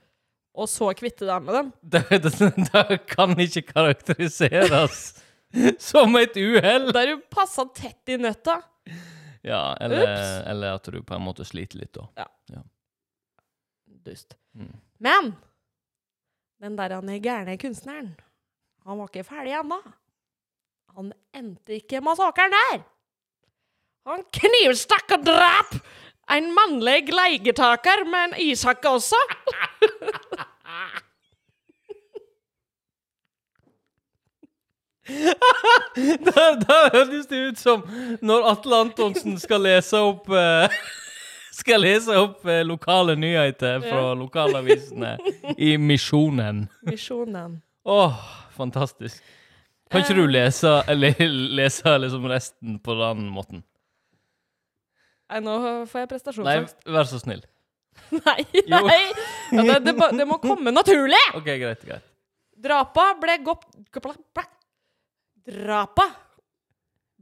og 0.58 0.66
så 0.66 0.90
kvitte 0.98 1.24
deg 1.24 1.44
med 1.46 1.54
dem. 1.54 1.72
Det, 1.94 2.02
det, 2.10 2.32
det 2.72 2.98
kan 3.06 3.30
ikke 3.38 3.62
karakteriseres 3.70 5.22
som 5.90 6.16
et 6.18 6.34
uhell. 6.36 6.90
Der 6.92 7.14
du 7.14 7.22
passa 7.30 7.64
tett 7.72 8.10
i 8.10 8.18
nøtta. 8.20 8.58
Ja, 9.48 9.62
eller, 9.80 10.04
eller 10.50 10.76
at 10.76 10.88
du 10.92 10.98
på 11.02 11.16
en 11.16 11.24
måte 11.24 11.46
sliter 11.48 11.80
litt, 11.80 11.96
da. 11.96 12.62
Dust. 14.04 14.36
Mm. 14.52 14.74
Men 14.98 15.32
den 16.60 16.76
der 16.76 16.96
han 16.98 17.10
gærne 17.22 17.56
kunstneren, 17.60 18.12
han 18.84 19.00
var 19.00 19.10
ikke 19.10 19.26
ferdig 19.28 19.54
ennå. 19.58 19.78
Han 20.98 21.12
endte 21.36 21.78
ikke 21.78 22.02
massakren 22.04 22.52
der. 22.54 22.82
Han 24.08 24.24
knivstakk 24.34 25.16
og 25.18 25.26
drap 25.26 25.74
en 26.32 26.50
mannlig 26.56 27.08
leietaker 27.12 28.04
med 28.08 28.30
en 28.30 28.38
ishakke 28.50 28.90
også. 28.98 29.20
Da, 36.28 36.78
høres 36.94 37.26
det 37.30 37.38
ut 37.50 37.58
som 37.60 37.82
når 38.24 38.44
Atle 38.52 38.80
Antonsen 38.86 39.38
skal 39.40 39.62
lese 39.64 39.98
opp 40.04 40.28
eh, 40.30 40.68
Skal 41.58 41.82
lese 41.82 42.14
opp 42.20 42.44
eh, 42.46 42.60
lokale 42.66 43.16
nyheter 43.18 43.80
fra 43.82 44.12
lokalavisene 44.14 45.16
i 45.58 45.72
Misjonen. 45.82 46.66
Misjonen. 46.86 47.56
Åh, 47.88 48.20
fantastisk. 48.54 49.24
Kan 49.90 50.04
ikke 50.04 50.14
du 50.20 50.26
lese, 50.30 50.70
eller, 50.92 51.16
lese 51.58 51.96
liksom 52.04 52.28
resten 52.30 52.76
på 52.84 52.94
den 53.00 53.24
måten? 53.34 53.64
Nei, 55.32 55.40
nå 55.44 55.56
får 55.90 56.04
jeg 56.04 56.06
Nei, 56.06 56.10
prestasjonsangst. 56.12 56.78
vær 56.94 57.08
så 57.10 57.18
snill. 57.24 57.42
Nei, 58.14 58.38
Jo. 58.54 58.78
nei! 58.86 59.00
Ja, 59.58 59.64
det, 59.64 59.80
det, 59.88 59.96
må- 59.98 60.12
det 60.14 60.28
må 60.30 60.38
komme 60.44 60.70
naturlig! 60.72 61.18
OK, 61.34 61.48
greit. 61.58 61.82
greit. 61.88 62.06
Drapa 62.58 63.10
ble 63.20 63.34
godt 63.46 63.66
Drapa 65.48 66.04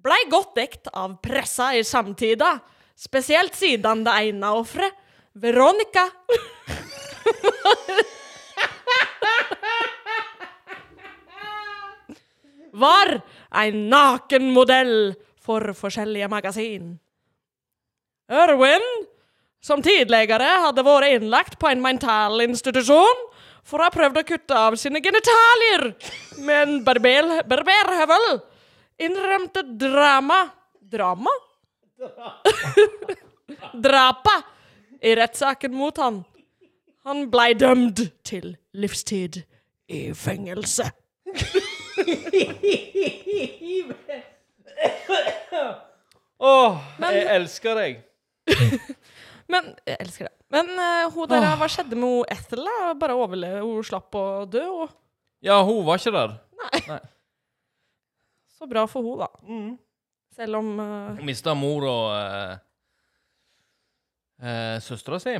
blei 0.02 0.24
godt 0.30 0.56
dekt 0.58 0.88
av 0.90 1.12
pressa 1.22 1.68
i 1.78 1.84
samtida, 1.86 2.56
spesielt 2.98 3.54
siden 3.54 4.02
det 4.06 4.14
ene 4.26 4.50
offeret, 4.50 4.94
Veronica 5.36 6.08
Var 12.76 13.12
en 13.62 13.78
nakenmodell 13.92 15.14
for 15.38 15.70
forskjellige 15.76 16.28
magasin. 16.32 16.96
Erwin, 18.26 18.84
som 19.62 19.84
tidligere 19.86 20.50
hadde 20.66 20.84
vært 20.84 21.14
innlagt 21.20 21.60
på 21.62 21.70
en 21.70 21.84
mental 21.84 22.42
institusjon 22.42 23.22
for 23.66 23.82
å 23.82 23.86
ha 23.88 23.92
prøvd 23.94 24.20
å 24.20 24.26
kutte 24.28 24.58
av 24.68 24.76
sine 24.78 25.00
genitalier 25.02 25.88
med 26.46 26.60
en 26.62 26.76
barber, 26.86 27.32
barberhøvel, 27.50 28.26
innrømte 29.02 29.64
drama 29.80 30.44
Drama? 30.86 31.32
Drapa 33.86 34.36
i 35.02 35.14
rettssaken 35.18 35.74
mot 35.74 35.96
han. 35.98 36.20
Han 37.06 37.24
blei 37.30 37.52
dømt 37.58 38.00
til 38.26 38.52
livstid 38.78 39.40
i 39.90 40.04
fengelse. 40.14 40.86
Åh, 46.38 46.78
Men- 46.98 47.14
jeg 47.14 47.26
elsker 47.36 47.74
deg. 47.74 48.02
Men 49.52 49.74
Jeg 49.86 49.96
elsker 50.00 50.24
det. 50.28 50.32
Men 50.54 50.68
uh, 50.78 51.08
hun 51.10 51.30
der, 51.30 51.48
hva 51.58 51.66
skjedde 51.70 51.98
med 51.98 52.06
hun 52.06 52.30
Ethel? 52.30 52.62
da? 52.66 52.92
Bare 52.98 53.16
overleve? 53.18 53.64
Hun 53.66 53.82
slapp 53.86 54.14
å 54.14 54.44
dø? 54.50 54.62
Og... 54.84 54.94
Ja, 55.44 55.58
hun 55.66 55.82
var 55.86 55.98
ikke 56.00 56.14
der. 56.14 56.36
Nei 56.56 57.00
Så 58.56 58.68
bra 58.70 58.86
for 58.88 59.04
hun 59.04 59.20
da. 59.20 59.28
Selv 60.36 60.60
om 60.60 60.70
uh, 60.78 61.16
Hun 61.16 61.26
mista 61.28 61.54
mor 61.56 61.84
og 61.88 62.06
uh, 62.14 62.56
uh, 64.44 64.76
søstera 64.84 65.20
si. 65.22 65.36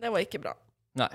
det 0.00 0.12
var 0.12 0.24
ikke 0.24 0.40
bra. 0.42 0.56
Nei. 0.96 1.12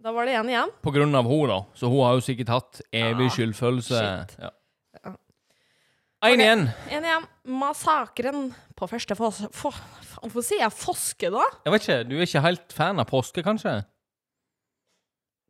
Da 0.00 0.14
var 0.16 0.24
det 0.24 0.38
én 0.38 0.48
igjen. 0.48 0.70
På 0.80 0.92
grunn 0.94 1.12
av 1.14 1.28
hun 1.28 1.50
da. 1.50 1.58
Så 1.76 1.90
hun 1.92 2.00
har 2.06 2.16
jo 2.16 2.24
sikkert 2.24 2.54
hatt 2.54 2.80
evig 2.88 3.28
skyldfølelse. 3.34 4.00
shit. 4.00 4.38
Ja. 4.40 4.50
Én 6.22 6.34
Ok. 6.36 6.40
igjen. 6.44 6.66
En 6.92 7.04
igjen. 7.06 7.26
Massakren 7.60 8.50
på 8.76 8.88
første 8.90 9.16
fos... 9.16 9.38
Hvorfor 10.20 10.44
sier 10.44 10.60
jeg 10.66 10.74
foske, 10.76 11.30
da? 11.32 11.46
Jeg 11.64 11.72
vet 11.72 11.86
ikke, 11.86 11.98
du 12.10 12.16
er 12.18 12.26
ikke 12.26 12.42
helt 12.44 12.74
fan 12.76 13.00
av 13.00 13.06
påske, 13.08 13.40
kanskje? 13.46 13.72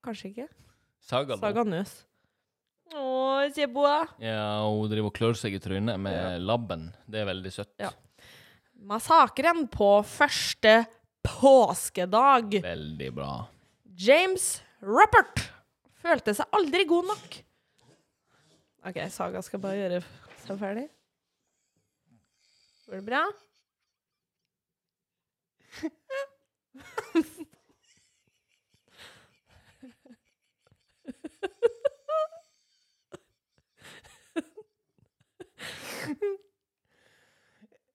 Kanskje 0.06 0.30
ikke. 0.30 0.46
Saga. 1.02 1.36
Saga 1.40 1.64
Nøs. 1.66 1.90
Å, 2.94 3.02
henne. 3.56 3.96
Ja, 4.22 4.44
hun 4.66 4.88
driver 4.90 5.10
og 5.10 5.16
klør 5.16 5.36
seg 5.38 5.54
i 5.54 5.60
trynet 5.62 5.98
med 6.02 6.14
Ja. 6.14 6.38
labben. 6.38 6.92
Det 7.10 7.20
er 7.20 7.26
veldig 7.26 7.52
søtt. 7.52 7.72
Ja. 7.78 7.90
Massakren 8.80 9.66
på 9.68 9.90
første 10.06 10.86
påskedag. 11.26 12.60
Veldig 12.62 13.10
bra. 13.14 13.48
James 13.96 14.62
Ruppert 14.82 15.50
følte 16.00 16.32
seg 16.34 16.46
aldri 16.56 16.86
god 16.88 17.10
nok. 17.10 17.40
OK, 18.86 19.02
Saga 19.12 19.42
skal 19.44 19.60
bare 19.60 19.76
gjøre 19.76 20.02
seg 20.47 20.59
ferdig. 20.61 20.88
Går 22.86 23.01
det 23.01 23.07
bra? 23.07 23.22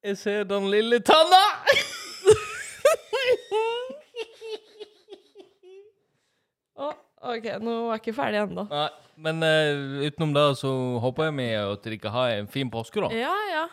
Jeg 0.06 0.18
ser 0.18 0.44
den 0.46 0.68
lille 0.70 1.00
tanna! 1.02 1.42
Å, 6.76 6.92
OK, 7.32 7.48
nå 7.64 7.74
er 7.74 7.96
jeg 7.96 8.04
ikke 8.04 8.14
ferdig 8.20 8.44
ennå. 8.44 8.68
Men 9.16 9.44
uh, 9.44 10.04
utenom 10.06 10.34
det 10.36 10.46
så 10.60 10.72
håper 11.04 11.30
jeg 11.30 11.36
med 11.38 11.54
at 11.60 11.86
dere 11.88 12.14
har 12.16 12.38
en 12.40 12.50
fin 12.52 12.72
påske, 12.72 13.04
da. 13.04 13.12
Ja, 13.16 13.36
ja. 13.52 13.66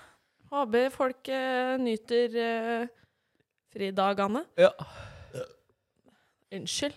Håper 0.52 0.92
folk 0.94 1.30
uh, 1.32 1.78
nyter 1.82 2.36
uh, 2.36 2.84
fridagene. 3.72 4.44
Ja. 4.60 4.70
Unnskyld. 6.52 6.94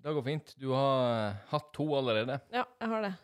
Det 0.00 0.12
går 0.16 0.24
fint. 0.24 0.54
Du 0.60 0.70
har 0.72 1.34
hatt 1.50 1.72
to 1.76 1.88
allerede. 1.96 2.38
Ja, 2.52 2.64
jeg 2.80 2.92
har 2.92 3.04
det. 3.04 3.14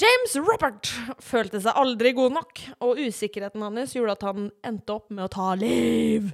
James 0.00 0.34
Robert 0.40 0.88
følte 1.20 1.60
seg 1.60 1.76
aldri 1.76 2.14
god 2.16 2.32
nok, 2.32 2.62
og 2.80 3.00
usikkerheten 3.02 3.62
hans 3.62 3.92
gjorde 3.92 4.16
at 4.16 4.24
han 4.24 4.48
endte 4.64 4.94
opp 4.94 5.12
med 5.12 5.26
å 5.26 5.32
ta 5.34 5.50
liv. 5.58 6.30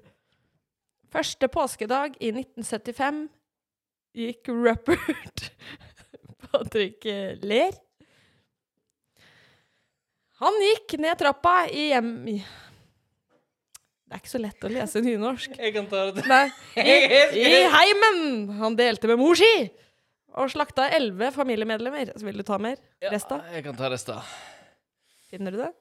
Første 1.10 1.48
påskedag 1.50 2.14
i 2.22 2.30
1975 2.36 3.24
gikk 4.18 4.52
Patrick 6.52 7.04
eh, 7.06 7.36
ler. 7.42 7.76
Han 10.38 10.54
gikk 10.62 10.98
ned 11.02 11.18
trappa 11.18 11.60
i 11.70 11.90
hjem... 11.92 12.14
Det 14.08 14.16
er 14.16 14.20
ikke 14.22 14.30
så 14.30 14.40
lett 14.40 14.62
å 14.64 14.70
lese 14.72 15.00
nynorsk. 15.04 15.58
Jeg 15.60 15.72
kan 15.74 15.88
ta 15.90 16.06
det. 16.16 16.22
Nei, 16.30 16.46
i, 16.80 16.94
i 17.42 17.58
heimen 17.74 18.22
han 18.56 18.78
delte 18.78 19.10
med 19.10 19.20
mor 19.20 19.36
si, 19.36 19.50
og 20.32 20.48
slakta 20.48 20.86
elleve 20.96 21.28
familiemedlemmer. 21.34 22.14
Så 22.16 22.24
vil 22.24 22.40
du 22.40 22.46
ta 22.46 22.56
mer? 22.62 22.78
Resta? 23.04 23.42
Ja, 23.44 23.58
jeg 23.58 23.66
kan 23.66 23.76
ta 23.76 23.90
resta. 23.92 24.22
Finner 25.28 25.52
du 25.52 25.60
det? 25.60 25.74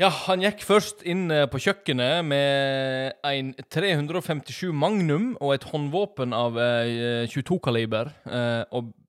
Ja, 0.00 0.08
han 0.26 0.40
gikk 0.40 0.62
først 0.64 1.02
inn 1.08 1.26
eh, 1.32 1.44
på 1.52 1.60
kjøkkenet 1.60 2.24
med 2.24 3.18
en 3.28 3.50
357 3.72 4.70
Magnum 4.72 5.34
og 5.36 5.52
et 5.54 5.66
håndvåpen 5.68 6.32
av 6.36 6.56
eh, 6.60 7.24
22-kaliber, 7.28 8.08
eh, 8.24 8.62
og 8.72 8.88
eh, 8.88 9.01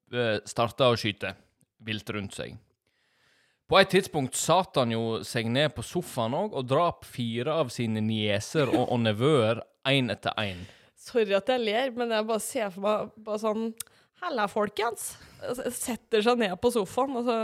starta 0.50 0.92
å 0.92 0.98
skyte 1.00 1.34
vilt 1.84 2.10
rundt 2.16 2.36
seg. 2.38 2.56
På 3.70 3.80
et 3.80 3.90
tidspunkt 3.90 4.36
satt 4.38 4.76
han 4.78 4.92
jo 4.94 5.22
seg 5.26 5.48
ned 5.50 5.72
på 5.74 5.84
sofaen 5.88 6.36
òg 6.38 6.56
og 6.60 6.68
drap 6.70 7.06
fire 7.08 7.56
av 7.64 7.72
sine 7.74 8.04
nieser 8.04 8.70
og, 8.70 8.86
og 8.92 9.00
nevøer 9.02 9.64
én 9.90 10.12
etter 10.14 10.36
én. 10.38 10.66
Sorry 11.00 11.34
at 11.36 11.50
jeg 11.52 11.64
ler, 11.64 11.92
men 11.96 12.12
jeg 12.14 12.28
bare 12.28 12.44
ser 12.44 12.70
for 12.72 12.86
meg 12.86 13.14
bare 13.26 13.42
sånn 13.42 13.70
Halla, 14.24 14.46
folkens! 14.48 15.18
Setter 15.76 16.22
seg 16.24 16.38
ned 16.40 16.54
på 16.64 16.70
sofaen, 16.72 17.18
og 17.20 17.26
så 17.28 17.38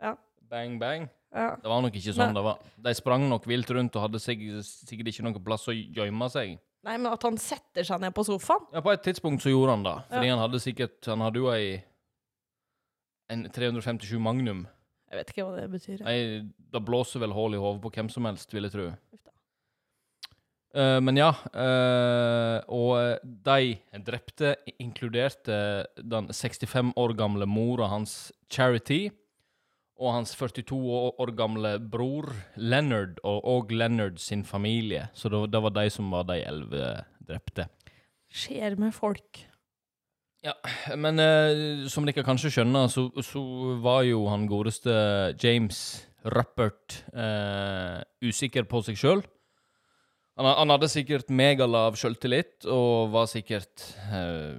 Ja. 0.00 0.14
Bang, 0.48 0.78
bang. 0.80 1.08
Ja. 1.34 1.50
Det 1.60 1.68
var 1.68 1.82
nok 1.84 1.94
ikke 1.98 2.14
sånn 2.14 2.30
Men- 2.30 2.38
det 2.38 2.42
var. 2.46 2.58
De 2.80 2.94
sprang 2.96 3.28
nok 3.28 3.44
vilt 3.46 3.68
rundt 3.70 3.94
og 3.96 4.02
hadde 4.06 4.18
sikkert 4.22 5.10
ikke 5.12 5.22
noen 5.26 5.44
plass 5.44 5.66
å 5.68 5.74
gjemme 5.76 6.30
seg. 6.32 6.58
Nei, 6.86 6.96
men 6.96 7.10
at 7.12 7.24
han 7.26 7.36
setter 7.40 7.84
seg 7.84 8.00
ned 8.00 8.14
på 8.16 8.24
sofaen? 8.24 8.64
Ja, 8.72 8.80
på 8.84 8.92
et 8.94 9.02
tidspunkt 9.04 9.44
så 9.44 9.52
gjorde 9.52 9.76
han 9.76 9.84
det. 9.84 9.96
Fordi 10.08 10.26
Ja. 10.26 10.36
han 10.36 10.44
hadde 10.44 10.60
sikkert 10.64 11.06
Han 11.06 11.20
hadde 11.20 11.36
jo 11.42 11.50
ei 11.52 11.82
En 13.30 13.44
357 13.48 14.18
Magnum. 14.18 14.66
Jeg 15.10 15.18
vet 15.18 15.30
ikke 15.30 15.44
hva 15.44 15.60
det 15.60 15.70
betyr. 15.70 16.00
Ei, 16.06 16.40
det 16.72 16.84
blåser 16.86 17.20
vel 17.20 17.32
hull 17.34 17.54
i 17.54 17.58
hodet 17.58 17.82
på 17.82 17.90
hvem 17.94 18.08
som 18.10 18.24
helst, 18.24 18.50
vil 18.52 18.66
jeg 18.66 18.72
tro. 18.72 18.86
Uh. 18.90 20.80
Eh, 20.80 21.00
men 21.00 21.16
ja. 21.16 21.30
uh, 21.30 22.58
og 22.70 23.18
de 23.22 23.78
drepte, 24.06 24.56
inkluderte 24.78 25.86
den 25.98 26.30
65 26.30 26.92
år 26.96 27.14
gamle 27.18 27.46
mora 27.46 27.88
hans, 27.90 28.32
Charity, 28.50 29.10
og 30.00 30.14
hans 30.16 30.32
42 30.34 30.78
år- 30.96 31.34
gamle 31.36 31.74
bror, 31.92 32.30
Leonard, 32.56 33.18
og, 33.22 33.44
og 33.44 33.72
Leonard 33.72 34.18
sin 34.18 34.44
familie. 34.48 35.08
Så 35.14 35.28
det, 35.28 35.42
det 35.52 35.60
var 35.62 35.74
de 35.76 35.86
som 35.92 36.08
var 36.10 36.24
de 36.30 36.40
elleve 36.40 37.04
drepte. 37.28 37.68
Skjer 38.32 38.78
med 38.80 38.94
folk. 38.96 39.42
Ja, 40.40 40.54
men 40.96 41.20
eh, 41.20 41.84
som 41.92 42.06
dere 42.08 42.24
kanskje 42.24 42.48
skjønner, 42.54 42.88
så, 42.88 43.10
så 43.20 43.42
var 43.84 44.06
jo 44.08 44.22
han 44.32 44.48
godeste 44.48 44.94
James 45.42 46.06
Ruppert 46.24 47.02
eh, 47.12 48.00
usikker 48.24 48.64
på 48.68 48.80
seg 48.86 48.96
sjøl. 49.00 49.20
Han, 50.40 50.48
han 50.48 50.72
hadde 50.72 50.88
sikkert 50.88 51.28
megalav 51.28 51.98
sjøltillit 52.00 52.64
og 52.72 53.12
var 53.12 53.28
sikkert 53.28 53.84
eh, 54.08 54.56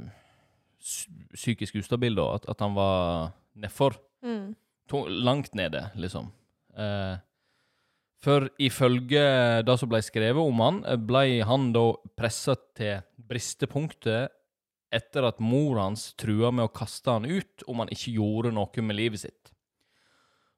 psykisk 1.33 1.79
ustabil, 1.81 2.13
da. 2.17 2.27
At, 2.37 2.45
at 2.53 2.61
han 2.61 2.77
var 2.77 3.31
nedfor. 3.57 3.97
Mm. 4.21 4.51
Langt 5.07 5.55
nede, 5.55 5.89
liksom. 5.95 6.31
Eh, 6.77 7.15
for 8.21 8.49
ifølge 8.61 9.23
det 9.65 9.77
som 9.79 9.89
ble 9.89 10.01
skrevet 10.05 10.41
om 10.41 10.59
han, 10.61 10.83
eh, 10.85 10.99
ble 10.99 11.41
han 11.47 11.71
da 11.73 11.87
pressa 12.17 12.55
til 12.77 13.01
bristepunktet 13.17 14.29
etter 14.91 15.25
at 15.25 15.39
mor 15.39 15.79
hans 15.79 16.11
trua 16.19 16.51
med 16.51 16.67
å 16.67 16.73
kaste 16.73 17.11
han 17.15 17.25
ut 17.25 17.63
om 17.67 17.79
han 17.79 17.91
ikke 17.93 18.17
gjorde 18.17 18.51
noe 18.53 18.83
med 18.83 18.99
livet 18.99 19.23
sitt. 19.23 19.53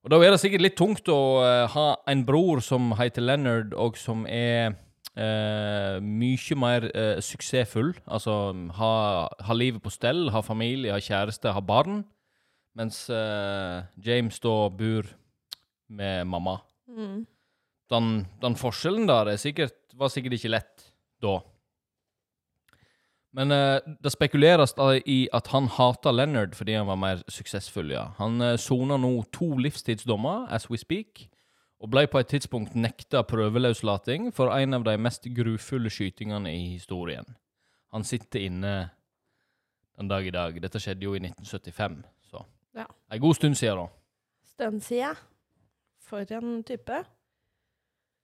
Og 0.03 0.11
Da 0.11 0.19
er 0.19 0.33
det 0.33 0.41
sikkert 0.41 0.65
litt 0.65 0.75
tungt 0.75 1.07
å 1.07 1.19
eh, 1.45 1.67
ha 1.71 1.85
en 2.11 2.25
bror 2.27 2.59
som 2.59 2.91
heter 2.99 3.23
Leonard, 3.23 3.71
og 3.79 3.95
som 3.95 4.25
er 4.27 4.73
eh, 5.15 6.01
mye 6.03 6.57
mer 6.59 6.89
eh, 6.91 7.21
suksessfull. 7.23 7.93
Altså 8.03 8.35
ha, 8.79 8.93
ha 9.31 9.55
livet 9.55 9.79
på 9.83 9.93
stell, 9.93 10.27
ha 10.35 10.41
familie, 10.43 10.91
ha 10.91 10.99
kjæreste, 10.99 11.53
ha 11.55 11.63
barn. 11.63 12.03
Mens 12.77 13.05
eh, 13.13 13.83
James 14.01 14.39
da 14.41 14.55
bor 14.73 15.09
med 15.93 16.27
mamma. 16.27 16.57
Mm. 16.89 17.25
Den, 17.93 18.13
den 18.41 18.55
forskjellen 18.57 19.07
der 19.09 19.33
er 19.33 19.41
sikkert, 19.41 19.77
var 19.93 20.09
sikkert 20.09 20.39
ikke 20.39 20.55
lett 20.55 20.87
da. 21.21 21.37
Men 23.33 23.51
eh, 23.51 23.81
det 24.01 24.13
spekuleres 24.13 24.75
i 25.09 25.27
at 25.33 25.49
han 25.53 25.67
hater 25.73 26.13
Leonard 26.13 26.55
fordi 26.55 26.77
han 26.77 26.89
var 26.89 26.99
mer 27.01 27.21
suksessfull, 27.27 27.91
ja. 27.93 28.11
Han 28.17 28.41
uh, 28.41 28.55
soner 28.57 28.97
nå 29.01 29.23
to 29.33 29.55
livstidsdommer, 29.57 30.47
as 30.53 30.69
we 30.69 30.77
speak, 30.77 31.27
og 31.81 31.89
ble 31.91 32.05
på 32.07 32.21
et 32.21 32.29
tidspunkt 32.29 32.77
nekta 32.77 33.23
prøveløslating 33.27 34.31
for 34.33 34.53
en 34.55 34.77
av 34.77 34.85
de 34.85 34.93
mest 35.01 35.25
grufulle 35.35 35.89
skytingene 35.91 36.53
i 36.53 36.75
historien. 36.77 37.25
Han 37.91 38.05
sitter 38.07 38.45
inne 38.45 38.73
den 39.97 40.07
dag 40.07 40.25
i 40.25 40.33
dag. 40.33 40.61
Dette 40.61 40.79
skjedde 40.81 41.03
jo 41.05 41.17
i 41.17 41.21
1975, 41.21 41.97
så 42.05 42.22
Ja. 42.77 42.85
Ei 43.13 43.19
god 43.21 43.37
stund 43.37 43.57
siden, 43.59 43.77
da. 43.83 43.87
Stund 44.53 44.81
siden. 44.85 45.19
For 46.03 46.25
en 46.35 46.63
type. 46.67 47.03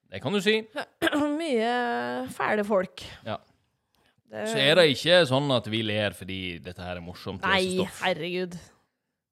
Det 0.09 0.21
kan 0.21 0.33
du 0.33 0.41
si. 0.41 0.55
Mye 1.39 2.27
fæle 2.33 2.65
folk. 2.65 3.03
Ja. 3.25 3.37
Det... 4.29 4.43
Så 4.51 4.57
er 4.61 4.75
det 4.77 4.89
ikke 4.93 5.21
sånn 5.29 5.49
at 5.55 5.65
vi 5.71 5.79
ler 5.85 6.13
fordi 6.17 6.59
dette 6.61 6.83
her 6.85 6.99
er 6.99 7.01
morsomt 7.05 7.41
Nei, 7.45 7.81
herregud. 8.01 8.57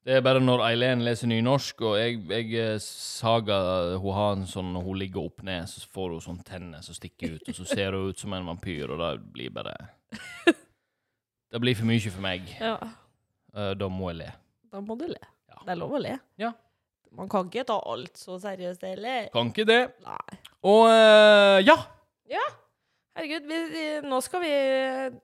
Det 0.07 0.15
er 0.15 0.24
bare 0.24 0.39
når 0.39 0.61
Eileen 0.70 1.01
leser 1.03 1.28
nynorsk, 1.30 1.82
og 1.84 1.97
jeg, 1.99 2.22
jeg 2.32 2.53
eh, 2.63 2.78
Saga 2.82 3.57
hun 3.99 4.15
har 4.15 4.38
en 4.38 4.45
sånn 4.47 4.70
Når 4.72 4.86
hun 4.86 4.99
ligger 5.01 5.26
opp 5.28 5.43
ned, 5.43 5.68
så 5.68 5.84
får 5.91 6.13
hun 6.15 6.24
sånn 6.24 6.39
tenner 6.47 6.86
som 6.86 6.95
stikker 6.95 7.36
ut, 7.36 7.49
og 7.51 7.57
så 7.59 7.68
ser 7.68 7.97
hun 7.97 8.13
ut 8.13 8.22
som 8.24 8.34
en 8.38 8.47
vampyr, 8.47 8.88
og 8.95 9.01
det 9.03 9.11
blir 9.36 9.51
bare 9.53 9.76
Det 11.51 11.61
blir 11.63 11.76
for 11.80 11.88
mye 11.89 12.11
for 12.13 12.24
meg. 12.24 12.47
Ja, 12.61 12.78
Eh, 13.57 13.74
Da 13.80 13.88
må 13.89 14.09
jeg 14.11 14.20
le. 14.22 14.32
Da 14.72 14.82
må 14.84 14.97
du 14.99 15.05
le. 15.09 15.22
Ja. 15.49 15.59
Det 15.65 15.74
er 15.74 15.80
lov 15.80 15.97
å 15.97 16.01
le. 16.03 16.15
Ja. 16.41 16.53
Man 17.18 17.30
kan 17.32 17.47
ikke 17.47 17.65
ta 17.68 17.78
alt 17.88 18.20
så 18.20 18.36
seriøst 18.41 18.84
heller. 18.86 19.30
Kan 19.34 19.53
ikke 19.53 19.65
det. 19.68 19.82
Nei. 20.05 20.39
Og 20.68 20.89
eh, 20.91 21.61
ja. 21.68 21.78
Herregud, 23.18 23.47
vi, 23.49 23.57
vi, 23.74 23.84
nå 24.05 24.20
skal 24.22 24.43
vi 24.43 24.49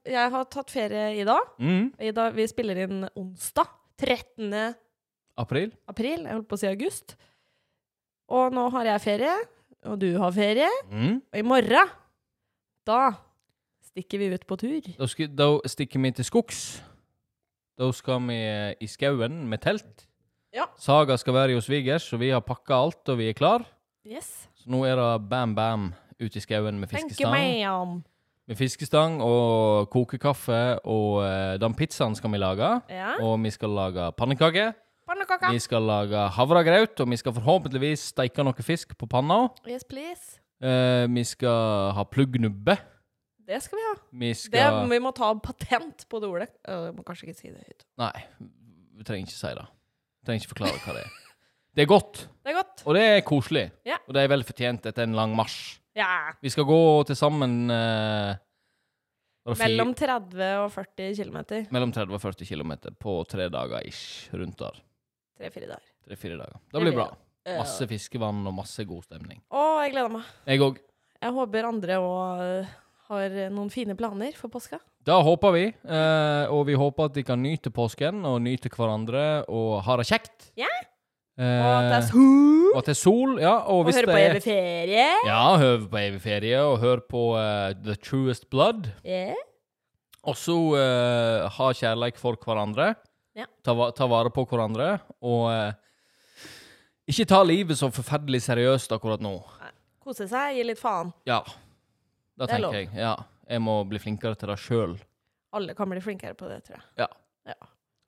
Jeg 0.10 0.30
har 0.34 0.46
tatt 0.50 0.72
ferie 0.74 1.12
i 1.14 1.26
dag. 1.28 1.52
Mm. 1.62 1.92
I 2.02 2.14
dag 2.16 2.34
vi 2.34 2.48
spiller 2.50 2.80
inn 2.88 3.04
onsdag. 3.14 3.70
13. 4.02 4.50
April. 5.38 5.70
april. 5.86 6.24
Jeg 6.26 6.34
holdt 6.34 6.48
på 6.50 6.58
å 6.58 6.62
si 6.64 6.70
august. 6.72 7.14
Og 8.34 8.56
nå 8.56 8.64
har 8.74 8.90
jeg 8.90 9.04
ferie, 9.04 9.36
og 9.86 10.00
du 10.02 10.08
har 10.18 10.34
ferie. 10.34 10.72
Mm. 10.90 11.20
Og 11.22 11.38
i 11.38 11.46
morgen, 11.46 11.94
da 12.90 13.14
stikker 13.92 14.24
vi 14.24 14.32
ut 14.34 14.48
på 14.50 14.58
tur. 14.58 14.90
Da, 14.98 15.10
skal, 15.12 15.30
da 15.30 15.48
stikker 15.70 16.02
vi 16.02 16.14
til 16.18 16.28
skogs. 16.28 16.64
Da 17.80 17.90
skal 17.96 18.22
vi 18.28 18.38
eh, 18.38 18.74
i 18.82 18.88
skauen 18.90 19.44
med 19.50 19.64
telt. 19.64 20.06
Ja. 20.54 20.68
Saga 20.78 21.18
skal 21.18 21.34
være 21.34 21.58
hos 21.58 21.66
svigers, 21.66 22.06
og 22.14 22.22
vi 22.22 22.30
har 22.30 22.44
pakka 22.46 22.78
alt, 22.78 23.02
og 23.10 23.18
vi 23.18 23.32
er 23.32 23.38
klar. 23.38 23.66
Yes. 24.06 24.46
Så 24.54 24.70
nå 24.70 24.84
er 24.86 25.00
det 25.00 25.30
bam, 25.32 25.56
bam 25.58 25.88
ute 26.20 26.38
i 26.38 26.44
skauen 26.44 26.78
med 26.78 26.92
fiskestang. 26.92 28.04
Med 28.44 28.60
fiskestang 28.60 29.18
og 29.24 29.90
kokekaffe, 29.90 30.62
og 30.84 31.24
uh, 31.24 31.56
den 31.58 31.74
pizzaen 31.80 32.14
skal 32.20 32.34
vi 32.36 32.42
lage. 32.44 32.70
Ja. 32.92 33.16
Og 33.24 33.40
vi 33.42 33.50
skal 33.56 33.74
lage 33.74 34.12
pannekaker. 34.20 34.76
Pannekaka. 35.08 35.50
Vi 35.52 35.60
skal 35.60 35.84
lage 35.88 36.28
havregraut, 36.38 37.00
og 37.00 37.10
vi 37.10 37.18
skal 37.20 37.34
forhåpentligvis 37.36 38.12
steike 38.14 38.46
noe 38.46 38.64
fisk 38.64 38.94
på 39.00 39.10
panna. 39.10 39.48
Yes, 39.68 39.88
please. 39.88 40.38
Uh, 40.64 41.10
vi 41.12 41.26
skal 41.28 41.96
ha 41.98 42.06
pluggnubbe. 42.06 42.78
Det 43.48 43.60
skal 43.64 43.78
vi 43.80 43.84
ha. 43.90 43.94
Vi 44.24 44.30
Det, 44.54 44.66
vi 44.90 45.00
må 45.04 45.12
ta 45.16 45.34
patent 45.44 46.06
på 46.10 46.20
det 46.24 46.30
ordet. 46.32 46.50
Uh, 46.68 46.92
må 46.96 47.04
kanskje 47.04 47.28
ikke 47.28 47.40
si 47.40 47.52
det 47.52 47.64
høyt. 47.68 47.84
Nei, 48.00 48.12
vi 48.98 49.04
trenger 49.08 49.28
ikke 49.28 49.36
si 49.40 49.54
det. 49.58 49.66
Vi 50.22 50.26
trenger 50.30 50.44
ikke 50.46 50.54
forklare 50.56 50.80
hva 50.86 50.94
det 50.98 51.04
er. 51.04 51.20
Det 51.74 51.82
er 51.82 51.90
godt, 51.90 52.20
Det 52.46 52.52
er 52.52 52.58
godt. 52.60 52.84
og 52.86 52.94
det 52.96 53.02
er 53.10 53.22
koselig. 53.26 53.64
Ja. 53.90 53.98
Og 54.08 54.14
det 54.14 54.22
er 54.24 54.28
vel 54.30 54.44
fortjent 54.46 54.86
etter 54.86 55.04
en 55.08 55.16
lang 55.18 55.34
marsj. 55.36 55.80
Ja. 55.98 56.32
Vi 56.42 56.50
skal 56.54 56.64
gå 56.70 56.80
til 57.10 57.16
sammen 57.18 57.68
fire- 57.68 58.40
Mellom 59.60 59.94
30 59.94 60.52
og 60.64 60.72
40 60.72 61.16
kilometer. 61.18 61.66
mellom 61.72 61.92
30 61.92 62.14
og 62.14 62.22
40 62.22 62.46
km 62.46 62.72
på 63.00 63.16
tre 63.28 63.50
dager 63.50 63.82
ish. 63.88 64.30
Rundt 64.34 64.58
der. 64.58 64.80
Tre-fire 65.38 65.68
dager. 65.68 65.90
Tre-fire 66.08 66.38
dager. 66.38 66.60
Det 66.72 66.82
blir 66.82 66.94
bra. 66.96 67.10
Masse 67.58 67.88
fiskevann 67.88 68.46
og 68.48 68.54
masse 68.54 68.86
god 68.88 69.04
stemning. 69.04 69.42
Å, 69.52 69.82
jeg 69.84 69.92
gleder 69.92 70.14
meg. 70.14 70.24
Jeg 70.48 70.60
òg. 70.64 70.78
Jeg 71.24 71.32
håper 71.36 71.66
andre 71.68 71.98
òg 72.00 72.68
har 73.10 73.36
noen 73.52 73.70
fine 73.74 73.96
planer 74.00 74.36
for 74.38 74.52
påska. 74.54 74.80
Da 75.04 75.18
håper 75.26 75.52
vi, 75.52 75.64
eh, 75.68 76.46
og 76.54 76.66
vi 76.70 76.76
håper 76.80 77.10
at 77.10 77.16
de 77.18 77.24
kan 77.28 77.42
nyte 77.44 77.72
påsken 77.76 78.22
og 78.26 78.42
nyte 78.46 78.72
hverandre 78.72 79.44
og 79.52 79.82
ha 79.84 79.98
det 80.00 80.06
kjekt. 80.08 80.52
Ja. 80.60 80.70
Eh, 81.38 81.44
Og 81.44 81.72
at 81.74 81.90
det 81.90 81.98
er 81.98 82.08
sol. 82.12 82.68
og 82.74 82.78
at 82.78 82.86
det 82.86 82.94
er 82.94 83.00
sol, 83.02 83.32
ja. 83.42 83.56
Og, 83.74 83.88
Og 83.88 83.94
høre 83.94 84.06
på 84.12 84.20
evig 84.22 84.44
ferie. 84.46 85.08
Ja, 85.26 85.42
høre 85.58 85.88
på 85.90 85.98
evig 86.00 86.22
ferie, 86.22 86.60
og 86.62 86.78
høre 86.80 87.02
på 87.10 87.24
uh, 87.36 87.74
The 87.74 87.96
Truest 87.96 88.50
Blood. 88.54 88.92
Yeah. 89.04 89.34
Og 90.24 90.38
så 90.40 90.56
uh, 90.78 91.50
ha 91.52 91.72
kjærleik 91.74 92.22
for 92.22 92.38
hverandre. 92.40 92.94
Ja. 93.36 93.50
Ta, 93.66 93.74
ta 93.98 94.06
vare 94.08 94.30
på 94.32 94.46
hverandre, 94.46 95.00
og 95.26 95.50
uh, 95.50 95.74
ikke 97.10 97.26
ta 97.28 97.42
livet 97.44 97.76
så 97.82 97.90
forferdelig 97.92 98.44
seriøst 98.46 98.94
akkurat 98.96 99.20
nå. 99.26 99.34
Kose 100.04 100.30
seg, 100.30 100.54
gi 100.56 100.64
litt 100.70 100.80
faen. 100.80 101.12
Ja. 101.28 101.42
Da 102.38 102.46
Det 102.46 102.56
er 102.56 102.60
lov. 102.64 102.72
tenker 102.74 102.94
jeg. 102.94 103.04
Ja. 103.04 103.16
Jeg 103.50 103.62
må 103.62 103.84
bli 103.88 104.00
flinkere 104.00 104.36
til 104.40 104.48
det 104.50 104.58
sjøl. 104.60 104.98
Alle 105.54 105.74
kan 105.78 105.90
bli 105.90 106.00
flinkere 106.02 106.34
på 106.34 106.48
det, 106.50 106.64
tror 106.66 106.76
jeg. 106.80 106.84
Ja. 106.98 107.08
Ja. 107.48 107.54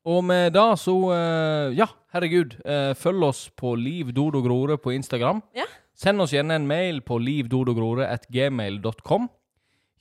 Og 0.05 0.23
med 0.23 0.53
det 0.53 0.78
så 0.80 0.95
eh, 1.13 1.73
Ja, 1.78 1.86
herregud. 2.13 2.55
eh, 2.65 2.93
følg 2.93 3.23
oss 3.23 3.49
på 3.49 3.76
Liv 3.78 4.11
Dodo 4.13 4.41
Grore 4.41 4.78
på 4.78 4.91
Instagram. 4.93 5.41
Ja. 5.55 5.65
Send 5.95 6.21
oss 6.21 6.32
gjerne 6.34 6.51
en 6.55 6.67
mail 6.67 7.01
på 7.01 7.17
livdodogrore.gmail.com. 7.21 9.30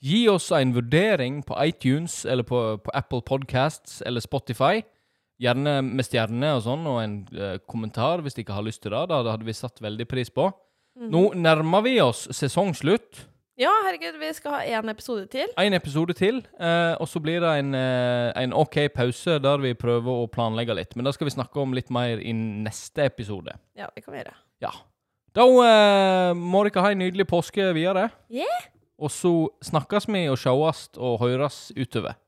Gi 0.05 0.27
oss 0.29 0.51
en 0.51 0.73
vurdering 0.75 1.39
på 1.47 1.55
iTunes 1.65 2.25
eller 2.25 2.43
på, 2.43 2.77
på 2.83 2.91
Apple 2.93 3.21
Podcasts 3.25 4.01
eller 4.05 4.19
Spotify. 4.21 4.81
Gjerne 5.41 5.79
med 5.83 6.05
stjerne 6.07 6.53
og 6.55 6.61
sånn, 6.63 6.85
og 6.87 6.99
en 7.03 7.15
eh, 7.35 7.57
kommentar 7.67 8.21
hvis 8.23 8.35
dere 8.37 8.53
har 8.55 8.63
lyst 8.67 8.81
til 8.85 8.91
det. 8.93 9.01
Da 9.11 9.23
hadde 9.31 9.45
vi 9.47 9.53
satt 9.55 9.81
veldig 9.83 10.05
pris 10.11 10.29
på. 10.31 10.49
Mhm. 10.95 11.09
Nå 11.11 11.23
nærmer 11.35 11.81
vi 11.83 11.97
oss 12.03 12.27
sesongslutt. 12.31 13.25
Ja, 13.55 13.71
herregud, 13.85 14.17
vi 14.19 14.29
skal 14.35 14.51
ha 14.51 14.63
én 14.67 14.89
episode 14.91 15.29
til. 15.31 15.47
En 15.55 15.73
episode 15.73 16.13
til, 16.13 16.41
eh, 16.59 16.95
og 16.99 17.07
så 17.07 17.21
blir 17.23 17.39
det 17.39 17.51
en, 17.59 17.73
eh, 17.73 18.33
en 18.35 18.53
OK 18.53 18.89
pause 18.91 19.39
der 19.39 19.61
vi 19.63 19.73
prøver 19.73 20.11
å 20.11 20.27
planlegge 20.27 20.75
litt. 20.75 20.95
Men 20.95 21.05
det 21.05 21.13
skal 21.15 21.29
vi 21.29 21.31
snakke 21.31 21.61
om 21.61 21.71
litt 21.71 21.89
mer 21.89 22.19
i 22.19 22.33
neste 22.33 23.05
episode. 23.05 23.55
Ja, 23.77 23.87
det 23.95 24.03
kan 24.03 24.13
vi 24.13 24.19
gjøre. 24.19 24.35
Ja. 24.59 24.73
Da 25.33 25.47
eh, 25.47 26.33
må 26.35 26.65
dere 26.67 26.83
ha 26.83 26.91
en 26.91 26.99
nydelig 26.99 27.27
påske 27.27 27.71
videre. 27.73 28.09
Yeah. 28.29 28.67
Og 28.99 29.09
så 29.09 29.47
snakkes 29.63 30.11
vi 30.11 30.27
og 30.27 30.37
sjåes 30.37 30.89
og 30.97 31.19
høres 31.23 31.71
utover 31.79 32.19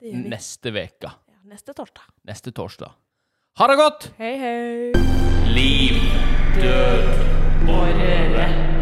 neste 0.00 0.70
uke. 0.70 1.10
Ja, 1.10 1.42
neste 1.44 1.74
torsdag. 1.74 2.06
Neste 2.24 2.54
torsdag. 2.54 2.94
Ha 3.58 3.66
det 3.66 3.76
godt! 3.82 4.12
Hei, 4.18 4.36
hei. 4.38 4.92
Liv, 5.50 5.98
Død 6.62 7.66
og 7.66 7.86
røre. 7.98 8.77